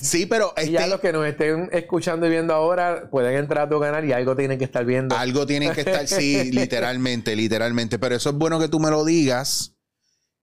[0.00, 3.66] sí, pero y ya este los que nos estén escuchando y viendo ahora pueden entrar
[3.66, 5.14] a tu canal y algo tienen que estar viendo.
[5.14, 7.98] Algo tienen que estar, sí, literalmente, literalmente.
[7.98, 9.74] Pero eso es bueno que tú me lo digas.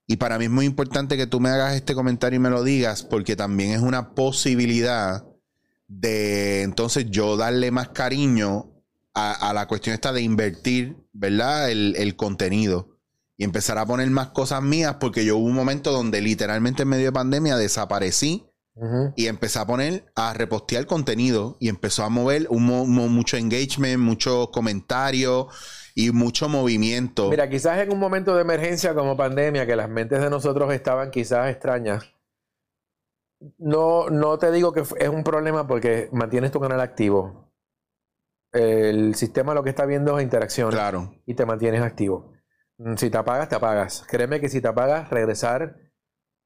[0.06, 2.62] Y para mí es muy importante que tú me hagas este comentario y me lo
[2.62, 5.24] digas porque también es una posibilidad
[5.88, 8.70] de entonces yo darle más cariño
[9.12, 11.68] a, la cuestión esta de invertir, ¿verdad?
[11.68, 12.91] El, el contenido
[13.42, 16.90] y empezar a poner más cosas mías porque yo hubo un momento donde literalmente en
[16.90, 18.48] medio de pandemia desaparecí
[19.16, 24.50] y empecé a poner, a repostear contenido y empezó a mover un, mucho engagement, muchos
[24.50, 25.48] comentarios
[25.96, 27.30] y mucho movimiento.
[27.30, 31.10] Mira, quizás en un momento de emergencia como pandemia, que las mentes de nosotros estaban
[31.10, 32.14] quizás extrañas,
[33.58, 37.50] no, no te digo que es un problema porque mantienes tu canal activo.
[38.52, 40.70] El sistema lo que está viendo es interacción.
[40.70, 41.12] Claro.
[41.26, 42.31] Y te mantienes activo.
[42.82, 44.04] Mm, si te apagas, te apagas.
[44.08, 45.76] Créeme que si te apagas, regresar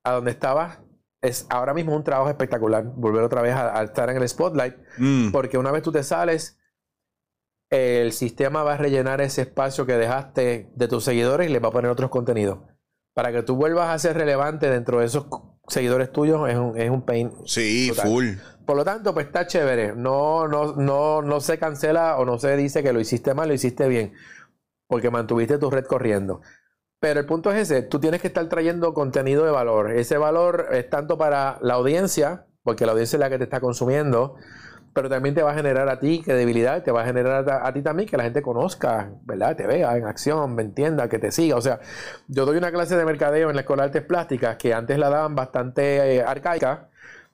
[0.04, 0.80] a donde estabas
[1.22, 2.84] es ahora mismo un trabajo espectacular.
[2.84, 4.76] Volver otra vez a, estar en el spotlight.
[4.98, 5.30] Mm.
[5.32, 6.58] Porque una vez tú te sales,
[7.70, 11.68] el sistema va a rellenar ese espacio que dejaste de tus seguidores y le va
[11.68, 12.58] a poner otros contenidos.
[13.14, 15.26] Para que tú vuelvas a ser relevante dentro de esos
[15.68, 17.32] seguidores tuyos es un, es un pain.
[17.46, 18.34] Sí, full.
[18.66, 19.94] Por lo tanto, pues está chévere.
[19.96, 23.54] No, no, no, no se cancela o no se dice que lo hiciste mal, lo
[23.54, 24.12] hiciste bien
[24.86, 26.40] porque mantuviste tu red corriendo.
[27.00, 29.90] Pero el punto es ese, tú tienes que estar trayendo contenido de valor.
[29.92, 33.60] Ese valor es tanto para la audiencia, porque la audiencia es la que te está
[33.60, 34.36] consumiendo,
[34.94, 37.82] pero también te va a generar a ti credibilidad, te va a generar a, ti
[37.82, 39.54] también que la gente conozca, ¿verdad?
[39.54, 41.56] Te vea en acción, me entienda, que te siga.
[41.56, 41.80] O sea,
[42.28, 45.10] yo doy una clase de mercadeo en la Escuela de Artes Plásticas que antes la
[45.10, 46.88] daban bastante eh, arcaica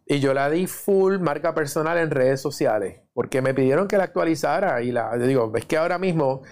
[0.04, 4.04] y yo la di full marca personal en redes sociales porque me pidieron que la
[4.04, 6.42] actualizara y la digo, es que ahora mismo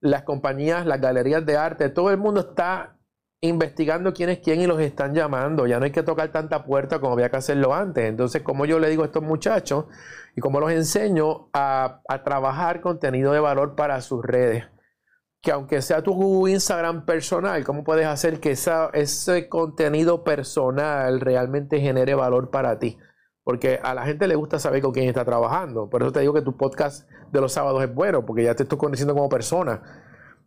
[0.00, 2.96] las compañías, las galerías de arte, todo el mundo está
[3.42, 5.66] investigando quién es quién y los están llamando.
[5.66, 8.04] Ya no hay que tocar tanta puerta como había que hacerlo antes.
[8.04, 9.86] Entonces, como yo le digo a estos muchachos
[10.36, 14.64] y como los enseño a, trabajar contenido de valor para sus redes.
[15.42, 22.14] Que aunque sea tu Instagram personal, ¿cómo puedes hacer que ese contenido personal realmente genere
[22.14, 22.98] valor para ti?
[23.50, 25.90] Porque a la gente le gusta saber con quién está trabajando.
[25.90, 28.62] Por eso te digo que tu podcast de los sábados es bueno, porque ya te
[28.62, 29.82] estoy conociendo como persona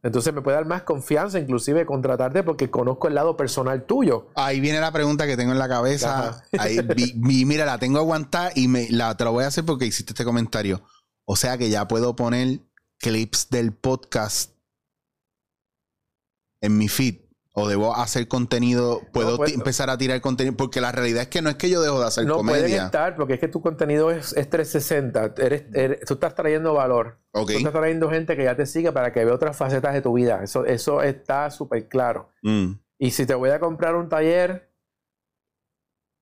[0.03, 4.27] entonces me puede dar más confianza, inclusive contratarte porque conozco el lado personal tuyo.
[4.35, 6.43] Ahí viene la pregunta que tengo en la cabeza.
[6.59, 6.81] Ahí,
[7.15, 10.25] mira, la tengo aguantada y me, la, te la voy a hacer porque hiciste este
[10.25, 10.81] comentario.
[11.25, 12.59] O sea que ya puedo poner
[12.99, 14.51] clips del podcast
[16.61, 17.22] en mi feed
[17.55, 21.43] o debo hacer contenido, puedo pues, empezar a tirar contenido, porque la realidad es que
[21.43, 22.61] no es que yo dejo de hacer comedia.
[22.61, 27.19] No puedes estar, porque es que tu contenido es, 360, eres, tú estás trayendo valor.
[27.31, 30.13] Tú estás trayendo gente que ya te sigue para que vea otras facetas de tu
[30.13, 30.43] vida.
[30.43, 32.31] Eso, eso está súper claro.
[32.41, 32.73] Mm.
[32.97, 34.71] Y si te voy a comprar un taller,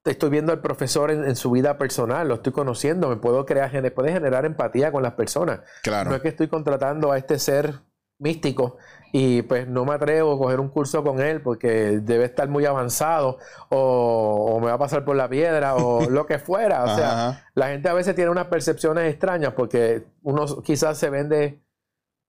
[0.03, 3.71] te estoy viendo al profesor en, su vida personal, lo estoy conociendo, me puedo crear,
[3.93, 5.61] puede generar empatía con las personas.
[5.81, 6.09] Claro.
[6.09, 7.81] No es que estoy contratando a este ser
[8.19, 8.77] místico
[9.11, 12.65] y pues no me atrevo a coger un curso con él porque debe estar muy
[12.65, 13.37] avanzado
[13.69, 16.83] o, me va a pasar por la piedra o lo que fuera.
[16.83, 21.61] O sea, la gente a veces tiene unas percepciones extrañas porque uno quizás se vende,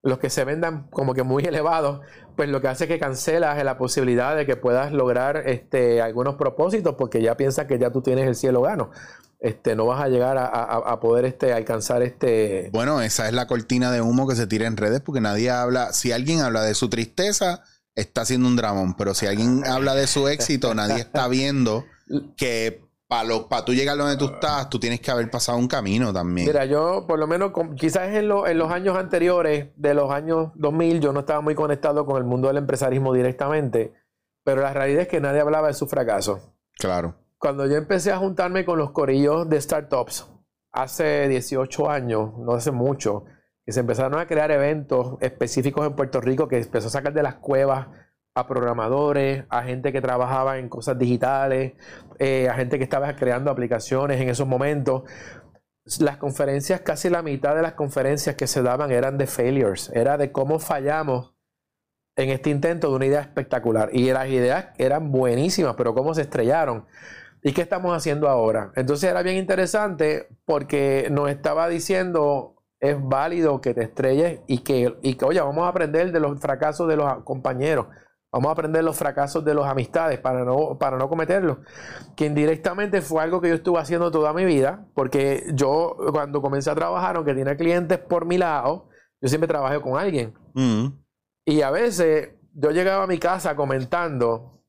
[0.02, 2.00] los que se vendan como que muy elevados,
[2.36, 6.34] pues lo que hace es que cancelas la posibilidad de que puedas lograr este, algunos
[6.34, 8.90] propósitos porque ya piensas que ya tú tienes el cielo gano
[9.42, 12.70] este, no vas a llegar a, poder este, alcanzar este...
[12.72, 15.92] Bueno, esa es la cortina de humo que se tira en redes porque nadie habla,
[15.92, 17.64] si alguien habla de su tristeza,
[17.96, 21.84] está haciendo un dramón, pero si alguien habla de su éxito, nadie está viendo
[22.36, 26.12] que para para tú llegar donde tú estás, tú tienes que haber pasado un camino
[26.12, 26.46] también.
[26.46, 31.00] Mira, yo por lo menos, quizás en, en los años anteriores, de los años 2000,
[31.00, 33.92] yo no estaba muy conectado con el mundo del empresarismo directamente,
[34.44, 36.54] pero la realidad es que nadie hablaba de su fracaso.
[36.78, 40.30] Claro cuando yo empecé a juntarme con los corillos de startups
[40.70, 43.24] hace 18 años, no hace mucho,
[43.66, 47.24] que se empezaron a crear eventos específicos en Puerto Rico que empezó a sacar de
[47.24, 47.88] las cuevas
[48.36, 51.72] a programadores, a gente que trabajaba en cosas digitales,
[52.20, 55.02] eh, a gente que estaba creando aplicaciones en esos momentos.
[55.98, 60.16] Las conferencias, casi la mitad de las conferencias que se daban eran de failures, era
[60.16, 61.34] de cómo fallamos
[62.14, 63.90] en este intento de una idea espectacular.
[63.92, 66.86] Y las ideas eran buenísimas, pero cómo se estrellaron.
[67.42, 68.72] ¿Y qué estamos haciendo ahora?
[68.76, 74.96] Entonces era bien interesante porque nos estaba diciendo, es válido que te estrelles y que,
[75.02, 77.86] y que, oye, vamos a aprender de los fracasos de los compañeros.
[78.30, 81.58] Vamos a aprender los fracasos de las amistades para no, para no cometerlos.
[82.16, 86.70] Que indirectamente fue algo que yo estuve haciendo toda mi vida, porque yo cuando comencé
[86.70, 88.88] a trabajar, aunque tenía clientes por mi lado,
[89.20, 90.32] yo siempre trabajé con alguien.
[90.54, 90.86] Mm.
[91.44, 94.62] Y a veces yo llegaba a mi casa comentando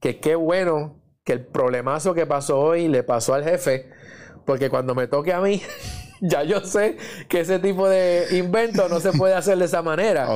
[0.00, 0.99] que qué bueno
[1.30, 3.88] que el problemazo que pasó hoy le pasó al jefe,
[4.44, 5.62] porque cuando me toque a mí,
[6.20, 6.96] ya yo sé
[7.28, 10.26] que ese tipo de invento no se puede hacer de esa manera.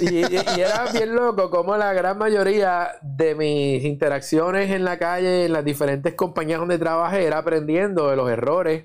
[0.00, 5.52] Y, era bien loco como la gran mayoría de mis interacciones en la calle, en
[5.52, 8.84] las diferentes compañías donde trabajé, era aprendiendo de los errores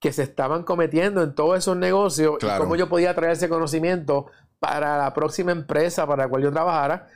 [0.00, 4.26] que se estaban cometiendo en todos esos negocios y cómo yo podía traer ese conocimiento
[4.58, 7.08] para la próxima empresa para la cual yo trabajara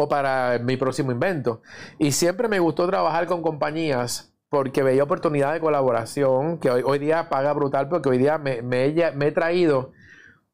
[0.00, 1.60] o para mi próximo invento.
[1.98, 7.28] Y siempre me gustó trabajar con compañías porque veía oportunidad de colaboración que hoy, día
[7.28, 9.90] paga brutal porque hoy día me, me, he traído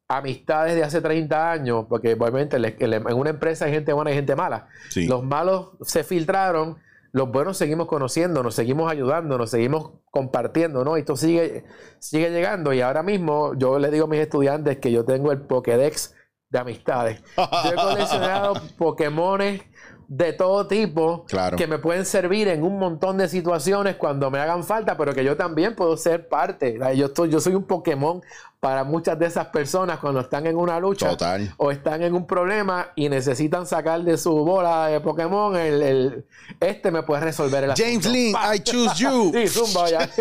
[0.08, 4.34] amistades de hace 30 años, porque obviamente en una empresa hay gente buena y gente
[4.34, 4.68] mala.
[4.96, 6.78] Los malos se filtraron,
[7.12, 10.96] los buenos seguimos conociendo, nos seguimos ayudando, nos seguimos compartiendo, ¿no?
[10.96, 11.64] Esto sigue,
[11.98, 15.42] sigue llegando y ahora mismo yo le digo a mis estudiantes que yo tengo el
[15.42, 16.14] Pokédex
[16.54, 17.20] de amistades.
[17.36, 19.60] Yo he coleccionado Pokémones
[20.08, 21.26] de todo tipo
[21.56, 25.24] que me pueden servir en un montón de situaciones cuando me hagan falta, pero que
[25.24, 26.78] yo también puedo ser parte.
[26.96, 28.22] Yo, estoy, yo soy un Pokémon
[28.60, 31.14] para muchas de esas personas cuando están en una lucha
[31.58, 36.24] o están en un problema y necesitan sacar de su bola de Pokémon el,
[36.60, 39.32] este me puede resolver el James Link, I choose you.
[39.34, 40.06] sí, zumba ya.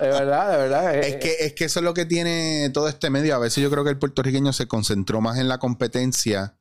[0.00, 0.96] de verdad, de verdad.
[0.96, 3.36] Es que, es que eso es lo que tiene todo este medio.
[3.36, 6.56] A veces yo creo que el puertorriqueño se concentró más en la competencia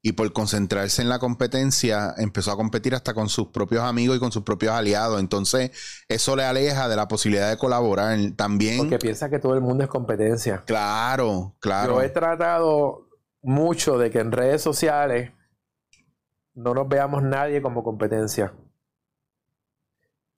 [0.00, 4.20] y por concentrarse en la competencia empezó a competir hasta con sus propios amigos y
[4.20, 5.18] con sus propios aliados.
[5.18, 5.72] Entonces
[6.08, 8.78] eso le aleja de la posibilidad de colaborar también.
[8.78, 10.62] Porque piensa que todo el mundo es competencia.
[10.66, 11.94] Claro, claro.
[11.94, 13.08] Yo he tratado
[13.42, 15.32] mucho de que en redes sociales
[16.54, 18.54] no nos veamos nadie como competencia.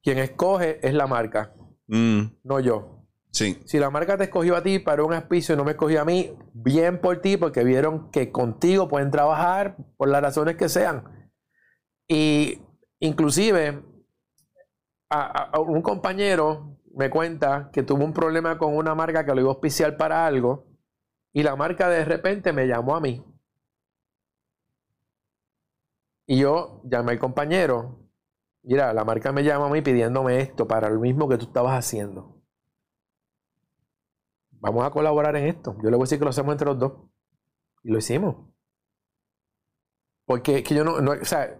[0.03, 1.53] Quien escoge es la marca,
[1.87, 2.23] mm.
[2.45, 3.00] no yo.
[3.33, 6.05] Si la marca te escogió a ti para un auspicio y no me escogió a
[6.05, 11.31] mí, bien por ti, porque vieron que contigo pueden trabajar por las razones que sean.
[12.09, 12.61] Y
[12.99, 13.83] inclusive
[15.67, 19.53] un compañero me cuenta que tuvo un problema con una marca que lo iba a
[19.53, 20.67] auspiciar para algo
[21.33, 23.25] y la marca de repente me llamó a mí.
[26.27, 28.11] Y yo llamé al compañero.
[28.63, 31.79] Mira, la marca me llama a mí pidiéndome esto para lo mismo que tú estabas
[31.79, 32.40] haciendo
[34.61, 35.77] vamos a colaborar en esto.
[35.83, 36.93] Yo le voy a decir que lo hacemos entre los dos.
[37.83, 38.37] Y lo hicimos.
[40.27, 41.59] Porque que yo no, o sea,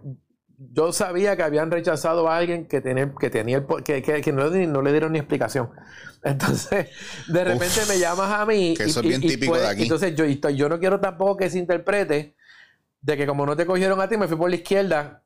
[0.57, 4.81] yo sabía que habían rechazado a alguien que tenía, que tenía el, que, que, no,
[4.81, 5.71] le dieron ni explicación.
[6.23, 6.89] Entonces,
[7.27, 8.75] de repente me llamas a mí.
[8.77, 9.83] Que eso es bien típico de aquí.
[9.83, 12.35] Entonces, yo, yo no quiero tampoco que se interprete
[13.01, 15.23] de que como no te cogieron a ti, me fui por la izquierda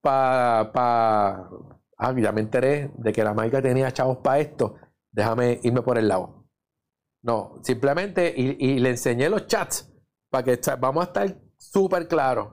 [0.00, 0.72] para.
[0.72, 1.50] Pa,
[1.98, 4.76] ah, ya me enteré de que la marca tenía chavos para esto.
[5.10, 6.45] Déjame irme por el lado.
[7.26, 9.92] No, simplemente, y, le enseñé los chats
[10.30, 12.52] para que vamos a estar súper claros.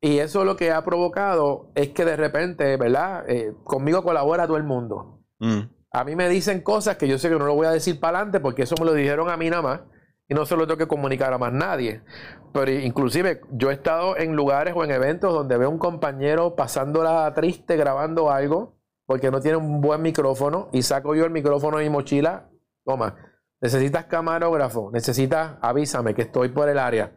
[0.00, 3.28] Y eso lo que ha provocado es que de repente, ¿verdad?
[3.28, 5.20] Eh, conmigo colabora todo el mundo.
[5.38, 5.60] Mm.
[5.90, 8.18] A mí me dicen cosas que yo sé que no lo voy a decir para
[8.18, 9.80] adelante porque eso me lo dijeron a mí nada más
[10.28, 12.00] y no se lo tengo que comunicar a más nadie.
[12.54, 17.30] Pero inclusive yo he estado en lugares o en eventos donde veo un compañero pasándola
[17.34, 21.84] triste grabando algo porque no tiene un buen micrófono y saco yo el micrófono de
[21.84, 22.48] mi mochila,
[22.84, 23.25] toma,
[23.60, 27.12] necesitas camarógrafo, necesitas, avísame que estoy por el área.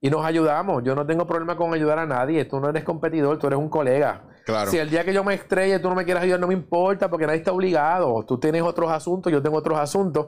[0.00, 0.82] Y nos ayudamos.
[0.84, 2.44] Yo no tengo problema con ayudar a nadie.
[2.44, 4.24] Tú no eres competidor, tú eres un colega.
[4.44, 4.70] Claro.
[4.70, 7.10] Si el día que yo me estrelle tú no me quieres ayudar, no me importa
[7.10, 8.24] porque nadie está obligado.
[8.24, 10.26] Tú tienes otros asuntos, yo tengo otros asuntos.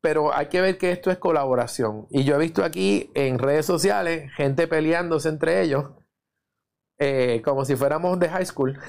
[0.00, 2.06] Pero hay que ver que esto es colaboración.
[2.10, 5.86] Y yo he visto aquí en redes sociales gente peleándose entre ellos
[6.98, 8.78] eh, como si fuéramos de high school.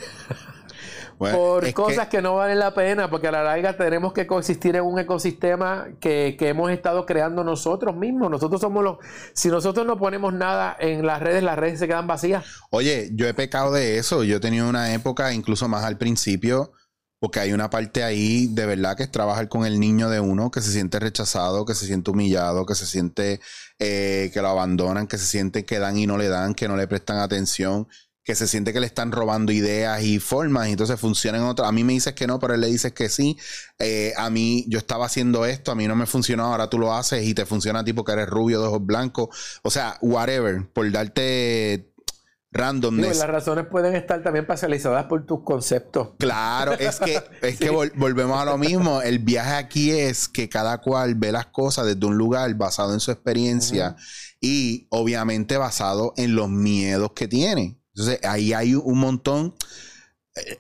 [1.20, 2.22] por cosas que...
[2.22, 6.38] no valen la pena, porque a la larga tenemos que coexistir en un ecosistema que,
[6.40, 8.32] hemos estado creando nosotros mismos.
[8.32, 8.98] Nosotros somos los.
[9.34, 12.46] Si nosotros no ponemos nada en las redes, las redes se quedan vacías.
[12.72, 14.24] Oye, yo he pecado de eso.
[14.24, 16.72] Yo he tenido una época, incluso más al principio,
[17.20, 20.52] porque hay una parte ahí de verdad que es trabajar con el niño de uno
[20.52, 23.42] que se siente rechazado, que se siente humillado, que se siente
[23.78, 26.78] eh, que lo abandonan, que se siente que dan y no le dan, que no
[26.78, 27.88] le prestan atención
[28.30, 31.68] que se siente que le están robando ideas y formas y entonces funcionan otras.
[31.68, 33.40] A mí me dices que no, pero él le dices que sí.
[33.80, 36.94] Eh, a mí yo estaba haciendo esto, a mí no me funcionó, ahora tú lo
[36.94, 39.60] haces y te funciona tipo que eres rubio de ojos blancos.
[39.64, 41.92] O sea, whatever, por darte
[42.52, 43.18] randomness.
[43.18, 46.10] las razones pueden estar también parcializadas por tus conceptos.
[46.20, 49.02] Claro, es que, es que volvemos a lo mismo.
[49.02, 53.00] El viaje aquí es que cada cual ve las cosas desde un lugar basado en
[53.00, 53.96] su experiencia
[54.40, 57.79] y obviamente basado en los miedos que tiene.
[57.96, 59.56] Entonces, ahí hay un montón.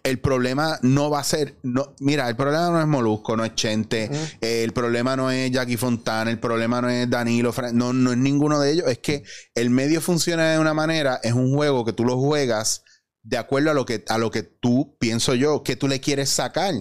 [0.04, 1.58] El problema no va a ser.
[1.64, 4.10] No, mira, el problema no es Molusco, no es Chente,
[4.42, 8.60] el problema no es Jackie Fontana, el problema no es Danilo, no, no es ninguno
[8.60, 8.88] de ellos.
[8.88, 9.24] Es que
[9.56, 12.84] el medio funciona de una manera, es un juego que tú lo juegas
[13.24, 16.30] de acuerdo a lo que, a lo que tú, pienso yo, que tú le quieres
[16.30, 16.74] sacar.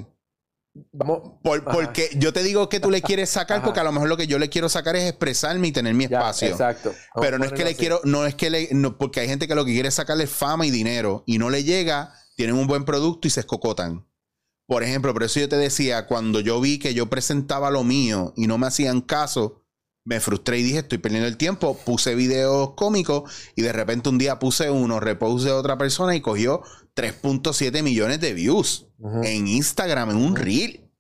[0.93, 1.39] Vamos.
[1.43, 4.27] porque yo te digo que tú le quieres sacar, porque a lo mejor lo que
[4.27, 6.49] yo le quiero sacar es expresarme y tener mi espacio.
[6.49, 6.93] exacto.
[7.21, 9.55] Pero no es que le quiero, no es que le, no, porque hay gente que
[9.55, 12.85] lo que quiere es sacarle fama y dinero y no le llega, tienen un buen
[12.85, 14.07] producto y se escocotan.
[14.67, 18.35] Por ejemplo, por eso yo te decía, cuando yo vi que yo presentaba lo mío
[18.37, 19.65] y no me hacían caso,
[20.05, 21.77] me frustré y dije, estoy perdiendo el tiempo.
[21.85, 26.63] Puse videos cómicos y de repente un día puse uno, repuse otra persona y cogió
[26.99, 28.89] 3.7 millones de views
[29.23, 30.91] en Instagram, en un reel.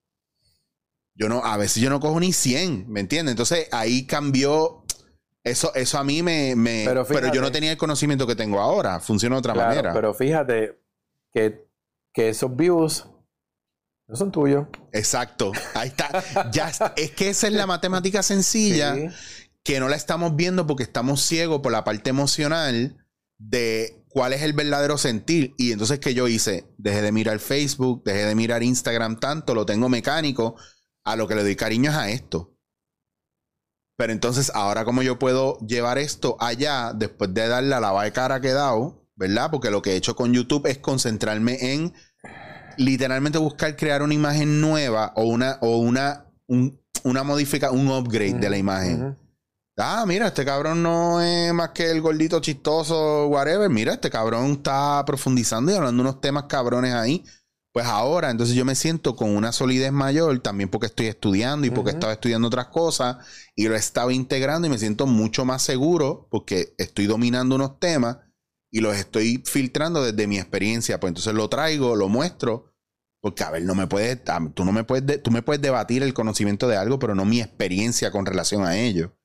[1.16, 3.32] Yo no, a veces yo no cojo ni 100, ¿me entiendes?
[3.32, 4.84] Entonces ahí cambió.
[5.42, 6.54] Eso, eso a mí me.
[7.08, 9.00] pero, yo no tenía el conocimiento que tengo ahora.
[9.00, 9.92] Funciona de otra manera.
[9.92, 10.78] Pero fíjate
[11.32, 11.66] que,
[12.12, 13.06] que esos views
[14.06, 14.68] no son tuyos.
[14.92, 15.50] Exacto.
[15.74, 16.50] Ahí está.
[16.52, 18.94] ya Es que esa es la matemática sencilla
[19.64, 23.04] que no la estamos viendo porque estamos ciegos por la parte emocional
[23.38, 25.54] de cuál es el verdadero sentir.
[25.56, 26.72] Y entonces, ¿qué yo hice?
[26.78, 30.56] Dejé de mirar Facebook, dejé de mirar Instagram tanto, lo tengo mecánico.
[31.04, 32.54] A lo que le doy cariño es a esto.
[33.96, 38.12] Pero entonces, ahora, ¿cómo yo puedo llevar esto allá después de darle la lava de
[38.12, 39.08] cara que he dado?
[39.16, 39.50] ¿Verdad?
[39.50, 41.92] Porque lo que he hecho con YouTube es concentrarme en
[42.76, 46.30] literalmente buscar crear una imagen nueva o una, o una,
[47.02, 49.16] una modificación, un upgrade de la imagen
[49.80, 53.70] Ah, mira, este cabrón no es más que el gordito chistoso, whatever.
[53.70, 57.24] Mira, este cabrón está profundizando y hablando unos temas cabrones ahí.
[57.72, 61.70] Pues ahora, entonces yo me siento con una solidez mayor, también porque estoy estudiando y
[61.70, 63.18] porque estaba estudiando otras cosas
[63.54, 68.18] y lo estaba integrando y me siento mucho más seguro porque estoy dominando unos temas
[68.72, 70.98] y los estoy filtrando desde mi experiencia.
[70.98, 72.74] Pues entonces lo traigo, lo muestro,
[73.20, 74.18] porque a ver, no me puedes,
[74.54, 77.40] tú no me puedes, tú me puedes debatir el conocimiento de algo, pero no mi
[77.40, 79.17] experiencia con relación a ello.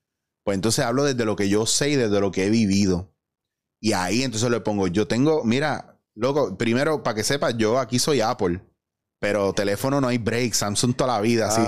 [0.43, 3.15] Pues entonces hablo desde lo que yo sé y desde lo que he vivido.
[3.79, 7.99] Y ahí entonces le pongo, yo tengo, mira, loco, primero, para que sepas, yo aquí
[7.99, 8.61] soy Apple.
[9.23, 11.61] Pero teléfono no hay break, Samsung toda la vida, así.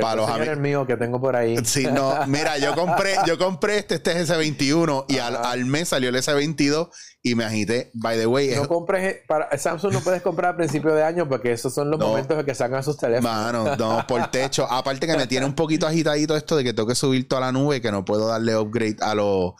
[0.00, 1.58] para los amigos mío que tengo por ahí.
[1.62, 6.08] Sí, no, mira, yo compré, yo compré este, este es S21 y al, mes salió
[6.08, 6.88] el S22
[7.22, 7.90] y me agité.
[7.92, 11.52] By the way, no compres para Samsung no puedes comprar a principio de año porque
[11.52, 13.30] esos son los momentos en que sacan sus teléfonos.
[13.30, 14.66] Mano, no, por techo.
[14.70, 17.52] Aparte que me tiene un poquito agitadito esto de que tengo que subir toda la
[17.52, 19.54] nube, que no puedo darle upgrade a lo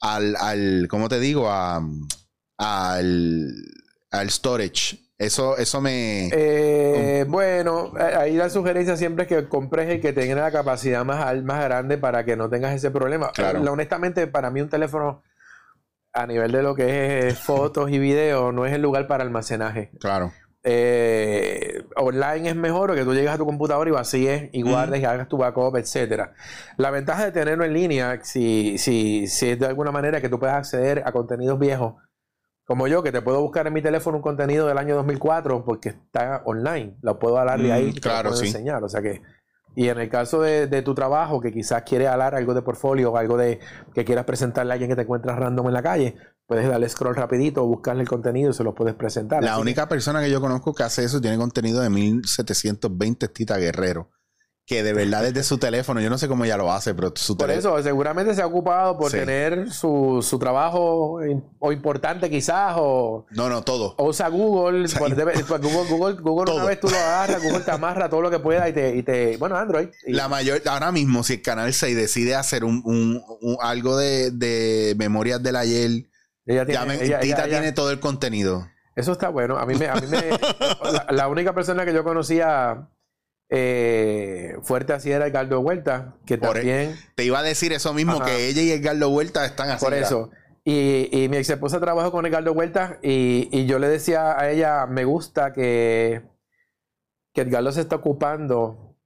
[0.00, 1.48] al, al ¿cómo te digo?
[1.48, 1.80] A,
[2.58, 3.54] al,
[4.10, 6.28] al storage eso, eso me.
[6.30, 11.42] Eh, bueno, ahí la sugerencia siempre es que compres el que tenga la capacidad más,
[11.42, 13.30] más grande para que no tengas ese problema.
[13.32, 13.60] Claro.
[13.72, 15.22] honestamente, para mí un teléfono
[16.12, 19.90] a nivel de lo que es fotos y videos no es el lugar para almacenaje.
[20.00, 20.32] Claro.
[20.68, 25.04] Eh, online es mejor que tú llegues a tu computador y vacíes y guardes y
[25.04, 26.34] hagas tu backup, etcétera.
[26.76, 30.38] La ventaja de tenerlo en línea, si, si, si es de alguna manera que tú
[30.38, 31.94] puedas acceder a contenidos viejos
[32.66, 35.90] como yo, que te puedo buscar en mi teléfono un contenido del año 2004 porque
[35.90, 36.96] está online.
[37.00, 38.82] Lo puedo hablar de ahí y claro, puedo enseñar.
[38.82, 39.22] O sea que,
[39.76, 43.16] y en el caso de, tu trabajo, que quizás quieres hablar algo de portfolio o
[43.16, 43.60] algo de
[43.94, 47.14] que quieras presentarle a alguien que te encuentras random en la calle, puedes darle scroll
[47.14, 49.44] rapidito, buscarle el contenido y se lo puedes presentar.
[49.44, 54.10] La única persona que yo conozco que hace eso tiene contenido de 1720 Tita Guerrero
[54.66, 57.36] que de verdad desde su teléfono, yo no sé cómo ella lo hace, pero su
[57.36, 61.20] Por eso, seguramente se ha ocupado por tener su, su, trabajo
[61.60, 63.26] o importante quizás, o...
[63.30, 63.94] No, no, todo.
[63.96, 68.22] O usa Google, Google, Google, Google una vez tú lo agarras, Google te amarra todo
[68.22, 68.96] lo que pueda y te...
[68.96, 69.88] Y te bueno, Android.
[70.08, 70.60] La mayor...
[70.66, 73.22] Ahora mismo, si el Canal 6 decide hacer un, un,
[73.60, 76.08] algo de, de memorias del ayer,
[76.44, 78.66] ella tiene, Tita tiene todo el contenido.
[78.96, 79.58] Eso está bueno.
[79.58, 79.86] A mí me...
[79.86, 80.22] A mí me
[81.14, 82.88] la única persona que yo conocía
[83.48, 86.96] eh, fuerte así era Edgardo Huerta, que e- también...
[87.14, 89.84] Te iba a decir eso mismo, que ella y Edgardo Huerta están así.
[89.84, 90.30] Por eso.
[90.64, 95.04] Y, mi ex esposa trabajó con Edgardo Huerta y, yo le decía a ella, me
[95.04, 96.22] gusta que,
[97.32, 98.96] que Edgardo se está ocupando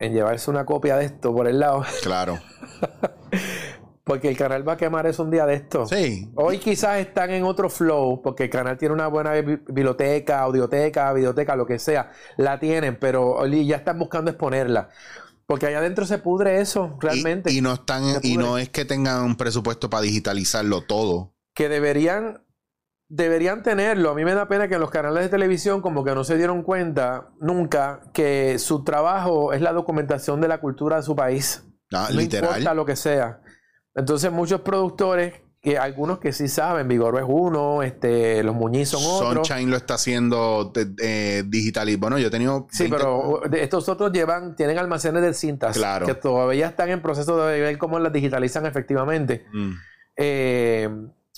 [0.00, 1.84] en llevarse una copia de esto por el lado.
[2.02, 2.40] Claro.
[4.04, 5.86] Porque el canal va a quemar eso un día de esto.
[5.86, 6.30] Sí.
[6.34, 11.54] Hoy quizás están en otro flow, porque el canal tiene una buena biblioteca, audioteca, videoteca,
[11.54, 12.10] lo que sea.
[12.36, 14.88] La tienen, pero ya están buscando exponerla.
[15.50, 17.52] Porque allá adentro se pudre eso, realmente.
[17.52, 21.34] Y, no están, y no es que tengan un presupuesto para digitalizarlo todo.
[21.54, 22.44] Que deberían,
[23.08, 24.10] deberían tenerlo.
[24.10, 26.62] A mí me da pena que los canales de televisión como que no se dieron
[26.62, 31.64] cuenta nunca que su trabajo es la documentación de la cultura de su país.
[31.92, 33.42] Ah, no importa lo que sea.
[33.94, 39.02] Entonces muchos productores, que algunos que sí saben, Vigoro es uno, este, los Muñiz son
[39.04, 39.46] otros.
[39.46, 40.72] Sunshine lo está haciendo
[41.46, 42.66] digital y bueno, yo he tenido...
[42.70, 46.06] Sí, pero estos otros llevan, tienen almacenes de cintas claro.
[46.06, 49.44] que todavía están en proceso de ver cómo las digitalizan efectivamente.
[49.52, 49.72] Mm.
[50.16, 50.88] Eh,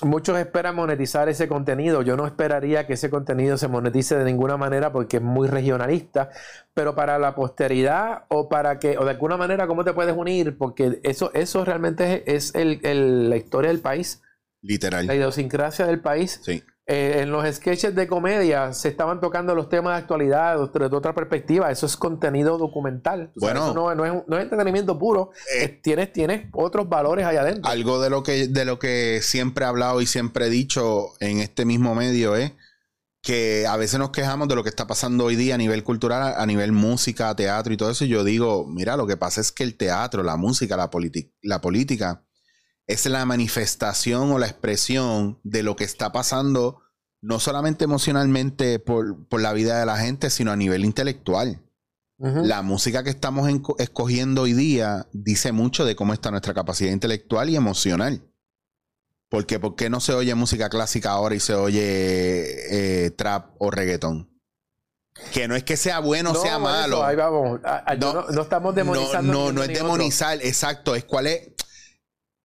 [0.00, 2.02] muchos esperan monetizar ese contenido.
[2.02, 6.30] Yo no esperaría que ese contenido se monetice de ninguna manera porque es muy regionalista,
[6.74, 10.56] pero para la posteridad o para que, o de alguna manera, ¿cómo te puedes unir?
[10.56, 14.22] Porque eso, eso realmente es, el, la historia del país.
[14.62, 15.06] Literal.
[15.06, 16.40] La idiosincrasia del país.
[16.42, 16.62] Sí.
[16.84, 21.14] Eh, en los sketches de comedia se estaban tocando los temas de actualidad de, otra
[21.14, 21.70] perspectiva.
[21.70, 23.30] Eso es contenido documental.
[23.36, 25.30] bueno, no, es, entretenimiento puro.
[25.56, 27.70] Eh, tienes, tienes otros valores allá adentro.
[27.70, 31.38] Algo de lo que de lo que siempre he hablado y siempre he dicho en
[31.38, 32.52] este mismo medio es
[33.22, 36.34] que a veces nos quejamos de lo que está pasando hoy día a nivel cultural,
[36.36, 38.04] a nivel música, teatro y todo eso.
[38.04, 40.90] Y yo digo, mira, lo que pasa es que el teatro, la música, la,
[41.42, 42.24] la política
[42.92, 46.82] es la manifestación o la expresión de lo que está pasando,
[47.20, 51.62] no solamente emocionalmente por, la vida de la gente, sino a nivel intelectual.
[52.18, 57.50] La música que estamos escogiendo hoy día dice mucho de cómo está nuestra capacidad intelectual
[57.50, 58.22] y emocional.
[59.28, 63.72] Porque ¿por qué no se oye música clásica ahora y se oye eh, trap o
[63.72, 64.30] reggaetón?
[65.32, 67.04] Que no es que sea bueno o sea malo.
[67.04, 67.60] ahí vamos.
[67.98, 69.32] No, no, estamos demonizando.
[69.32, 70.94] No, no, no es demonizar, exacto.
[70.94, 71.48] Es cuál es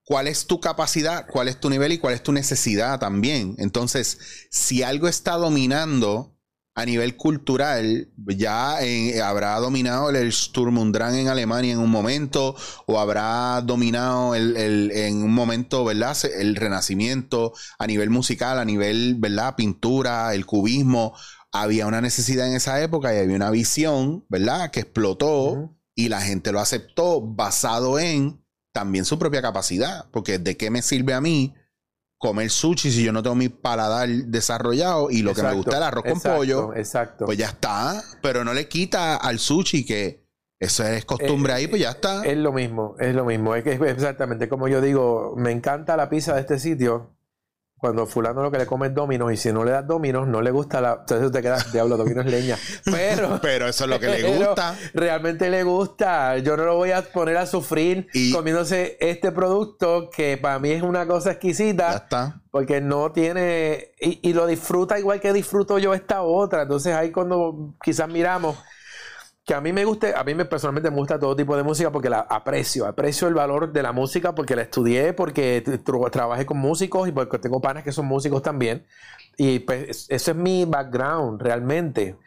[0.08, 3.56] cuál es tu capacidad, cuál es tu nivel y cuál es tu necesidad también.
[3.58, 4.18] Entonces,
[4.50, 6.34] si algo está dominando
[6.76, 8.08] a nivel cultural,
[8.38, 12.56] ya en- habrá dominado el Sturm und Drang en Alemania en un momento,
[12.86, 16.16] o habrá dominado el, el- en un momento, ¿verdad?
[16.40, 19.56] El renacimiento a nivel musical, a nivel, ¿verdad?
[19.58, 21.16] Pintura, el cubismo.
[21.52, 24.72] Había una necesidad en esa época y había una visión, ¿verdad?
[24.72, 28.42] Que explotó y la gente lo aceptó basado en
[28.78, 30.06] también su propia capacidad.
[30.12, 31.56] Porque ¿de qué me sirve a mí
[32.20, 35.78] comer sushi si yo no tengo mi paladar desarrollado y lo que me gusta es
[35.78, 36.76] el arroz con pollo?
[36.76, 37.26] Exacto.
[37.26, 38.04] Pues ya está.
[38.22, 40.28] Pero no le quita al sushi que
[40.60, 42.24] eso es costumbre Eh, ahí, pues ya está.
[42.24, 43.56] Es lo mismo, es lo mismo.
[43.56, 47.17] Es que exactamente como yo digo, me encanta la pizza de este sitio.
[47.80, 50.42] Cuando fulano lo que le come es dominos y si no le das dominos, no
[50.42, 50.98] le gusta la...
[51.02, 52.58] Entonces te quedas, diablo, dominos es leña.
[52.86, 54.76] Pero pero eso es lo que le gusta.
[54.96, 56.38] realmente le gusta.
[56.40, 60.72] Yo no lo voy a poner a sufrir Y- comiéndose este producto que para mí
[60.72, 62.42] es una cosa Ya exquisita está.
[62.50, 63.92] porque no tiene...
[64.02, 66.64] Y, y lo disfruta igual que disfruto yo esta otra.
[66.64, 68.58] Entonces ahí cuando quizás miramos
[69.48, 71.90] que a mí me guste, a mí me personalmente me gusta todo tipo de música
[71.90, 75.64] porque la aprecio, aprecio el valor de la música porque la estudié, porque
[76.12, 78.86] trabajé con músicos y porque tengo panas que son músicos también.
[79.38, 82.18] Y pues es- ese es mi background realmente.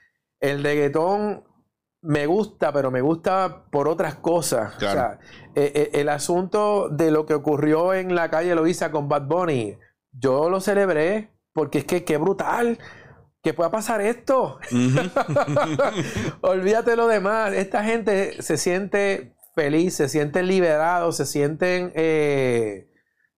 [0.40, 1.44] El reggaetón
[2.00, 4.74] me gusta, pero me gusta por otras cosas.
[4.76, 4.90] Claro.
[4.92, 5.18] O sea,
[5.54, 9.76] eh, eh, el asunto de lo que ocurrió en la calle Loíza con Bad Bunny,
[10.10, 12.78] yo lo celebré porque es que qué brutal
[13.42, 14.58] que pueda pasar esto.
[16.42, 17.52] Olvídate lo demás.
[17.52, 22.88] Esta gente se siente feliz, se sienten liberados, se sienten, eh,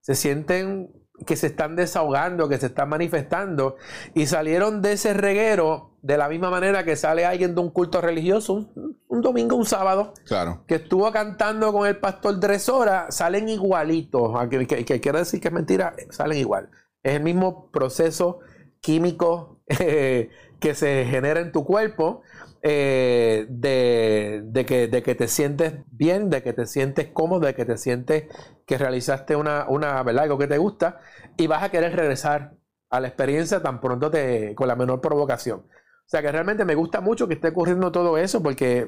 [0.01, 0.91] se sienten
[1.25, 3.75] que se están desahogando, que se están manifestando
[4.13, 8.01] y salieron de ese reguero de la misma manera que sale alguien de un culto
[8.01, 10.65] religioso un, un domingo, un sábado, claro.
[10.67, 14.31] que estuvo cantando con el pastor tres horas, salen igualitos.
[14.49, 16.69] Que, que- que quiere decir que es mentira, salen igual.
[17.03, 18.39] Es el mismo proceso
[18.81, 20.29] químico eh,
[20.59, 22.21] que se genera en tu cuerpo
[22.61, 27.55] eh, de, de que, de que te sientes bien, de que te sientes cómodo, de
[27.55, 28.25] que te sientes
[28.65, 30.23] que realizaste una, una ¿verdad?
[30.23, 30.99] algo que te gusta
[31.37, 32.53] y vas a querer regresar
[32.89, 35.59] a la experiencia tan pronto te, con la menor provocación.
[35.59, 38.87] O sea que realmente me gusta mucho que esté ocurriendo todo eso porque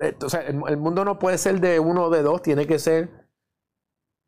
[0.00, 0.16] eh,
[0.48, 3.10] el, mundo no puede ser de uno o de dos, tiene que ser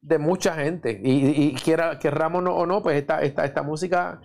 [0.01, 1.01] de mucha gente.
[1.03, 4.20] Y, y- quiera, querramos o no, pues esta, esta, esta música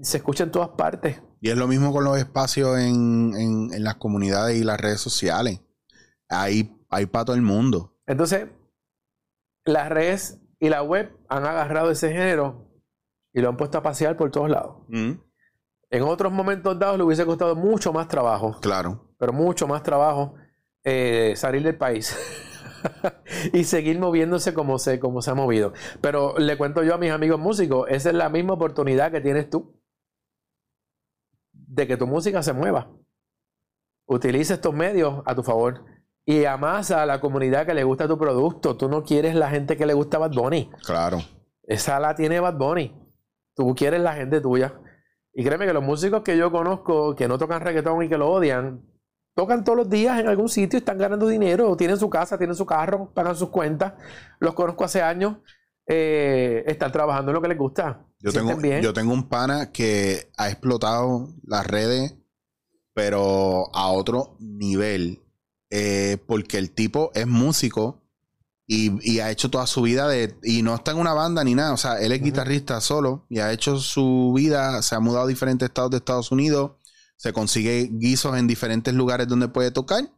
[0.00, 1.20] se escucha en todas partes.
[1.40, 5.00] Y es lo mismo con los espacios en, en- en las comunidades y las redes
[5.00, 5.60] sociales.
[6.28, 7.96] Hay, hay para todo el mundo.
[8.06, 8.48] Entonces,
[9.64, 12.68] las redes y la web han agarrado ese género
[13.32, 14.76] y lo han puesto a pasear por todos lados.
[14.88, 19.14] En otros momentos dados le hubiese costado mucho más trabajo, Claro.
[19.18, 20.34] pero mucho más trabajo
[20.82, 22.16] eh, salir del país
[23.52, 25.72] y seguir moviéndose como se, como se ha movido.
[26.00, 29.48] Pero le cuento yo a mis amigos músicos, esa es la misma oportunidad que tienes
[29.50, 29.80] tú
[31.74, 32.90] de que tu música se mueva.
[34.06, 35.84] Utiliza estos medios a tu favor
[36.24, 38.76] y amasa a la comunidad que le gusta tu producto.
[38.76, 40.70] Tú no quieres la gente que le gusta Bad Bunny.
[40.86, 41.18] Claro.
[41.64, 42.94] Esa la tiene Bad Bunny.
[43.56, 44.80] Tú quieres la gente tuya.
[45.32, 48.30] Y créeme que los músicos que yo conozco que no tocan reggaetón y que lo
[48.30, 48.82] odian,
[49.34, 51.76] tocan todos los días en algún sitio y están ganando dinero.
[51.76, 53.94] Tienen su casa, tienen su carro, pagan sus cuentas.
[54.38, 55.38] Los conozco hace años.
[55.86, 58.06] Eh, están trabajando en lo que les gusta.
[58.20, 58.82] Yo tengo, bien.
[58.82, 62.14] yo tengo un pana que ha explotado las redes,
[62.94, 65.20] pero a otro nivel.
[65.70, 68.00] eh, porque el tipo es músico
[68.66, 70.36] y, y ha hecho toda su vida de.
[70.42, 71.72] Y no está en una banda ni nada.
[71.72, 74.80] O sea, él es guitarrista solo y ha hecho su vida.
[74.82, 76.72] Se ha mudado a diferentes estados de Estados Unidos.
[77.16, 80.08] Se consigue guisos en diferentes lugares donde puede tocar.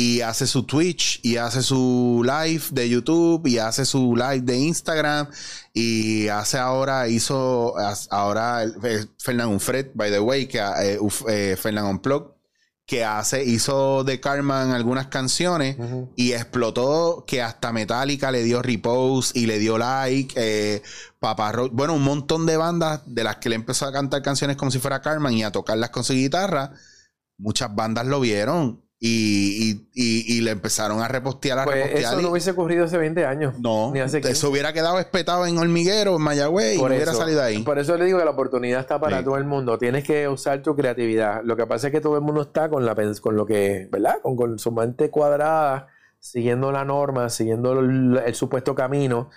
[0.00, 4.56] Y hace su Twitch, y hace su live de YouTube, y hace su live de
[4.56, 5.26] Instagram,
[5.74, 7.74] y hace ahora, hizo
[8.10, 12.30] ahora eh, Fernand Unfred, by the way, que eh, eh, Fernand Unplugged,
[12.86, 15.76] que hace, hizo de Carman algunas canciones
[16.14, 20.32] y explotó que hasta Metallica le dio repost y le dio like.
[20.36, 20.82] Eh,
[21.18, 24.56] Papa Roach, bueno, un montón de bandas de las que le empezó a cantar canciones
[24.56, 26.70] como si fuera Carman y a tocarlas con su guitarra.
[27.36, 32.12] Muchas bandas lo vieron y, y- y- y le empezaron a repostear, a Pues repostear.
[32.14, 33.54] eso no hubiese ocurrido hace 20 años.
[33.60, 37.42] no, ni hace eso hubiera quedado espetado en Hormiguero, en Mayagüez y no hubiera salido
[37.42, 37.62] ahí.
[37.62, 39.24] Por eso le digo que la oportunidad está para Sí.
[39.24, 39.78] todo el mundo.
[39.78, 41.42] Tienes que usar tu creatividad.
[41.44, 44.16] Lo que pasa es que todo el mundo está con la con lo que, ¿verdad?
[44.20, 45.86] Con, con su mente cuadrada,
[46.18, 49.30] siguiendo la norma, siguiendo el, el supuesto camino.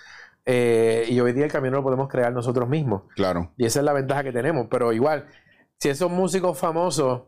[0.44, 3.04] Eh, y hoy día el camino lo podemos crear nosotros mismos.
[3.16, 3.54] Claro.
[3.58, 4.66] Y esa es la ventaja que tenemos.
[4.72, 5.28] Pero igual,
[5.80, 7.24] si esos músicos famosos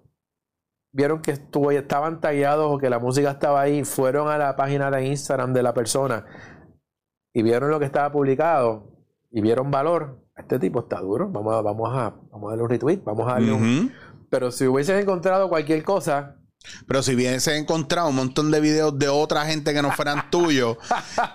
[0.93, 4.89] vieron que estuvo, estaban tallados o que la música estaba ahí, fueron a la página
[4.91, 6.25] de Instagram de la persona
[7.33, 8.91] y vieron lo que estaba publicado
[9.31, 12.69] y vieron valor, este tipo está duro, vamos a, vamos a, vamos a darle un
[12.69, 13.91] retweet, vamos a darle un...
[14.29, 16.37] Pero si hubieses encontrado cualquier cosa,
[16.87, 20.77] Pero si hubieses encontrado un montón de videos de otra gente que no fueran tuyos,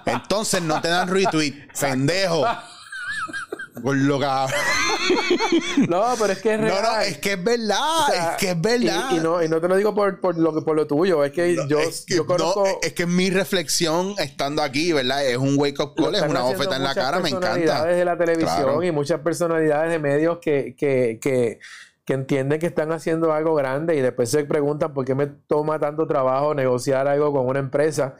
[0.07, 2.45] entonces no te dan retweet, pendejo.
[3.83, 4.59] Por lo cabrón.
[5.89, 6.83] no, pero es que es No, real.
[6.83, 9.11] no, es que es verdad, O sea, es que es verdad.
[9.13, 11.25] Y, y no, y no te lo digo por, por lo, que- por lo tuyo,
[11.25, 12.65] es que yo, es que, yo conozco.
[12.65, 15.25] no, es que mi reflexión estando aquí, ¿verdad?
[15.27, 17.55] Es un wake up call, es una bofeta en la cara, me encanta.
[17.55, 18.83] personalidades de la televisión Claro.
[18.83, 21.59] y muchas personalidades de medios que, que, que,
[22.05, 25.79] que entienden que están haciendo algo grande y después se preguntan por qué me toma
[25.79, 28.15] tanto trabajo negociar algo con una empresa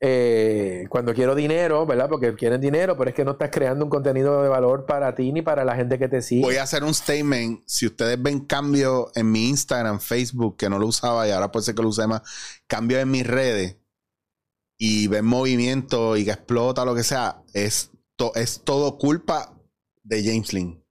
[0.00, 2.08] eh, cuando quiero dinero, ¿verdad?
[2.08, 5.32] Porque quieren dinero, pero es que no estás creando un contenido de valor para ti
[5.32, 6.42] ni para la gente que te sigue.
[6.42, 7.62] Voy a hacer un statement.
[7.66, 11.64] Si ustedes ven cambio en mi Instagram, Facebook, que no lo usaba y ahora puede
[11.64, 12.22] ser que lo use más,
[12.66, 13.76] cambio en mis redes
[14.78, 19.58] y ven movimiento y que explota, lo que sea, es, to- es todo culpa
[20.04, 20.84] de James Lynn.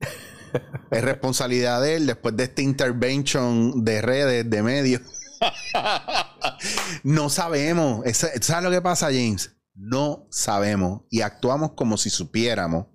[0.92, 5.00] es responsabilidad de él después de esta intervention de redes, de medios.
[7.02, 8.04] No sabemos.
[8.12, 9.56] ¿Sabes lo que pasa, James?
[9.74, 12.86] No sabemos y actuamos como si supiéramos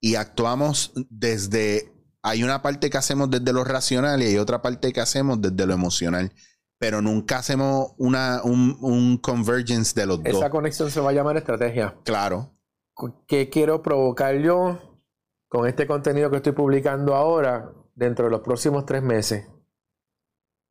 [0.00, 1.92] y actuamos desde.
[2.22, 5.66] Hay una parte que hacemos desde lo racional y hay otra parte que hacemos desde
[5.66, 6.32] lo emocional.
[6.78, 10.34] Pero nunca hacemos una, un, un convergence de los dos.
[10.34, 11.96] Esa conexión se va a llamar estrategia.
[12.04, 12.58] Claro.
[13.26, 15.00] ¿Qué quiero provocar yo
[15.48, 19.46] con este contenido que estoy publicando ahora dentro de los próximos tres meses?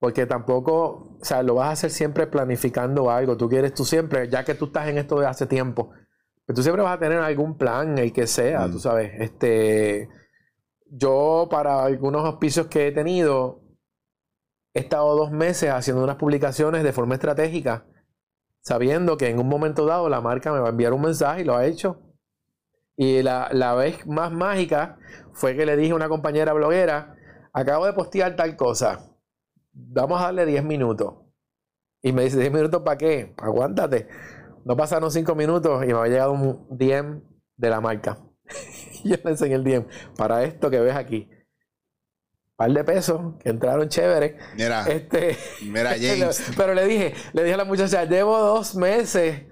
[0.02, 3.38] Porque tampoco, o sea, lo vas a hacer siempre planificando algo.
[3.38, 5.92] Tú quieres, tú siempre, ya que tú estás en esto de hace tiempo,
[6.44, 8.72] pero tú siempre vas a tener algún plan, el que sea, Mm.
[8.72, 9.12] tú sabes.
[9.22, 10.10] Este,
[10.88, 13.62] yo para algunos auspicios que he tenido,
[14.74, 17.86] he estado dos meses haciendo unas publicaciones de forma estratégica,
[18.62, 21.46] sabiendo que en un momento dado la marca me va a enviar un mensaje y
[21.46, 22.02] lo ha hecho.
[22.98, 24.98] Y la, la vez más mágica
[25.32, 27.16] fue que le dije a una compañera bloguera,
[27.54, 29.11] acabo de postear tal cosa,
[29.72, 31.14] vamos a darle 10 minutos.
[32.02, 33.34] Y me dice, ¿10 minutos para qué?
[33.38, 34.08] Aguántate.
[34.66, 37.22] No pasaron 5 minutos y me había llegado un DM
[37.58, 38.18] de la marca.
[39.04, 39.86] y yo le enseñé el DM,
[40.18, 41.30] para esto que ves aquí.
[42.56, 44.38] Par de pesos que entraron chévere.
[44.56, 45.36] Mira, Este,
[45.68, 46.52] mira, James.
[46.56, 49.44] pero le dije, le dije a la muchacha, llevo dos meses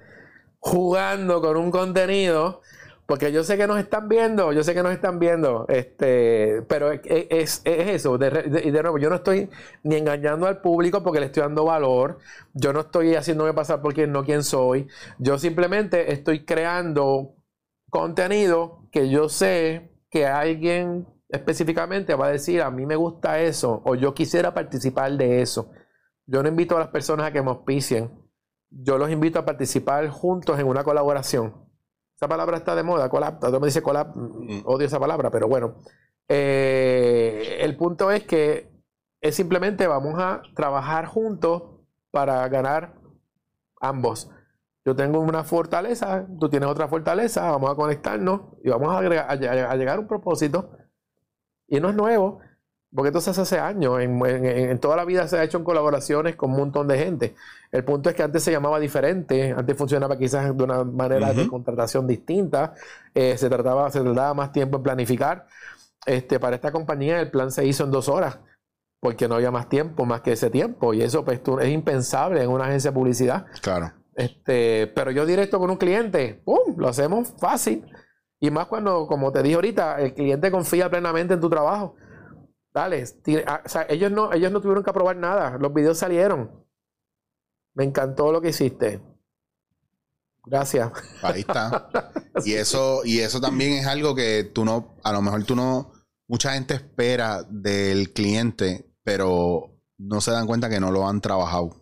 [0.59, 2.61] jugando con un contenido,
[3.09, 6.91] porque yo sé que nos están viendo, yo sé que nos están viendo, este, pero
[6.91, 9.49] es, es- es eso, de, de nuevo, yo no estoy
[9.83, 12.19] ni engañando al público porque le estoy dando valor,
[12.53, 14.87] yo no estoy haciéndome pasar por quien no quien soy,
[15.17, 17.35] yo simplemente estoy creando
[17.89, 23.81] contenido que yo sé que alguien específicamente va a decir, a mí me gusta eso,
[23.85, 25.71] o yo quisiera participar de eso.
[26.27, 28.11] Yo no invito a las personas a que me auspicien.
[28.71, 31.68] Yo los invito a participar juntos en una colaboración.
[32.19, 33.39] Esa palabra está de moda, collab.
[33.39, 35.75] Todo mundo dice collab, mm, odio esa palabra, pero bueno.
[36.27, 38.69] Eh, el punto es que
[39.21, 41.63] es simplemente vamos a trabajar juntos
[42.11, 42.95] para ganar
[43.79, 44.29] ambos.
[44.83, 49.31] Yo tengo una fortaleza, tú tienes otra fortaleza, vamos a conectarnos y vamos a, agregar-
[49.31, 50.71] a llegar a un propósito.
[51.69, 52.39] Y no es nuevo,
[52.93, 53.99] porque esto se hace años.
[54.01, 56.97] En, en- en toda la vida se ha hecho en colaboraciones con un montón de
[56.97, 57.35] gente.
[57.71, 61.41] El punto es que antes se llamaba diferente, antes funcionaba quizás de una manera de
[61.41, 61.51] Ujú.
[61.51, 62.73] contratación distinta,
[63.13, 65.45] eh, se, trataba, se tardaba más tiempo en planificar.
[66.05, 68.39] Este, para esta compañía el plan se hizo en dos horas,
[69.01, 70.93] porque no había más tiempo, más que ese tiempo.
[70.93, 73.45] Y eso pues, tú- es impensable en una agencia de publicidad.
[73.61, 73.91] Claro.
[74.15, 76.75] Este, pero yo directo con un cliente, ¡pum!
[76.77, 77.85] Lo hacemos fácil.
[78.41, 81.95] Y más cuando, como te dije ahorita, el cliente confía plenamente en tu trabajo.
[83.45, 85.57] Ah, o sea, ellos no, ellos no tuvieron que aprobar nada.
[85.57, 86.51] Los videos salieron.
[87.73, 89.01] Me encantó lo que hiciste.
[90.45, 90.91] Gracias.
[91.21, 91.89] Ahí está.
[92.45, 95.91] Y eso, y eso también es algo que tú no, a lo mejor tú no,
[96.25, 101.75] mucha gente espera del cliente, pero no se dan cuenta que no lo han trabajado.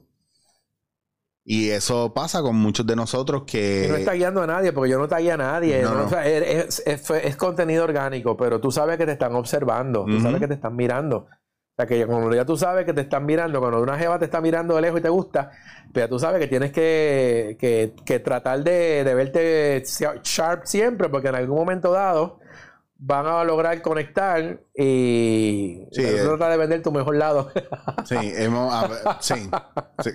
[1.49, 3.85] Y eso pasa con muchos de nosotros que...
[3.85, 5.81] Y no está guiando a nadie, porque yo no tagué a nadie.
[5.81, 5.97] No, ¿no?
[5.99, 6.05] no.
[6.07, 10.19] O sea, es, es- es contenido orgánico, pero tú sabes que te están observando, tú
[10.19, 11.19] sabes que te están mirando.
[11.19, 14.25] O sea, que cuando ya tú sabes que te están mirando, cuando una jeva te
[14.25, 15.51] está mirando de lejos y te gusta,
[15.93, 21.07] pues ya tú sabes que tienes que, que- que tratar de, de verte sharp siempre,
[21.07, 22.39] porque en algún momento dado
[22.99, 26.21] van a lograr conectar y Sí, tú eh.
[26.23, 27.51] trata de vender tu mejor lado.
[28.05, 29.35] Sí, hemos, a sí,
[30.03, 30.09] sí.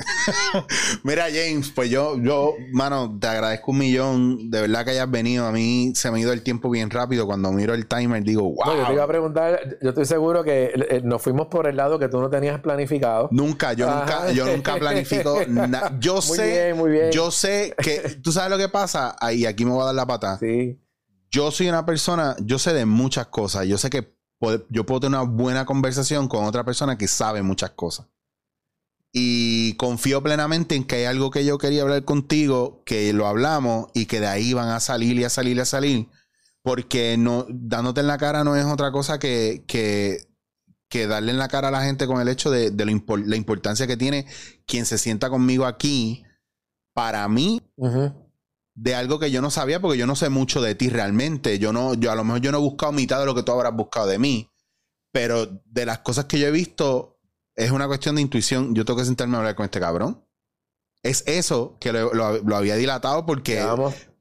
[1.03, 4.51] Mira, James, pues yo, yo, mano, te agradezco un millón.
[4.51, 5.47] De verdad que hayas venido.
[5.47, 7.27] A mí se me ha ido el tiempo bien rápido.
[7.27, 8.67] Cuando miro el timer, digo, wow.
[8.67, 11.77] No, yo te iba a preguntar, yo estoy seguro que eh, nos fuimos por el
[11.77, 13.29] lado que tú no tenías planificado.
[13.33, 14.01] Nunca, yo Ajá.
[14.01, 15.97] nunca, yo nunca planifico nada.
[15.99, 17.11] Yo Muy sé, bien, muy bien.
[17.11, 20.07] yo sé que, tú sabes lo que pasa, ahí aquí me voy a dar la
[20.07, 20.39] pata.
[20.39, 20.79] Sí.
[21.33, 23.67] Yo soy una persona, yo sé de muchas cosas.
[23.67, 24.15] Yo sé que
[24.69, 28.07] yo puedo tener una buena conversación con otra persona que sabe muchas cosas.
[29.13, 33.87] Y confío plenamente en que hay algo que yo quería hablar contigo, que lo hablamos
[33.95, 36.09] y que de ahí van a salir y a salir y a salir.
[36.63, 40.27] Porque no, dándote en la cara no es otra cosa que, que,
[41.07, 44.27] darle en la cara a la gente con el hecho de, la importancia que tiene
[44.67, 46.25] quien se sienta conmigo aquí.
[46.95, 47.63] Para mí,
[48.75, 51.59] de algo que yo no sabía, porque yo no sé mucho de ti realmente.
[51.59, 53.53] Yo no, yo a lo mejor yo no he buscado mitad de lo que tú
[53.53, 54.51] habrás buscado de mí.
[55.13, 57.21] Pero de las cosas que yo he visto,
[57.55, 58.75] es una cuestión de intuición.
[58.75, 60.27] Yo tengo que sentarme a hablar con este cabrón.
[61.03, 63.63] Es eso que lo, había dilatado porque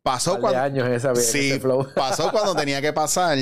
[0.01, 1.61] pasó cuando años esa sí,
[1.95, 3.37] pasó cuando tenía que pasar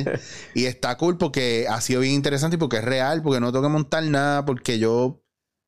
[0.53, 3.63] y está cool porque ha sido bien interesante y porque es real, porque no tengo
[3.63, 5.23] que montar nada, porque yo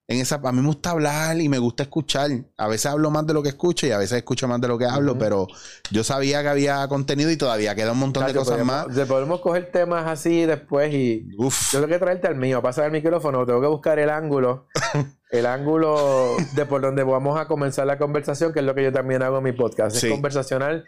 [0.07, 2.31] en esa, a mí me gusta hablar y me gusta escuchar.
[2.57, 4.77] A veces hablo más de lo que escucho y a veces escucho más de lo
[4.77, 5.47] que hablo, pero
[5.89, 8.87] yo sabía que había contenido y todavía queda un montón de cosas más.
[9.07, 13.45] podemos coger temas así después y yo tengo que traerte al mío, pasar el micrófono,
[13.45, 14.67] tengo que buscar el ángulo,
[15.31, 18.91] el ángulo de por donde vamos a comenzar la conversación, que es lo que yo
[18.91, 19.95] también hago en mi podcast.
[19.95, 20.83] Es conversacional,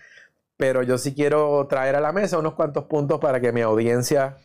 [0.58, 4.38] pero yo sí quiero traer a la mesa unos cuantos puntos para que mi audiencia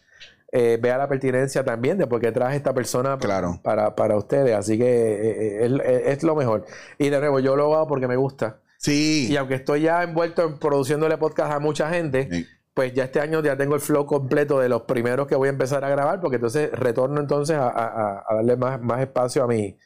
[0.51, 4.55] eh, vea la pertinencia también de por qué traje esta persona para, para, ustedes.
[4.57, 6.65] Así que eh, eh, es, lo mejor.
[6.97, 8.61] Y de nuevo, yo lo hago porque me gusta.
[8.79, 9.29] Sí.
[9.31, 13.43] Y aunque estoy ya envuelto en produciéndole podcast a mucha gente, pues ya este año
[13.43, 16.37] ya tengo el flow completo de los primeros que voy a empezar a grabar, porque
[16.37, 19.77] entonces retorno entonces a, darle más, más espacio a mi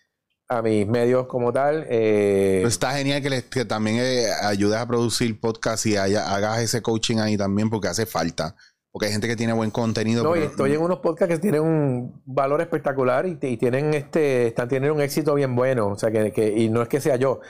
[0.48, 1.84] a mis medios como tal.
[1.84, 7.70] Está genial que, que también ayudes a producir podcast y hagas ese coaching ahí también
[7.70, 8.54] porque hace falta.
[8.92, 10.22] Porque hay gente que tiene buen contenido.
[10.22, 14.68] No, y estoy en unos podcasts que tienen un valor espectacular y, tienen este, están
[14.68, 15.88] teniendo un éxito bien bueno.
[15.88, 17.40] O sea, que, y no es que sea yo,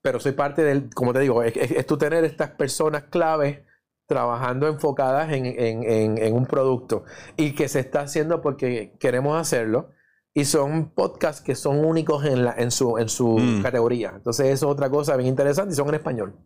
[0.00, 3.60] pero soy parte del, como te digo, es, tú tener estas personas claves
[4.06, 7.04] trabajando enfocadas en, un producto
[7.36, 9.90] y que se está haciendo porque queremos hacerlo
[10.32, 13.62] y son podcasts que son únicos en, la, en su, en su mm.
[13.62, 14.12] categoría.
[14.14, 16.36] Entonces eso es otra cosa bien interesante y son en español.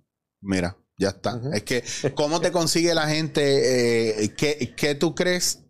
[0.40, 1.40] Mira, ya está.
[1.54, 1.82] Es que,
[2.14, 4.24] ¿cómo te consigue la gente?
[4.24, 5.66] Eh, ¿qué, tú crees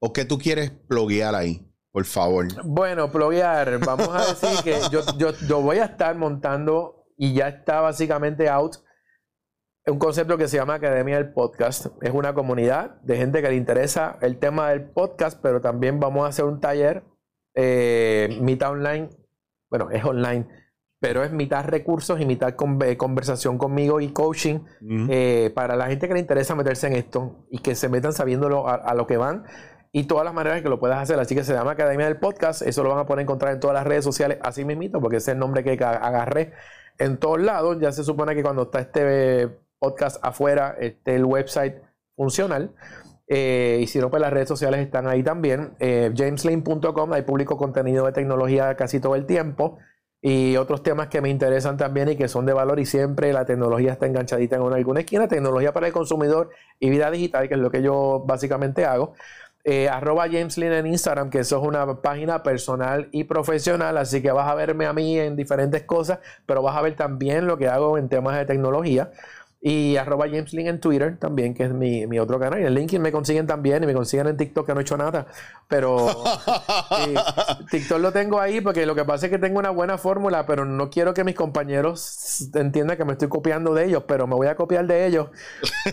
[0.00, 1.62] o qué tú quieres bloguear ahí?
[1.92, 2.48] Por favor.
[2.64, 7.80] Bueno, bloguear, vamos a decir que yo, yo, voy a estar montando y ya está
[7.80, 8.76] básicamente out
[9.86, 11.86] un concepto que se llama Academia del Podcast.
[12.02, 16.26] Es una comunidad de gente que le interesa el tema del podcast, pero también vamos
[16.26, 17.04] a hacer un taller,
[17.54, 19.10] eh, mitad online,
[19.70, 20.48] bueno, es online
[21.06, 24.58] pero es mitad recursos y mitad eh, conversación conmigo y coaching
[25.08, 28.66] eh, para la gente que le interesa meterse en esto y que se metan sabiéndolo
[28.66, 29.44] a, lo que van
[29.92, 31.20] y todas las maneras que lo puedas hacer.
[31.20, 32.62] Así que se llama Academia del Podcast.
[32.62, 35.30] Eso lo van a poder encontrar en todas las redes sociales, así mismito, porque ese
[35.30, 36.54] es el nombre que agarré
[36.98, 37.78] en todos lados.
[37.80, 41.76] Ya se supone que cuando está este podcast afuera, esté el website
[42.16, 42.74] funcional.
[43.28, 45.76] Eh, y si no, pues las redes sociales están ahí también.
[45.78, 49.78] Eh, jameslane.com, hay publico contenido de tecnología casi todo el tiempo
[50.22, 53.44] y otros temas que me interesan también y que son de valor y siempre la
[53.44, 57.60] tecnología está enganchadita en alguna esquina, tecnología para el consumidor y vida digital, que es
[57.60, 59.14] lo que yo básicamente hago.
[59.68, 64.48] Eh, arroba en Instagram, que eso es una página personal y profesional, así que vas
[64.48, 67.98] a verme a mí en diferentes cosas, pero vas a ver también lo que hago
[67.98, 69.10] en temas de tecnología.
[69.68, 72.60] Y arroba James en Twitter también, que es mi, mi, otro canal.
[72.60, 74.96] Y en LinkedIn me consiguen también y me consiguen en TikTok, que no he hecho
[74.96, 75.26] nada.
[75.66, 76.06] Pero
[77.72, 80.64] TikTok lo tengo ahí porque lo que pasa es que tengo una buena fórmula, pero
[80.64, 84.46] no quiero que mis compañeros entiendan que me estoy copiando de ellos, pero me voy
[84.46, 85.30] a copiar de ellos.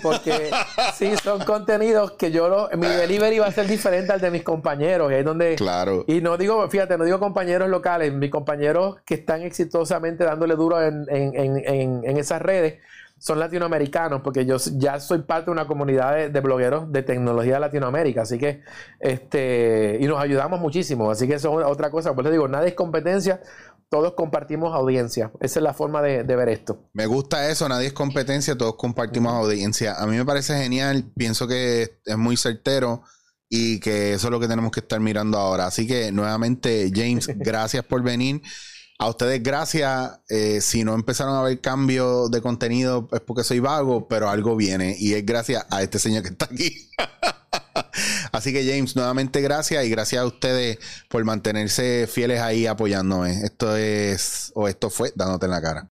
[0.03, 0.51] Porque
[0.93, 4.43] sí, son contenidos que yo, lo, mi delivery va a ser diferente al de mis
[4.43, 5.11] compañeros.
[5.11, 5.55] Y ahí donde...
[5.55, 6.05] Claro.
[6.05, 10.79] Y no digo, fíjate, no digo compañeros locales, mis compañeros que están exitosamente dándole duro
[10.79, 12.75] en, en, en, en esas redes
[13.23, 17.59] son latinoamericanos, porque yo ya soy parte de una comunidad de, blogueros de tecnología de
[17.61, 18.63] Latinoamérica, así que,
[18.99, 22.67] este, y nos ayudamos muchísimo, así que eso es otra cosa, pues les digo, nada
[22.67, 23.39] es competencia,
[23.87, 26.89] todos compartimos audiencia, esa es la forma de, ver esto.
[26.91, 31.47] Me gusta eso, nadie es competencia, todos compartimos audiencia, a mí me parece genial, pienso
[31.47, 33.03] que es muy certero
[33.47, 37.27] y que eso es lo que tenemos que estar mirando ahora, así que nuevamente, James,
[37.37, 38.41] gracias por venir.
[39.03, 40.21] A ustedes gracias.
[40.29, 44.55] Eh, si no empezaron a ver cambio de contenido es porque soy vago, pero algo
[44.55, 46.89] viene y es gracias a este señor que está aquí.
[48.31, 53.43] Así que James, nuevamente gracias y gracias a ustedes por mantenerse fieles ahí apoyándome.
[53.43, 55.89] Esto es, o esto fue, dándote en la cara.